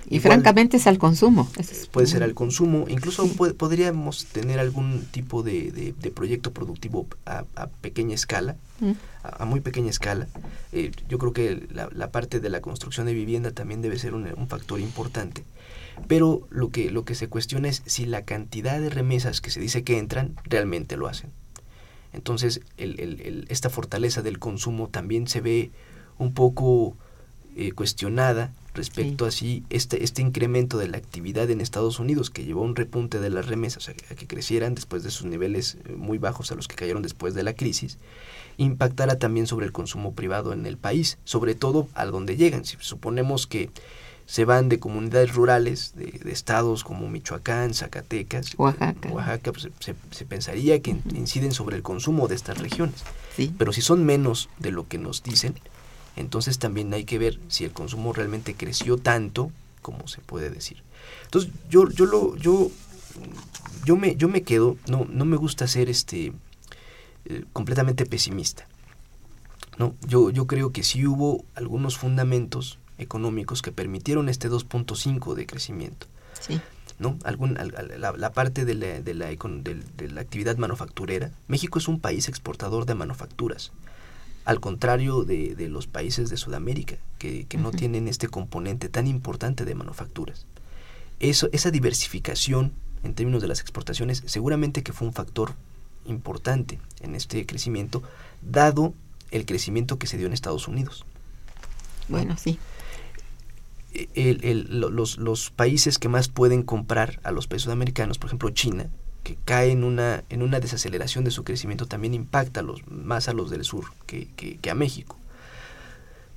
Y 0.09 0.19
francamente 0.19 0.77
es 0.77 0.87
al 0.87 0.97
consumo. 0.97 1.49
puede 1.91 2.07
ser 2.07 2.23
al 2.23 2.33
consumo. 2.33 2.85
Incluso 2.87 3.27
podríamos 3.27 4.25
tener 4.25 4.59
algún 4.59 5.05
tipo 5.11 5.43
de, 5.43 5.71
de, 5.71 6.11
proyecto 6.11 6.51
productivo 6.51 7.07
a, 7.25 7.45
pequeña 7.81 8.15
escala, 8.15 8.55
mm. 8.79 8.91
a, 9.23 9.45
muy 9.45 9.61
pequeña 9.61 9.89
escala. 9.89 10.27
Eh, 10.71 10.91
yo 11.07 11.17
creo 11.17 11.33
que 11.33 11.67
la, 11.71 11.89
la, 11.93 12.11
parte 12.11 12.39
de 12.39 12.49
la 12.49 12.61
construcción 12.61 13.05
de 13.05 13.13
vivienda 13.13 13.51
también 13.51 13.81
debe 13.81 13.97
ser 13.97 14.13
un, 14.13 14.27
un, 14.35 14.47
factor 14.47 14.79
importante. 14.79 15.43
Pero 16.07 16.47
lo 16.49 16.69
que, 16.69 16.91
lo 16.91 17.05
que 17.05 17.15
se 17.15 17.27
cuestiona 17.27 17.69
es 17.69 17.83
si 17.85 18.05
la 18.05 18.23
cantidad 18.23 18.79
de 18.79 18.89
remesas 18.89 19.41
que 19.41 19.51
se 19.51 19.59
dice 19.59 19.83
que 19.83 19.99
entran 19.99 20.35
realmente 20.43 20.97
lo 20.97 21.07
hacen. 21.07 21.31
Entonces, 22.13 22.61
el, 22.77 22.99
el, 22.99 23.45
esta 23.49 23.69
fortaleza 23.69 24.21
del 24.21 24.39
consumo 24.39 24.87
también 24.87 25.27
se 25.27 25.41
ve 25.41 25.71
un 26.17 26.33
poco 26.33 26.95
eh, 27.55 27.71
cuestionada 27.71 28.51
respecto 28.73 29.25
a 29.25 29.31
si 29.31 29.63
este, 29.69 30.03
este 30.03 30.21
incremento 30.21 30.77
de 30.77 30.87
la 30.87 30.97
actividad 30.97 31.49
en 31.49 31.61
Estados 31.61 31.99
Unidos, 31.99 32.29
que 32.29 32.43
llevó 32.43 32.61
a 32.61 32.65
un 32.65 32.75
repunte 32.75 33.19
de 33.19 33.29
las 33.29 33.47
remesas, 33.47 33.89
a 33.89 33.93
que 33.93 34.27
crecieran 34.27 34.75
después 34.75 35.03
de 35.03 35.11
sus 35.11 35.25
niveles 35.25 35.77
eh, 35.85 35.93
muy 35.95 36.17
bajos 36.17 36.51
a 36.51 36.55
los 36.55 36.67
que 36.67 36.75
cayeron 36.75 37.03
después 37.03 37.33
de 37.33 37.43
la 37.43 37.53
crisis, 37.53 37.97
impactará 38.57 39.17
también 39.17 39.47
sobre 39.47 39.65
el 39.65 39.71
consumo 39.71 40.13
privado 40.13 40.53
en 40.53 40.65
el 40.65 40.77
país, 40.77 41.17
sobre 41.23 41.55
todo 41.55 41.87
a 41.93 42.05
donde 42.05 42.35
llegan. 42.35 42.65
Si 42.65 42.77
suponemos 42.79 43.47
que 43.47 43.69
se 44.25 44.45
van 44.45 44.69
de 44.69 44.79
comunidades 44.79 45.33
rurales, 45.33 45.93
de, 45.95 46.31
estados 46.31 46.83
como 46.83 47.09
Michoacán, 47.09 47.73
Zacatecas, 47.73 48.53
Oaxaca, 48.57 49.09
Oaxaca 49.09 49.51
pues, 49.51 49.69
se, 49.79 50.25
pensaría 50.25 50.81
que 50.81 50.95
inciden 51.13 51.51
sobre 51.51 51.75
el 51.75 51.83
consumo 51.83 52.27
de 52.27 52.35
estas 52.35 52.57
regiones. 52.57 53.03
Pero 53.57 53.73
si 53.73 53.81
son 53.81 54.05
menos 54.05 54.49
de 54.59 54.71
lo 54.71 54.87
que 54.87 54.97
nos 54.97 55.23
dicen, 55.23 55.55
entonces 56.15 56.59
también 56.59 56.93
hay 56.93 57.05
que 57.05 57.17
ver 57.17 57.39
si 57.47 57.65
el 57.65 57.71
consumo 57.71 58.13
realmente 58.13 58.55
creció 58.55 58.97
tanto 58.97 59.51
como 59.81 60.07
se 60.07 60.21
puede 60.21 60.49
decir. 60.49 60.83
Entonces 61.25 61.51
yo, 61.69 61.89
yo 61.89 62.05
lo, 62.05 62.35
yo, 62.37 62.71
yo 63.85 63.97
me, 63.97 64.15
yo 64.15 64.29
me 64.29 64.43
quedo, 64.43 64.77
no, 64.87 65.05
no 65.09 65.25
me 65.25 65.37
gusta 65.37 65.67
ser 65.67 65.89
este 65.89 66.33
eh, 67.25 67.45
completamente 67.53 68.05
pesimista. 68.05 68.67
No, 69.77 69.95
yo, 70.07 70.29
yo 70.29 70.45
creo 70.45 70.71
que 70.71 70.83
sí 70.83 71.05
hubo 71.07 71.43
algunos 71.55 71.97
fundamentos 71.97 72.77
económicos 72.99 73.61
que 73.61 73.71
permitieron 73.71 74.29
este 74.29 74.49
2.5 74.49 75.33
de 75.33 75.45
crecimiento. 75.47 76.07
Sí. 76.39 76.61
¿no? 76.99 77.17
Algún, 77.23 77.57
la, 77.97 78.31
parte 78.33 78.65
de 78.65 78.75
la, 78.75 79.01
de, 79.01 79.13
la, 79.15 79.25
de 79.27 80.11
la 80.11 80.21
actividad 80.21 80.57
manufacturera. 80.57 81.31
México 81.47 81.79
es 81.79 81.87
un 81.87 81.99
país 81.99 82.27
exportador 82.27 82.85
de 82.85 82.93
manufacturas 82.93 83.71
al 84.45 84.59
contrario 84.59 85.23
de, 85.23 85.55
de 85.55 85.69
los 85.69 85.87
países 85.87 86.29
de 86.29 86.37
Sudamérica, 86.37 86.97
que, 87.17 87.45
que 87.45 87.57
no 87.57 87.71
tienen 87.71 88.07
este 88.07 88.27
componente 88.27 88.89
tan 88.89 89.07
importante 89.07 89.65
de 89.65 89.75
manufacturas. 89.75 90.45
Eso, 91.19 91.49
esa 91.53 91.71
diversificación 91.71 92.73
en 93.03 93.13
términos 93.13 93.41
de 93.41 93.47
las 93.47 93.61
exportaciones 93.61 94.23
seguramente 94.25 94.83
que 94.83 94.93
fue 94.93 95.07
un 95.07 95.13
factor 95.13 95.55
importante 96.05 96.79
en 97.01 97.15
este 97.15 97.45
crecimiento, 97.45 98.03
dado 98.41 98.93
el 99.31 99.45
crecimiento 99.45 99.97
que 99.97 100.07
se 100.07 100.17
dio 100.17 100.27
en 100.27 100.33
Estados 100.33 100.67
Unidos. 100.67 101.05
Bueno, 102.09 102.35
sí. 102.37 102.59
El, 104.15 104.43
el, 104.43 104.79
los, 104.79 105.17
los 105.17 105.51
países 105.51 105.99
que 105.99 106.09
más 106.09 106.27
pueden 106.27 106.63
comprar 106.63 107.19
a 107.23 107.31
los 107.31 107.47
países 107.47 107.65
sudamericanos, 107.65 108.17
por 108.17 108.27
ejemplo 108.27 108.49
China, 108.49 108.89
que 109.23 109.37
cae 109.45 109.71
en 109.71 109.83
una, 109.83 110.23
en 110.29 110.43
una 110.43 110.59
desaceleración 110.59 111.23
de 111.23 111.31
su 111.31 111.43
crecimiento 111.43 111.85
también 111.87 112.13
impacta 112.13 112.61
los, 112.61 112.85
más 112.87 113.29
a 113.29 113.33
los 113.33 113.49
del 113.49 113.63
sur 113.63 113.85
que, 114.05 114.27
que, 114.35 114.69
a 114.69 114.75
México. 114.75 115.17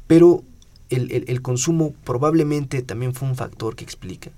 Pero 0.07 0.45
el, 0.89 1.25
el, 1.27 1.43
consumo 1.43 1.95
probablemente 2.05 2.81
también 2.83 3.13
fue 3.13 3.29
un 3.29 3.35
factor 3.35 3.75
que 3.75 3.85
explica 3.85 4.31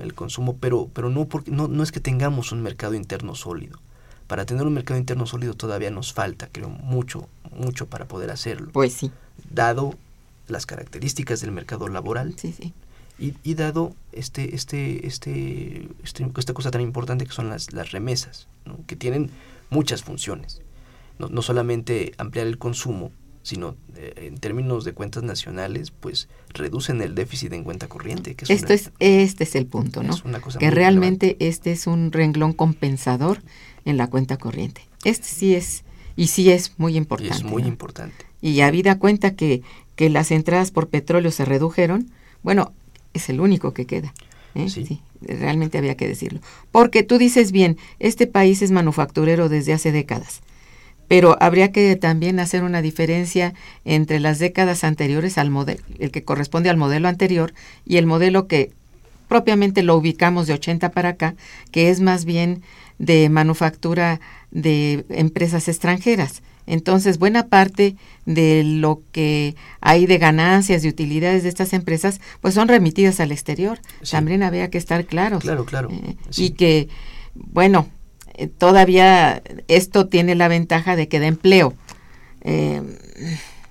el 0.00 0.14
consumo, 0.14 0.56
pero, 0.58 0.88
pero 0.92 1.10
no, 1.10 1.26
porque, 1.26 1.50
no, 1.50 1.68
no 1.68 1.82
es 1.82 1.92
que 1.92 2.00
tengamos 2.00 2.52
un 2.52 2.62
mercado 2.62 2.94
interno 2.94 3.34
sólido. 3.34 3.78
Para 4.26 4.46
tener 4.46 4.64
un 4.64 4.72
mercado 4.72 4.98
interno 4.98 5.26
sólido 5.26 5.54
todavía 5.54 5.90
nos 5.90 6.12
falta, 6.12 6.48
creo, 6.50 6.70
mucho, 6.70 7.28
mucho 7.50 7.86
para 7.86 8.06
poder 8.06 8.30
hacerlo. 8.30 8.70
Pues 8.72 8.92
sí. 8.92 9.10
Dado 9.50 9.94
las 10.46 10.66
características 10.66 11.40
del 11.40 11.50
mercado 11.50 11.88
laboral, 11.88 12.34
sí, 12.38 12.52
sí 12.52 12.72
y, 13.20 13.54
dado 13.54 13.94
este, 14.12 14.54
este, 14.54 15.06
este, 15.06 15.88
este, 16.02 16.30
esta 16.36 16.54
cosa 16.54 16.70
tan 16.70 16.80
importante 16.80 17.26
que 17.26 17.32
son 17.32 17.50
las, 17.50 17.72
las 17.72 17.92
remesas, 17.92 18.48
que 18.86 18.96
tienen 18.96 19.30
muchas 19.68 20.02
funciones. 20.02 20.62
No, 21.18 21.28
no, 21.28 21.42
solamente 21.42 22.12
ampliar 22.16 22.46
el 22.46 22.56
consumo, 22.56 23.12
sino 23.42 23.76
eh, 23.96 24.14
en 24.28 24.38
términos 24.38 24.84
de 24.84 24.94
cuentas 24.94 25.22
nacionales, 25.22 25.90
pues 25.90 26.28
reducen 26.54 27.02
el 27.02 27.14
déficit 27.14 27.52
en 27.52 27.62
cuenta 27.64 27.88
corriente. 27.88 28.34
Que 28.34 28.50
Esto 28.52 28.72
es, 28.72 28.90
este 29.00 29.44
es 29.44 29.54
el 29.54 29.66
punto, 29.66 30.02
¿no? 30.02 30.16
que 30.58 30.70
realmente 30.70 31.36
este 31.40 31.72
es 31.72 31.86
un 31.86 32.12
renglón 32.12 32.54
compensador 32.54 33.42
en 33.84 33.98
la 33.98 34.08
cuenta 34.08 34.38
corriente. 34.38 34.82
Este 35.04 35.26
sí 35.26 35.54
es, 35.54 35.84
y 36.16 36.28
sí 36.28 36.50
es 36.50 36.74
muy 36.78 36.96
importante. 36.96 37.34
es 37.34 37.44
muy 37.44 37.64
importante. 37.64 38.26
Y 38.40 38.60
habida 38.60 38.98
cuenta 38.98 39.34
que, 39.34 39.62
que 39.94 40.08
las 40.08 40.30
entradas 40.30 40.70
por 40.70 40.88
petróleo 40.88 41.30
se 41.30 41.44
redujeron, 41.44 42.10
bueno, 42.42 42.72
es 43.14 43.28
el 43.28 43.40
único 43.40 43.72
que 43.72 43.86
queda. 43.86 44.12
¿eh? 44.54 44.68
Sí. 44.68 45.00
realmente 45.20 45.78
había 45.78 45.96
que 45.96 46.08
decirlo. 46.08 46.40
Porque 46.72 47.02
tú 47.02 47.18
dices 47.18 47.52
bien, 47.52 47.76
este 47.98 48.26
país 48.26 48.62
es 48.62 48.70
manufacturero 48.70 49.48
desde 49.48 49.72
hace 49.72 49.92
décadas, 49.92 50.40
pero 51.08 51.36
habría 51.40 51.72
que 51.72 51.96
también 51.96 52.40
hacer 52.40 52.62
una 52.62 52.82
diferencia 52.82 53.54
entre 53.84 54.20
las 54.20 54.38
décadas 54.38 54.84
anteriores 54.84 55.38
al 55.38 55.50
modelo, 55.50 55.82
el 55.98 56.10
que 56.10 56.24
corresponde 56.24 56.70
al 56.70 56.76
modelo 56.76 57.08
anterior 57.08 57.52
y 57.84 57.96
el 57.96 58.06
modelo 58.06 58.46
que 58.46 58.72
propiamente 59.28 59.82
lo 59.82 59.96
ubicamos 59.96 60.46
de 60.46 60.54
80 60.54 60.90
para 60.90 61.10
acá, 61.10 61.34
que 61.70 61.90
es 61.90 62.00
más 62.00 62.24
bien 62.24 62.62
de 62.98 63.28
manufactura 63.28 64.20
de 64.50 65.04
empresas 65.08 65.68
extranjeras. 65.68 66.42
Entonces, 66.70 67.18
buena 67.18 67.48
parte 67.48 67.96
de 68.26 68.62
lo 68.62 69.02
que 69.10 69.56
hay 69.80 70.06
de 70.06 70.18
ganancias 70.18 70.84
y 70.84 70.88
utilidades 70.88 71.42
de 71.42 71.48
estas 71.48 71.72
empresas, 71.72 72.20
pues 72.40 72.54
son 72.54 72.68
remitidas 72.68 73.18
al 73.18 73.32
exterior. 73.32 73.80
También 74.08 74.44
había 74.44 74.70
que 74.70 74.78
estar 74.78 75.04
claros. 75.04 75.42
Claro, 75.42 75.64
claro. 75.64 75.88
Eh, 75.90 76.14
y 76.36 76.50
que, 76.50 76.88
bueno, 77.34 77.88
eh, 78.34 78.46
todavía 78.46 79.42
esto 79.66 80.06
tiene 80.06 80.36
la 80.36 80.46
ventaja 80.46 80.94
de 80.94 81.08
que 81.08 81.18
da 81.18 81.26
empleo. 81.26 81.74
Eh, 82.42 82.80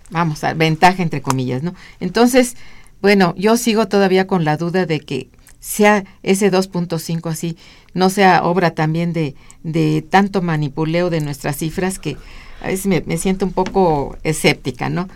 vamos, 0.10 0.44
a 0.44 0.54
ventaja 0.54 1.02
entre 1.02 1.22
comillas, 1.22 1.64
¿no? 1.64 1.76
Entonces, 2.02 2.58
bueno, 3.02 3.34
yo 3.38 3.56
sigo 3.56 3.88
todavía 3.88 4.28
con 4.28 4.44
la 4.44 4.58
duda 4.58 4.86
de 4.86 5.00
que 5.00 5.30
sea 5.62 6.04
ese 6.22 6.52
2.5 6.52 7.30
así, 7.30 7.56
no 7.94 8.10
sea 8.10 8.44
obra 8.44 8.72
también 8.72 9.14
de, 9.14 9.36
de 9.64 10.02
tanto 10.02 10.42
manipuleo 10.42 11.10
de 11.10 11.22
nuestras 11.22 11.56
cifras 11.56 11.98
que 11.98 12.18
a 12.62 12.68
veces 12.68 12.88
me, 12.88 13.18
siento 13.18 13.46
un 13.46 13.54
poco 13.54 14.18
escéptica, 14.24 14.90
¿no? 14.90 15.08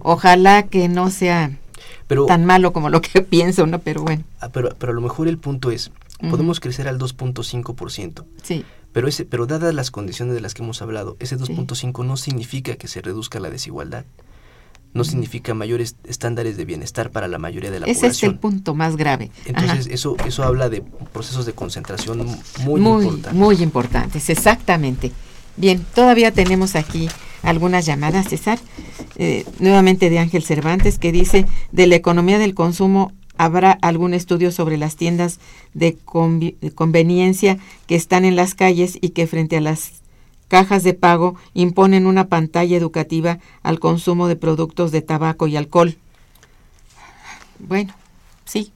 Ojalá 0.00 0.64
que 0.64 0.88
no 0.88 1.10
sea 1.10 1.52
tan 2.26 2.44
malo 2.44 2.72
como 2.72 2.90
lo 2.90 3.00
que 3.00 3.22
pienso, 3.28 3.66
¿no? 3.66 3.80
Pero 3.80 4.02
bueno. 4.02 4.24
Ah, 4.40 4.48
pero, 4.48 4.74
pero 4.78 4.92
a 4.92 4.94
lo 4.94 5.00
mejor 5.00 5.28
el 5.28 5.38
punto 5.38 5.70
es, 5.70 5.90
podemos 6.30 6.60
crecer 6.60 6.88
al 6.88 6.98
2.5%. 6.98 8.24
Sí. 8.42 8.64
Pero, 8.92 9.06
ese, 9.06 9.24
pero 9.24 9.46
dadas 9.46 9.74
las 9.74 9.90
condiciones 9.90 10.34
de 10.34 10.40
las 10.40 10.54
que 10.54 10.62
hemos 10.62 10.82
hablado, 10.82 11.16
ese 11.20 11.38
2.5 11.38 12.04
no 12.04 12.16
significa 12.16 12.76
que 12.76 12.88
se 12.88 13.02
reduzca 13.02 13.38
la 13.38 13.50
desigualdad. 13.50 14.04
No 14.94 15.04
significa 15.04 15.52
mayores 15.52 15.96
estándares 16.04 16.56
de 16.56 16.64
bienestar 16.64 17.10
para 17.10 17.28
la 17.28 17.38
mayoría 17.38 17.70
de 17.70 17.78
la 17.78 17.84
población. 17.84 18.10
Ese 18.10 18.26
es 18.26 18.32
el 18.32 18.38
punto 18.38 18.74
más 18.74 18.96
grave. 18.96 19.30
Entonces, 19.44 19.86
eso 19.86 20.16
eso 20.24 20.42
habla 20.44 20.70
de 20.70 20.80
procesos 21.12 21.44
de 21.44 21.52
concentración 21.52 22.26
muy, 22.64 22.80
muy 22.80 23.04
importantes. 23.04 23.34
Muy 23.34 23.62
importantes, 23.62 24.30
exactamente. 24.30 25.12
Bien, 25.58 25.84
todavía 25.92 26.30
tenemos 26.30 26.76
aquí 26.76 27.08
algunas 27.42 27.84
llamadas, 27.84 28.28
César, 28.28 28.60
eh, 29.16 29.44
nuevamente 29.58 30.08
de 30.08 30.20
Ángel 30.20 30.44
Cervantes, 30.44 31.00
que 31.00 31.10
dice, 31.10 31.46
de 31.72 31.88
la 31.88 31.96
economía 31.96 32.38
del 32.38 32.54
consumo, 32.54 33.12
¿habrá 33.36 33.72
algún 33.82 34.14
estudio 34.14 34.52
sobre 34.52 34.76
las 34.76 34.94
tiendas 34.94 35.40
de, 35.74 35.98
conveniencia 36.76 37.58
que 37.88 37.96
están 37.96 38.24
en 38.24 38.36
las 38.36 38.54
calles 38.54 38.98
y 39.00 39.10
que 39.10 39.26
frente 39.26 39.56
a 39.56 39.60
las 39.60 39.94
cajas 40.46 40.84
de 40.84 40.94
pago 40.94 41.34
imponen 41.54 42.06
una 42.06 42.28
pantalla 42.28 42.76
educativa 42.76 43.40
al 43.64 43.80
consumo 43.80 44.28
de 44.28 44.36
productos 44.36 44.92
de 44.92 45.02
tabaco 45.02 45.48
y 45.48 45.56
alcohol? 45.56 45.96
Bueno, 47.58 47.94
sí. 48.44 48.70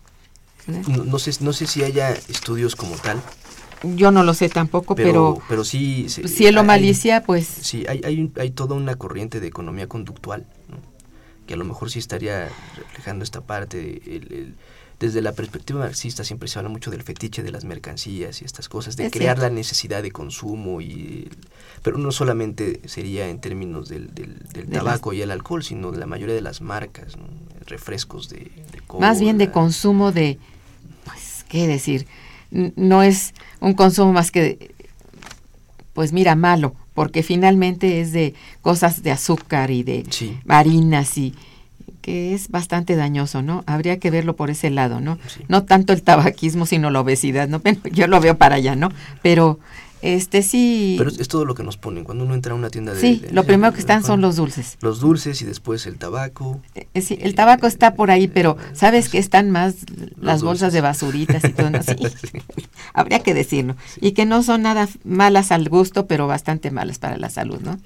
No, 0.67 1.19
sé, 1.21 1.33
no 1.45 1.53
sé 1.53 1.69
si 1.69 1.85
haya 1.85 2.11
estudios 2.11 2.75
como 2.75 2.97
tal, 2.97 3.23
Yo 3.83 4.11
no 4.11 4.23
lo 4.23 4.35
sé 4.35 4.49
tampoco, 4.49 4.95
pero, 4.95 5.41
pero, 5.49 5.65
sí... 5.65 6.09
cielo 6.09 6.61
hay, 6.61 6.67
malicia, 6.67 7.23
pues... 7.23 7.47
Sí, 7.47 7.85
hay, 7.89 8.01
hay, 8.05 8.31
hay, 8.39 8.51
toda 8.51 8.77
una 8.77 8.97
corriente 8.97 9.41
de 9.41 9.49
economía 9.49 9.89
conductual, 9.89 10.47
que 11.47 11.55
a 11.55 11.57
lo 11.57 11.65
mejor 11.65 11.91
sí 11.91 11.99
estaría 11.99 12.49
reflejando 12.77 13.25
esta 13.25 13.41
parte, 13.41 14.03
el, 14.07 14.55
desde 15.03 15.21
la 15.21 15.33
perspectiva 15.33 15.81
marxista 15.81 16.23
siempre 16.23 16.49
se 16.49 16.61
habla 16.61 16.69
mucho 16.69 16.93
del 16.93 17.03
fetiche 17.03 17.43
de 17.43 17.51
las 17.51 17.65
mercancías 17.65 18.41
y 18.41 18.45
estas 18.45 18.69
cosas, 18.69 18.97
de 18.97 19.11
crear 19.11 19.37
la 19.37 19.51
necesidad 19.51 20.01
de 20.01 20.13
consumo, 20.13 20.81
y 20.81 21.29
pero 21.83 21.99
no 21.99 22.13
solamente 22.13 22.81
sería 22.85 23.29
en 23.29 23.41
términos 23.41 23.89
del, 23.89 24.15
del, 24.15 24.69
tabaco 24.71 25.13
y 25.13 25.21
el 25.21 25.33
alcohol, 25.33 25.65
sino 25.65 25.91
de 25.91 25.99
la 25.99 26.07
mayoría 26.07 26.37
de 26.37 26.41
las 26.41 26.61
marcas, 26.61 27.15
refrescos 27.67 28.29
de, 28.29 28.53
Más 29.01 29.19
bien 29.19 29.39
de 29.39 29.51
consumo 29.51 30.13
de, 30.13 30.39
pues, 31.05 31.45
¿qué 31.49 31.67
decir? 31.67 32.07
No 32.53 33.03
es 33.03 33.35
un 33.61 33.75
consumo 33.75 34.13
más 34.13 34.31
que, 34.31 34.75
pues 35.95 36.13
mira, 36.13 36.35
malo, 36.35 36.75
porque 36.95 37.23
finalmente 37.23 38.01
es 38.01 38.13
de 38.13 38.35
cosas 38.61 39.03
de 39.03 39.11
azúcar 39.11 39.71
y 39.71 39.83
de 39.83 40.05
harinas 40.49 41.17
y 41.17 41.35
que 42.03 42.35
es 42.35 42.49
bastante 42.49 42.97
dañoso, 42.97 43.43
¿no? 43.43 43.63
Habría 43.67 43.99
que 43.99 44.11
verlo 44.11 44.37
por 44.37 44.51
ese 44.51 44.71
lado, 44.71 45.01
¿no? 45.01 45.19
No 45.49 45.65
tanto 45.65 45.93
el 45.93 46.03
tabaquismo, 46.03 46.67
sino 46.67 46.91
la 46.91 47.01
obesidad, 47.01 47.49
¿no? 47.49 47.63
yo 47.93 48.07
lo 48.09 48.21
veo 48.21 48.37
para 48.37 48.57
allá, 48.57 48.77
¿no? 48.77 48.91
Pero 49.23 49.61
este 50.03 50.43
sí. 50.43 50.97
Pero 50.99 51.11
es, 51.11 51.29
todo 51.29 51.45
lo 51.45 51.55
que 51.55 51.63
nos 51.63 51.77
ponen 51.77 52.05
cuando 52.05 52.25
uno 52.25 52.35
entra 52.35 52.53
a 52.53 52.57
una 52.57 52.71
tienda 52.71 52.93
de. 52.93 53.01
Sí, 53.01 53.25
lo 53.31 53.45
primero 53.45 53.73
que 53.73 53.81
están 53.81 54.05
son 54.05 54.21
los 54.21 54.37
dulces. 54.37 54.77
Los 54.81 55.01
dulces 55.01 55.41
y 55.43 55.45
después 55.45 55.87
el 55.87 55.97
tabaco. 55.97 56.61
Eh, 56.75 57.01
sí, 57.01 57.19
el 57.21 57.35
tabaco 57.35 57.67
está 57.67 57.95
por 57.95 58.11
ahí, 58.11 58.27
pero 58.27 58.57
¿sabes 58.73 59.09
que 59.09 59.19
están 59.19 59.51
más 59.51 59.77
las 60.21 60.43
bolsas 60.43 60.73
de 60.73 60.81
basuritas 60.81 61.45
y 61.45 61.51
todo? 61.51 61.71
¿no? 61.71 61.81
Sí. 61.83 61.97
Habría 62.95 63.21
que 63.21 63.35
decirlo. 63.35 63.77
Y 64.01 64.13
que 64.13 64.27
no 64.27 64.43
son 64.43 64.63
nada 64.63 64.89
malas 65.05 65.53
al 65.53 65.69
gusto, 65.69 66.07
pero 66.07 66.27
bastante 66.27 66.71
malas 66.71 66.99
para 66.99 67.17
la 67.17 67.31
salud, 67.31 67.61
¿no? 67.61 67.79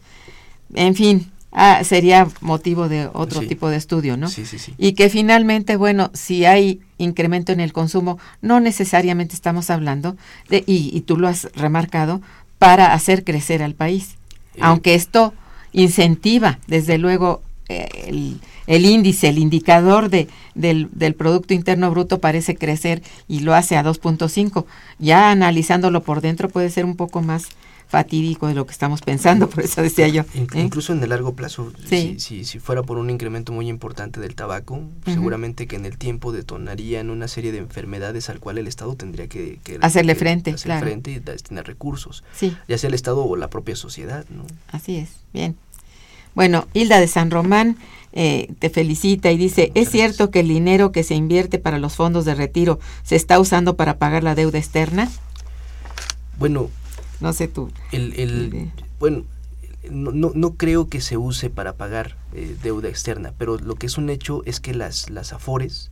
En 0.74 0.94
fin, 0.94 1.30
ah, 1.56 1.82
sería 1.82 2.28
motivo 2.40 2.88
de 2.88 3.08
otro 3.12 3.40
tipo 3.40 3.68
de 3.68 3.76
estudio, 3.76 4.16
¿no? 4.16 4.28
Sí, 4.28 4.44
sí, 4.46 4.58
sí. 4.58 4.74
Y 4.78 4.92
que 4.92 5.08
finalmente, 5.08 5.76
bueno, 5.76 6.10
si 6.12 6.44
hay 6.44 6.80
incremento 6.98 7.50
en 7.50 7.60
el 7.60 7.72
consumo, 7.72 8.18
no 8.42 8.60
necesariamente 8.60 9.34
estamos 9.34 9.70
hablando 9.70 10.16
de, 10.48 10.62
y, 10.66 11.00
tú 11.00 11.16
lo 11.16 11.26
has 11.26 11.48
remarcado, 11.54 12.20
para 12.58 12.92
hacer 12.92 13.24
crecer 13.24 13.62
al 13.62 13.74
país. 13.74 14.16
Eh. 14.54 14.60
Aunque 14.60 14.94
esto 14.94 15.34
incentiva, 15.72 16.58
desde 16.68 16.98
luego, 16.98 17.42
eh, 17.68 17.88
el, 18.06 18.40
el, 18.66 18.84
índice, 18.84 19.28
el 19.28 19.38
indicador 19.38 20.10
de, 20.10 20.28
del, 20.54 20.88
del, 20.92 21.14
Producto 21.14 21.54
Interno 21.54 21.90
Bruto 21.90 22.20
parece 22.20 22.54
crecer 22.54 23.02
y 23.28 23.40
lo 23.40 23.54
hace 23.54 23.76
a 23.76 23.84
2.5. 23.84 24.66
Ya 24.98 25.30
analizándolo 25.30 26.02
por 26.02 26.20
dentro 26.20 26.48
puede 26.48 26.70
ser 26.70 26.84
un 26.84 26.96
poco 26.96 27.22
más 27.22 27.48
fatídico 27.88 28.48
de 28.48 28.54
lo 28.54 28.66
que 28.66 28.72
estamos 28.72 29.00
pensando, 29.00 29.48
por 29.48 29.64
eso 29.64 29.82
decía 29.82 30.08
yo. 30.08 30.22
¿eh? 30.34 30.46
Incluso 30.54 30.92
en 30.92 31.02
el 31.02 31.10
largo 31.10 31.34
plazo, 31.34 31.72
si, 31.88 32.18
si, 32.18 32.58
fuera 32.58 32.82
por 32.82 32.98
un 32.98 33.10
incremento 33.10 33.52
muy 33.52 33.68
importante 33.68 34.20
del 34.20 34.34
tabaco, 34.34 34.82
seguramente 35.04 35.66
que 35.66 35.76
en 35.76 35.86
el 35.86 35.96
tiempo 35.98 36.32
detonarían 36.32 37.10
una 37.10 37.28
serie 37.28 37.52
de 37.52 37.58
enfermedades 37.58 38.28
al 38.28 38.40
cual 38.40 38.58
el 38.58 38.66
Estado 38.66 38.94
tendría 38.96 39.28
que, 39.28 39.60
hacerle 39.80 40.14
frente, 40.14 40.52
hacerle 40.52 40.80
frente 40.80 41.10
y 41.12 41.18
destinar 41.20 41.66
recursos, 41.66 42.24
ya 42.68 42.78
sea 42.78 42.88
el 42.88 42.94
Estado 42.94 43.24
o 43.24 43.36
la 43.36 43.48
propia 43.48 43.76
sociedad. 43.76 44.24
¿no? 44.30 44.44
Así 44.72 44.96
es, 44.96 45.10
bien. 45.32 45.56
Bueno, 46.34 46.68
Hilda 46.74 47.00
de 47.00 47.08
San 47.08 47.30
Román 47.30 47.78
eh, 48.12 48.52
te 48.58 48.68
felicita 48.68 49.30
y 49.30 49.38
dice, 49.38 49.72
¿es 49.74 49.90
cierto 49.90 50.30
que 50.30 50.40
el 50.40 50.48
dinero 50.48 50.92
que 50.92 51.02
se 51.02 51.14
invierte 51.14 51.58
para 51.58 51.78
los 51.78 51.94
fondos 51.96 52.24
de 52.24 52.34
retiro 52.34 52.78
se 53.02 53.16
está 53.16 53.40
usando 53.40 53.76
para 53.76 53.98
pagar 53.98 54.22
la 54.22 54.34
deuda 54.34 54.58
externa? 54.58 55.10
Bueno, 56.38 56.70
no 57.20 57.32
sé 57.32 57.48
tú. 57.48 57.70
El, 57.92 58.70
bueno, 58.98 59.24
no, 59.90 60.32
no, 60.34 60.54
creo 60.54 60.88
que 60.88 61.00
se 61.00 61.16
use 61.16 61.50
para 61.50 61.74
pagar 61.74 62.16
eh, 62.34 62.56
deuda 62.62 62.88
externa, 62.88 63.32
pero 63.38 63.58
lo 63.58 63.76
que 63.76 63.86
es 63.86 63.98
un 63.98 64.10
hecho 64.10 64.42
es 64.44 64.60
que 64.60 64.74
las, 64.74 65.10
las 65.10 65.32
AFORES 65.32 65.90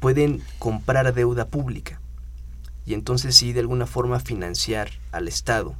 pueden 0.00 0.42
comprar 0.58 1.12
deuda 1.14 1.48
pública 1.48 2.00
y 2.86 2.94
entonces 2.94 3.34
sí 3.34 3.52
de 3.52 3.60
alguna 3.60 3.86
forma 3.86 4.20
financiar 4.20 4.90
al 5.12 5.28
Estado. 5.28 5.74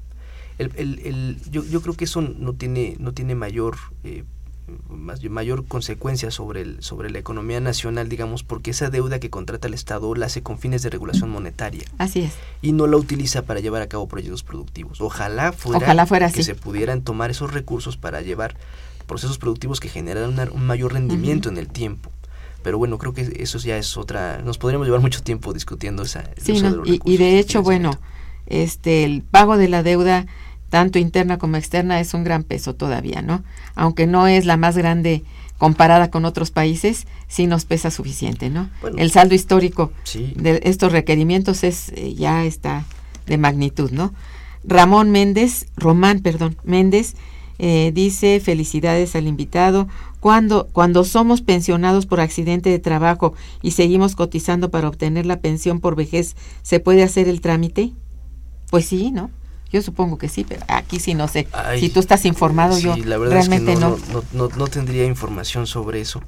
El, 0.58 0.72
el, 0.76 1.38
yo, 1.50 1.62
yo, 1.64 1.82
creo 1.82 1.94
que 1.94 2.04
eso 2.04 2.22
no 2.22 2.54
tiene, 2.54 2.96
no 2.98 3.12
tiene 3.12 3.34
mayor 3.34 3.76
eh, 4.04 4.24
mayor 4.88 5.66
consecuencia 5.66 6.30
sobre, 6.30 6.62
el, 6.62 6.82
sobre 6.82 7.10
la 7.10 7.18
economía 7.18 7.60
nacional, 7.60 8.08
digamos, 8.08 8.42
porque 8.42 8.70
esa 8.70 8.90
deuda 8.90 9.20
que 9.20 9.30
contrata 9.30 9.68
el 9.68 9.74
Estado 9.74 10.14
la 10.14 10.26
hace 10.26 10.42
con 10.42 10.58
fines 10.58 10.82
de 10.82 10.90
regulación 10.90 11.30
monetaria. 11.30 11.84
Así 11.98 12.22
es. 12.22 12.32
Y 12.62 12.72
no 12.72 12.86
la 12.86 12.96
utiliza 12.96 13.42
para 13.42 13.60
llevar 13.60 13.82
a 13.82 13.88
cabo 13.88 14.08
proyectos 14.08 14.42
productivos. 14.42 15.00
Ojalá 15.00 15.52
fuera, 15.52 15.78
Ojalá 15.78 16.06
fuera 16.06 16.30
que 16.30 16.42
se 16.42 16.54
pudieran 16.54 17.02
tomar 17.02 17.30
esos 17.30 17.52
recursos 17.52 17.96
para 17.96 18.22
llevar 18.22 18.56
procesos 19.06 19.38
productivos 19.38 19.80
que 19.80 19.88
generan 19.88 20.36
un 20.52 20.66
mayor 20.66 20.92
rendimiento 20.94 21.48
en 21.48 21.58
el 21.58 21.68
tiempo. 21.68 22.10
Pero 22.62 22.78
bueno, 22.78 22.98
creo 22.98 23.14
que 23.14 23.36
eso 23.38 23.58
ya 23.58 23.78
es 23.78 23.96
otra... 23.96 24.42
Nos 24.42 24.58
podríamos 24.58 24.88
llevar 24.88 25.00
mucho 25.00 25.22
tiempo 25.22 25.52
discutiendo 25.52 26.02
esa... 26.02 26.28
Sí, 26.36 26.60
y, 26.84 27.00
y 27.04 27.16
de 27.16 27.38
hecho, 27.38 27.62
bueno, 27.62 27.96
este 28.46 29.04
el 29.04 29.22
pago 29.22 29.56
de 29.56 29.68
la 29.68 29.84
deuda 29.84 30.26
tanto 30.70 30.98
interna 30.98 31.38
como 31.38 31.56
externa, 31.56 32.00
es 32.00 32.14
un 32.14 32.24
gran 32.24 32.42
peso 32.42 32.74
todavía, 32.74 33.22
¿no? 33.22 33.42
Aunque 33.74 34.06
no 34.06 34.26
es 34.26 34.44
la 34.46 34.56
más 34.56 34.76
grande 34.76 35.24
comparada 35.58 36.10
con 36.10 36.24
otros 36.24 36.50
países, 36.50 37.06
sí 37.28 37.46
nos 37.46 37.64
pesa 37.64 37.90
suficiente, 37.90 38.50
¿no? 38.50 38.68
el 38.98 39.10
saldo 39.10 39.34
histórico 39.34 39.90
de 40.34 40.60
estos 40.64 40.92
requerimientos 40.92 41.64
es 41.64 41.90
eh, 41.94 42.14
ya 42.14 42.44
está 42.44 42.84
de 43.26 43.38
magnitud, 43.38 43.90
¿no? 43.90 44.12
Ramón 44.64 45.10
Méndez, 45.10 45.66
Román, 45.76 46.20
perdón, 46.20 46.56
Méndez, 46.64 47.14
eh, 47.58 47.90
dice 47.94 48.40
felicidades 48.40 49.16
al 49.16 49.26
invitado. 49.26 49.88
Cuando, 50.20 50.66
cuando 50.72 51.04
somos 51.04 51.40
pensionados 51.40 52.04
por 52.06 52.20
accidente 52.20 52.68
de 52.68 52.78
trabajo 52.78 53.34
y 53.62 53.72
seguimos 53.72 54.16
cotizando 54.16 54.70
para 54.70 54.88
obtener 54.88 55.24
la 55.24 55.40
pensión 55.40 55.80
por 55.80 55.94
vejez, 55.94 56.34
¿se 56.62 56.80
puede 56.80 57.02
hacer 57.02 57.28
el 57.28 57.40
trámite? 57.40 57.92
Pues 58.70 58.86
sí, 58.86 59.12
¿no? 59.12 59.30
Yo 59.72 59.82
supongo 59.82 60.16
que 60.18 60.28
sí, 60.28 60.44
pero 60.48 60.64
aquí 60.68 61.00
sí 61.00 61.14
no 61.14 61.28
sé. 61.28 61.48
si 61.78 61.88
tú 61.88 62.00
estás 62.00 62.24
informado, 62.24 62.78
yo 62.78 62.94
realmente 62.94 63.76
no 63.76 63.96
no, 64.32 64.48
no, 64.48 64.68
tendría 64.68 65.04
información 65.04 65.66
sobre 65.66 66.00
eso. 66.00 66.22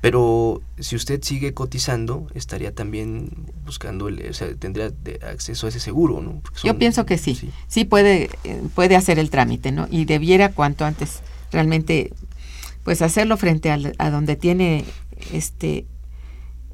Pero 0.00 0.60
si 0.78 0.96
usted 0.96 1.22
sigue 1.22 1.54
cotizando, 1.54 2.26
estaría 2.34 2.74
también 2.74 3.30
buscando, 3.64 4.08
el, 4.08 4.28
o 4.28 4.34
sea, 4.34 4.54
tendría 4.54 4.92
acceso 5.30 5.64
a 5.64 5.70
ese 5.70 5.80
seguro, 5.80 6.20
¿no? 6.20 6.42
yo 6.62 6.76
pienso 6.76 7.06
que 7.06 7.16
sí. 7.16 7.50
sí, 7.68 7.84
puede, 7.86 8.28
puede 8.74 8.96
hacer 8.96 9.18
el 9.18 9.30
trámite, 9.30 9.72
¿no? 9.72 9.88
Y 9.90 10.04
debiera 10.04 10.52
cuanto 10.52 10.84
antes 10.84 11.20
realmente, 11.52 12.12
pues 12.82 13.00
hacerlo 13.00 13.38
frente 13.38 13.70
a 13.70 14.10
donde 14.10 14.36
tiene 14.36 14.84
este 15.32 15.86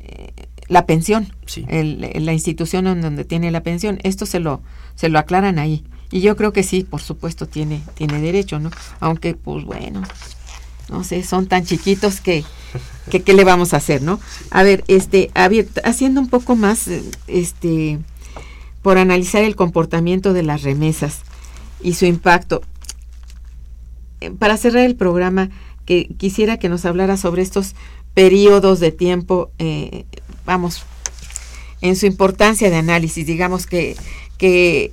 eh, 0.01 0.33
la 0.67 0.87
pensión, 0.87 1.29
la 1.77 2.33
institución 2.33 2.87
en 2.87 3.01
donde 3.01 3.25
tiene 3.25 3.51
la 3.51 3.63
pensión. 3.63 3.99
Esto 4.05 4.25
se 4.25 4.39
lo, 4.39 4.63
se 5.01 5.09
lo 5.09 5.19
aclaran 5.19 5.59
ahí. 5.59 5.83
Y 6.11 6.21
yo 6.21 6.37
creo 6.37 6.53
que 6.53 6.63
sí, 6.63 6.85
por 6.85 7.01
supuesto, 7.01 7.47
tiene, 7.47 7.81
tiene 7.95 8.21
derecho, 8.21 8.59
¿no? 8.59 8.71
Aunque, 8.99 9.35
pues 9.35 9.65
bueno, 9.65 10.03
no 10.91 11.05
sé, 11.05 11.23
son 11.23 11.47
tan 11.47 11.65
chiquitos 11.65 12.21
que, 12.21 12.45
¿qué 13.11 13.33
le 13.33 13.45
vamos 13.45 13.73
a 13.73 13.79
hacer, 13.79 14.03
no? 14.03 14.21
A 14.51 14.63
ver, 14.63 14.85
este, 14.89 15.31
haciendo 15.85 16.21
un 16.21 16.29
poco 16.29 16.57
más, 16.57 16.89
este, 17.29 17.99
por 18.83 18.99
analizar 18.99 19.43
el 19.43 19.57
comportamiento 19.57 20.33
de 20.33 20.43
las 20.43 20.63
remesas 20.63 21.21
y 21.81 21.95
su 21.95 22.05
impacto. 22.05 22.61
Para 24.39 24.59
cerrar 24.59 24.85
el 24.85 24.97
programa, 24.97 25.49
que 25.87 26.09
quisiera 26.19 26.59
que 26.59 26.69
nos 26.69 26.85
hablara 26.85 27.17
sobre 27.17 27.41
estos 27.41 27.75
periodos 28.13 28.81
de 28.81 28.93
tiempo 28.93 29.51
eh, 29.59 30.05
vamos, 30.45 30.83
en 31.81 31.97
su 31.97 32.07
importancia 32.07 32.71
de 32.71 32.77
análisis, 32.77 33.27
digamos 33.27 33.67
que, 33.67 33.97
que 34.41 34.91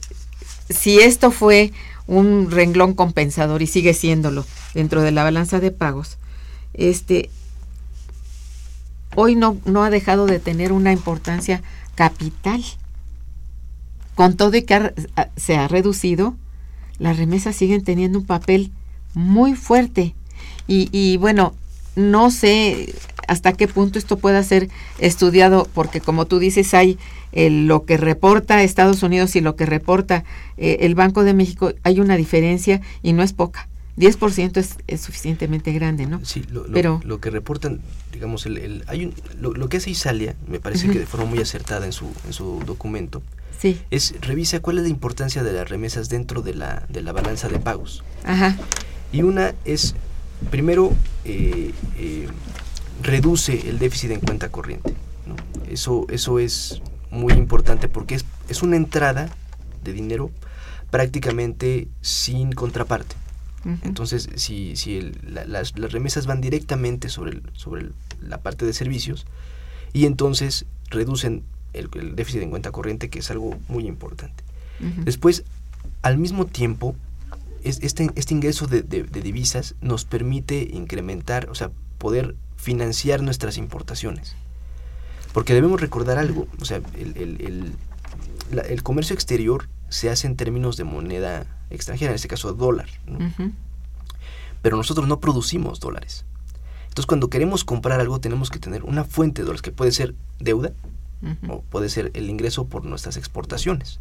si 0.70 1.00
esto 1.00 1.32
fue 1.32 1.72
un 2.06 2.52
renglón 2.52 2.93
compensador 2.93 3.62
y 3.62 3.68
sigue 3.68 3.93
siéndolo 3.93 4.45
dentro 4.74 5.02
de 5.02 5.12
la 5.12 5.24
balanza 5.24 5.62
de 5.62 5.72
pagos, 5.72 6.18
este 6.74 7.30
hoy 9.16 9.36
no, 9.36 9.58
no 9.64 9.86
ha 9.86 9.89
dejado 9.89 10.26
de 10.26 10.39
tener 10.39 10.74
una 10.74 10.91
importancia 10.91 11.64
capital. 11.95 12.64
Con 14.16 14.36
todo 14.36 14.58
y 14.58 14.64
que 14.64 14.93
se 15.38 15.56
ha 15.56 15.68
reducido, 15.70 16.36
las 17.00 17.18
remesas 17.18 17.56
siguen 17.56 17.86
teniendo 17.86 18.20
un 18.20 18.26
papel 18.26 18.72
muy 19.14 19.56
fuerte. 19.56 20.14
Y, 20.68 20.89
y 20.91 21.16
bueno, 21.18 21.54
no 21.95 22.32
sé 22.32 22.93
hasta 23.28 23.53
qué 23.53 23.67
punto 23.67 23.99
esto 23.99 24.17
pueda 24.17 24.41
ser 24.43 24.69
estudiado, 24.99 25.67
porque 25.73 26.01
como 26.01 26.25
tú 26.25 26.39
dices, 26.39 26.73
hay 26.73 26.97
lo 27.34 27.86
que 27.86 27.97
reporta 27.97 28.63
Estados 28.63 29.03
Unidos 29.03 29.36
y 29.36 29.41
lo 29.41 29.55
que 29.55 29.65
reporta 29.65 30.23
eh, 30.57 30.78
el 30.82 30.95
Banco 30.95 31.23
de 31.23 31.34
México, 31.34 31.73
hay 31.84 31.99
una 31.99 32.17
diferencia 32.17 32.82
y 33.03 33.13
no 33.13 33.21
es 33.21 33.34
poca. 33.34 33.67
10% 33.97 34.57
es, 34.57 34.78
es 34.88 35.01
suficientemente 35.01 35.71
grande, 35.73 36.05
¿no? 36.05 36.23
Sí, 36.23 36.43
lo, 36.51 36.65
Pero, 36.65 37.01
lo 37.03 37.19
que 37.19 37.32
reportan, 37.32 37.82
digamos, 38.11 38.45
el, 38.45 38.84
hay 38.88 39.05
un, 39.05 39.13
lo, 39.39 39.69
que 39.69 39.78
hace 39.78 39.89
Isalia, 39.89 40.36
me 40.47 40.59
parece 40.59 40.88
que 40.88 40.99
de 40.99 41.07
forma 41.07 41.25
muy 41.25 41.39
acertada 41.39 41.86
en 41.86 41.91
su, 41.91 42.05
en 42.25 42.34
su 42.34 42.61
documento, 42.65 43.21
Sí. 43.59 43.82
Es 43.89 44.13
revisa 44.21 44.59
cuál 44.59 44.78
es 44.78 44.84
la 44.84 44.89
importancia 44.89 45.43
de 45.43 45.51
las 45.51 45.67
remesas 45.67 46.09
dentro 46.09 46.43
de 46.43 46.53
la, 46.53 46.84
de 46.89 47.01
la 47.01 47.11
balanza 47.11 47.49
de 47.49 47.57
pagos. 47.57 48.03
Ajá. 48.23 48.55
Y 49.11 49.23
una 49.23 49.55
es, 49.65 49.95
primero, 50.51 50.93
eh, 51.25 51.73
eh, 51.97 52.28
reduce 53.02 53.70
el 53.70 53.80
déficit 53.80 54.12
en 54.12 54.20
cuenta 54.20 54.50
corriente. 54.50 54.93
¿no? 55.26 55.36
Eso, 55.72 56.06
eso 56.10 56.39
es 56.39 56.82
muy 57.12 57.34
importante 57.34 57.88
porque 57.88 58.16
es, 58.16 58.26
es 58.50 58.62
una 58.64 58.76
entrada 58.76 59.30
de 59.84 59.93
dinero 59.93 60.32
prácticamente 60.91 61.88
sin 62.02 62.52
contraparte. 62.54 63.16
Entonces, 63.84 64.30
si, 64.36 64.76
si 64.78 64.98
el- 64.98 65.18
la- 65.24 65.43
las, 65.45 65.78
las 65.78 65.91
remesas 65.91 66.26
van 66.26 66.39
directamente 66.39 67.10
sobre, 67.10 67.32
el- 67.32 67.43
sobre 67.54 67.82
el- 67.82 67.93
la 68.22 68.38
parte 68.38 68.66
de 68.66 68.72
servicios 68.72 69.26
y 69.91 70.06
entonces 70.06 70.66
reducen 70.89 71.43
el, 71.74 71.89
déficit 72.16 72.41
en 72.43 72.50
cuenta 72.50 72.72
corriente, 72.72 73.10
que 73.10 73.20
es 73.20 73.30
algo 73.30 73.58
muy 73.68 73.86
importante. 73.86 74.43
Después, 75.04 75.43
al 76.02 76.18
mismo 76.18 76.45
tiempo, 76.45 76.95
es- 77.64 77.80
este, 77.82 78.10
este 78.16 78.34
ingreso 78.34 78.68
de, 78.68 78.84
de- 78.84 79.04
de 79.04 79.22
divisas 79.22 79.76
nos 79.82 80.06
permite 80.06 80.70
incrementar, 80.72 81.50
o 81.50 81.56
sea, 81.56 81.70
poder 81.98 82.36
financiar 82.58 83.22
nuestras 83.24 83.58
importaciones. 83.58 84.36
Porque 85.34 85.53
debemos 85.53 85.80
recordar 85.80 86.18
algo, 86.18 86.47
o 86.60 86.66
sea, 86.66 86.82
el, 86.95 87.16
el- 87.18 87.41
el- 87.41 87.74
la- 88.51 88.64
el 88.64 88.84
comercio 88.84 89.14
exterior 89.14 89.70
se 89.89 90.10
hace 90.10 90.28
en 90.28 90.36
términos 90.36 90.76
de 90.78 90.84
moneda 90.84 91.45
extranjera, 91.70 92.12
en 92.12 92.16
este 92.16 92.28
caso 92.28 92.53
dólar, 92.53 92.88
pero 94.62 94.78
nosotros 94.78 95.08
no 95.08 95.20
producimos 95.20 95.80
dólares. 95.80 96.26
Entonces, 96.89 97.05
cuando 97.05 97.30
queremos 97.30 97.64
comprar 97.64 97.99
algo, 97.99 98.20
tenemos 98.20 98.49
que 98.49 98.60
tener 98.60 98.84
una 98.84 99.03
fuente 99.03 99.41
de 99.41 99.45
dólares, 99.45 99.62
que 99.62 99.72
puede 99.72 99.91
ser 99.91 100.16
deuda 100.39 100.72
o 101.47 101.62
puede 101.62 101.89
ser 101.89 102.12
el 102.16 102.30
ingreso 102.30 102.66
por 102.66 102.86
nuestras 102.86 103.18
exportaciones. 103.18 103.99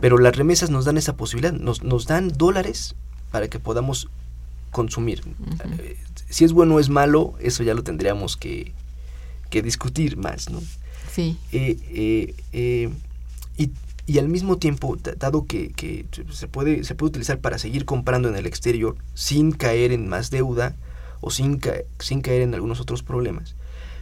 Pero 0.00 0.18
las 0.18 0.36
remesas 0.36 0.70
nos 0.70 0.84
dan 0.84 0.96
esa 0.96 1.16
posibilidad, 1.16 1.52
nos, 1.52 1.82
nos 1.82 2.06
dan 2.06 2.28
dólares 2.28 2.94
para 3.30 3.48
que 3.48 3.58
podamos 3.58 4.08
consumir. 4.72 5.22
Eh, 5.78 5.96
Si 6.28 6.44
es 6.44 6.52
bueno 6.52 6.74
o 6.76 6.80
es 6.80 6.88
malo, 6.88 7.34
eso 7.40 7.62
ya 7.62 7.74
lo 7.74 7.82
tendríamos 7.84 8.36
que, 8.36 8.72
que 9.50 9.62
discutir 9.62 10.16
más, 10.16 10.50
¿no? 10.50 10.60
Sí. 11.14 11.36
Eh, 11.52 11.76
eh, 11.90 12.34
eh, 12.54 12.88
y, 13.58 13.70
y 14.06 14.18
al 14.18 14.28
mismo 14.28 14.56
tiempo, 14.56 14.96
da- 14.96 15.14
dado 15.14 15.46
que, 15.46 15.70
que 15.72 16.06
se, 16.32 16.48
puede, 16.48 16.84
se 16.84 16.94
puede 16.94 17.10
utilizar 17.10 17.38
para 17.38 17.58
seguir 17.58 17.84
comprando 17.84 18.28
en 18.30 18.36
el 18.36 18.46
exterior 18.46 18.96
sin 19.14 19.52
caer 19.52 19.92
en 19.92 20.08
más 20.08 20.30
deuda 20.30 20.74
o 21.20 21.30
sin, 21.30 21.58
ca- 21.58 21.82
sin 21.98 22.22
caer 22.22 22.40
en 22.42 22.54
algunos 22.54 22.80
otros 22.80 23.02
problemas, 23.02 23.54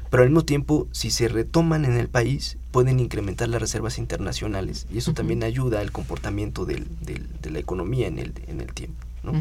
pero 0.09 0.23
al 0.23 0.29
mismo 0.31 0.45
tiempo, 0.45 0.87
si 0.93 1.11
se 1.11 1.27
retoman 1.29 1.85
en 1.85 1.97
el 1.97 2.09
país, 2.09 2.57
pueden 2.71 3.01
incrementar 3.01 3.49
las 3.49 3.61
reservas 3.61 3.99
internacionales 3.99 4.87
y 4.93 4.99
eso 4.99 5.13
también 5.15 5.43
ayuda 5.43 5.81
al 5.81 5.91
comportamiento 5.91 6.65
del- 6.65 6.87
del- 7.01 7.27
de 7.43 7.51
la 7.51 7.59
economía 7.59 8.07
en 8.07 8.21
el, 8.21 8.33
en 8.47 8.61
el 8.61 8.73
tiempo. 8.73 9.05
¿no? 9.25 9.33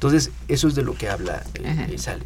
Entonces, 0.00 0.30
eso 0.48 0.66
es 0.66 0.74
de 0.74 0.82
lo 0.82 0.94
que 0.94 1.10
habla 1.10 1.42
eh, 1.56 1.88
eh, 1.90 1.98
Sale. 1.98 2.22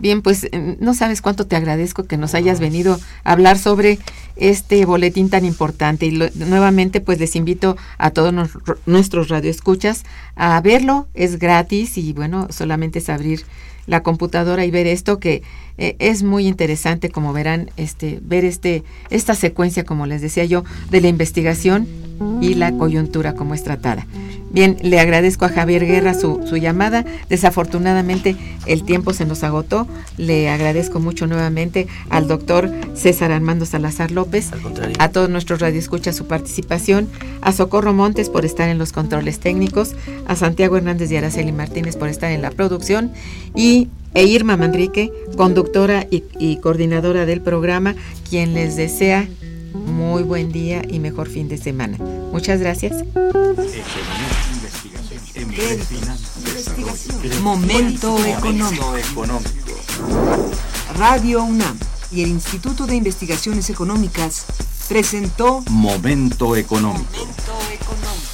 Bien, 0.00 0.22
pues 0.22 0.42
eh, 0.50 0.76
no 0.80 0.92
sabes 0.94 1.22
cuánto 1.22 1.46
te 1.46 1.54
agradezco 1.54 2.02
que 2.04 2.16
nos 2.16 2.34
hayas 2.34 2.58
venido 2.58 2.98
a 3.22 3.30
hablar 3.32 3.56
sobre 3.58 4.00
este 4.34 4.84
boletín 4.86 5.30
tan 5.30 5.44
importante. 5.44 6.06
Y 6.06 6.10
lo- 6.10 6.26
nuevamente 6.34 7.00
pues 7.00 7.20
les 7.20 7.36
invito 7.36 7.76
a 7.98 8.10
todos 8.10 8.32
nos- 8.34 8.50
nuestros 8.86 9.28
radioescuchas 9.28 10.02
a 10.34 10.60
verlo, 10.60 11.06
es 11.14 11.38
gratis 11.38 11.96
y 11.96 12.12
bueno, 12.12 12.48
solamente 12.50 12.98
es 12.98 13.08
abrir 13.08 13.44
la 13.86 14.02
computadora 14.02 14.64
y 14.64 14.72
ver 14.72 14.88
esto 14.88 15.20
que 15.20 15.44
eh, 15.78 15.96
es 15.98 16.22
muy 16.22 16.46
interesante 16.46 17.10
como 17.10 17.32
verán 17.32 17.70
este 17.76 18.20
ver 18.22 18.44
este 18.44 18.84
esta 19.10 19.34
secuencia 19.34 19.84
como 19.84 20.06
les 20.06 20.20
decía 20.20 20.44
yo 20.44 20.64
de 20.90 21.00
la 21.00 21.08
investigación 21.08 21.86
y 22.40 22.54
la 22.54 22.72
coyuntura 22.72 23.34
como 23.34 23.54
es 23.54 23.64
tratada. 23.64 24.06
Bien, 24.52 24.76
le 24.82 25.00
agradezco 25.00 25.46
a 25.46 25.48
Javier 25.48 25.86
Guerra 25.86 26.12
su, 26.12 26.46
su 26.46 26.58
llamada. 26.58 27.06
Desafortunadamente 27.30 28.36
el 28.66 28.84
tiempo 28.84 29.14
se 29.14 29.24
nos 29.24 29.44
agotó. 29.44 29.88
Le 30.18 30.50
agradezco 30.50 31.00
mucho 31.00 31.26
nuevamente 31.26 31.86
al 32.10 32.28
doctor 32.28 32.70
César 32.94 33.32
Armando 33.32 33.64
Salazar 33.64 34.10
López, 34.10 34.50
a 34.98 35.08
todos 35.08 35.30
nuestros 35.30 35.60
radioescuchas 35.60 36.14
su 36.14 36.26
participación, 36.26 37.08
a 37.40 37.52
Socorro 37.52 37.94
Montes 37.94 38.28
por 38.28 38.44
estar 38.44 38.68
en 38.68 38.78
los 38.78 38.92
controles 38.92 39.40
técnicos, 39.40 39.96
a 40.26 40.36
Santiago 40.36 40.76
Hernández 40.76 41.10
y 41.10 41.16
Araceli 41.16 41.52
Martínez 41.52 41.96
por 41.96 42.08
estar 42.08 42.30
en 42.30 42.42
la 42.42 42.50
producción 42.50 43.10
y 43.54 43.88
e 44.14 44.24
Irma 44.24 44.56
Manrique, 44.56 45.12
conductora 45.36 46.06
y, 46.10 46.24
y 46.38 46.56
coordinadora 46.58 47.26
del 47.26 47.40
programa, 47.40 47.94
quien 48.28 48.54
les 48.54 48.76
desea 48.76 49.28
muy 49.74 50.22
buen 50.22 50.52
día 50.52 50.82
y 50.88 50.98
mejor 50.98 51.28
fin 51.28 51.48
de 51.48 51.58
semana. 51.58 51.98
Muchas 52.32 52.60
gracias. 52.60 53.04
Momento 57.42 58.24
económico. 58.24 59.26
Radio 60.96 61.42
UNAM 61.44 61.78
y 62.10 62.22
el 62.22 62.28
Instituto 62.28 62.86
de 62.86 62.96
Investigaciones 62.96 63.70
Económicas 63.70 64.46
presentó 64.88 65.62
Momento 65.70 66.56
económico. 66.56 67.04
Momento 67.12 67.52
económico. 67.72 68.31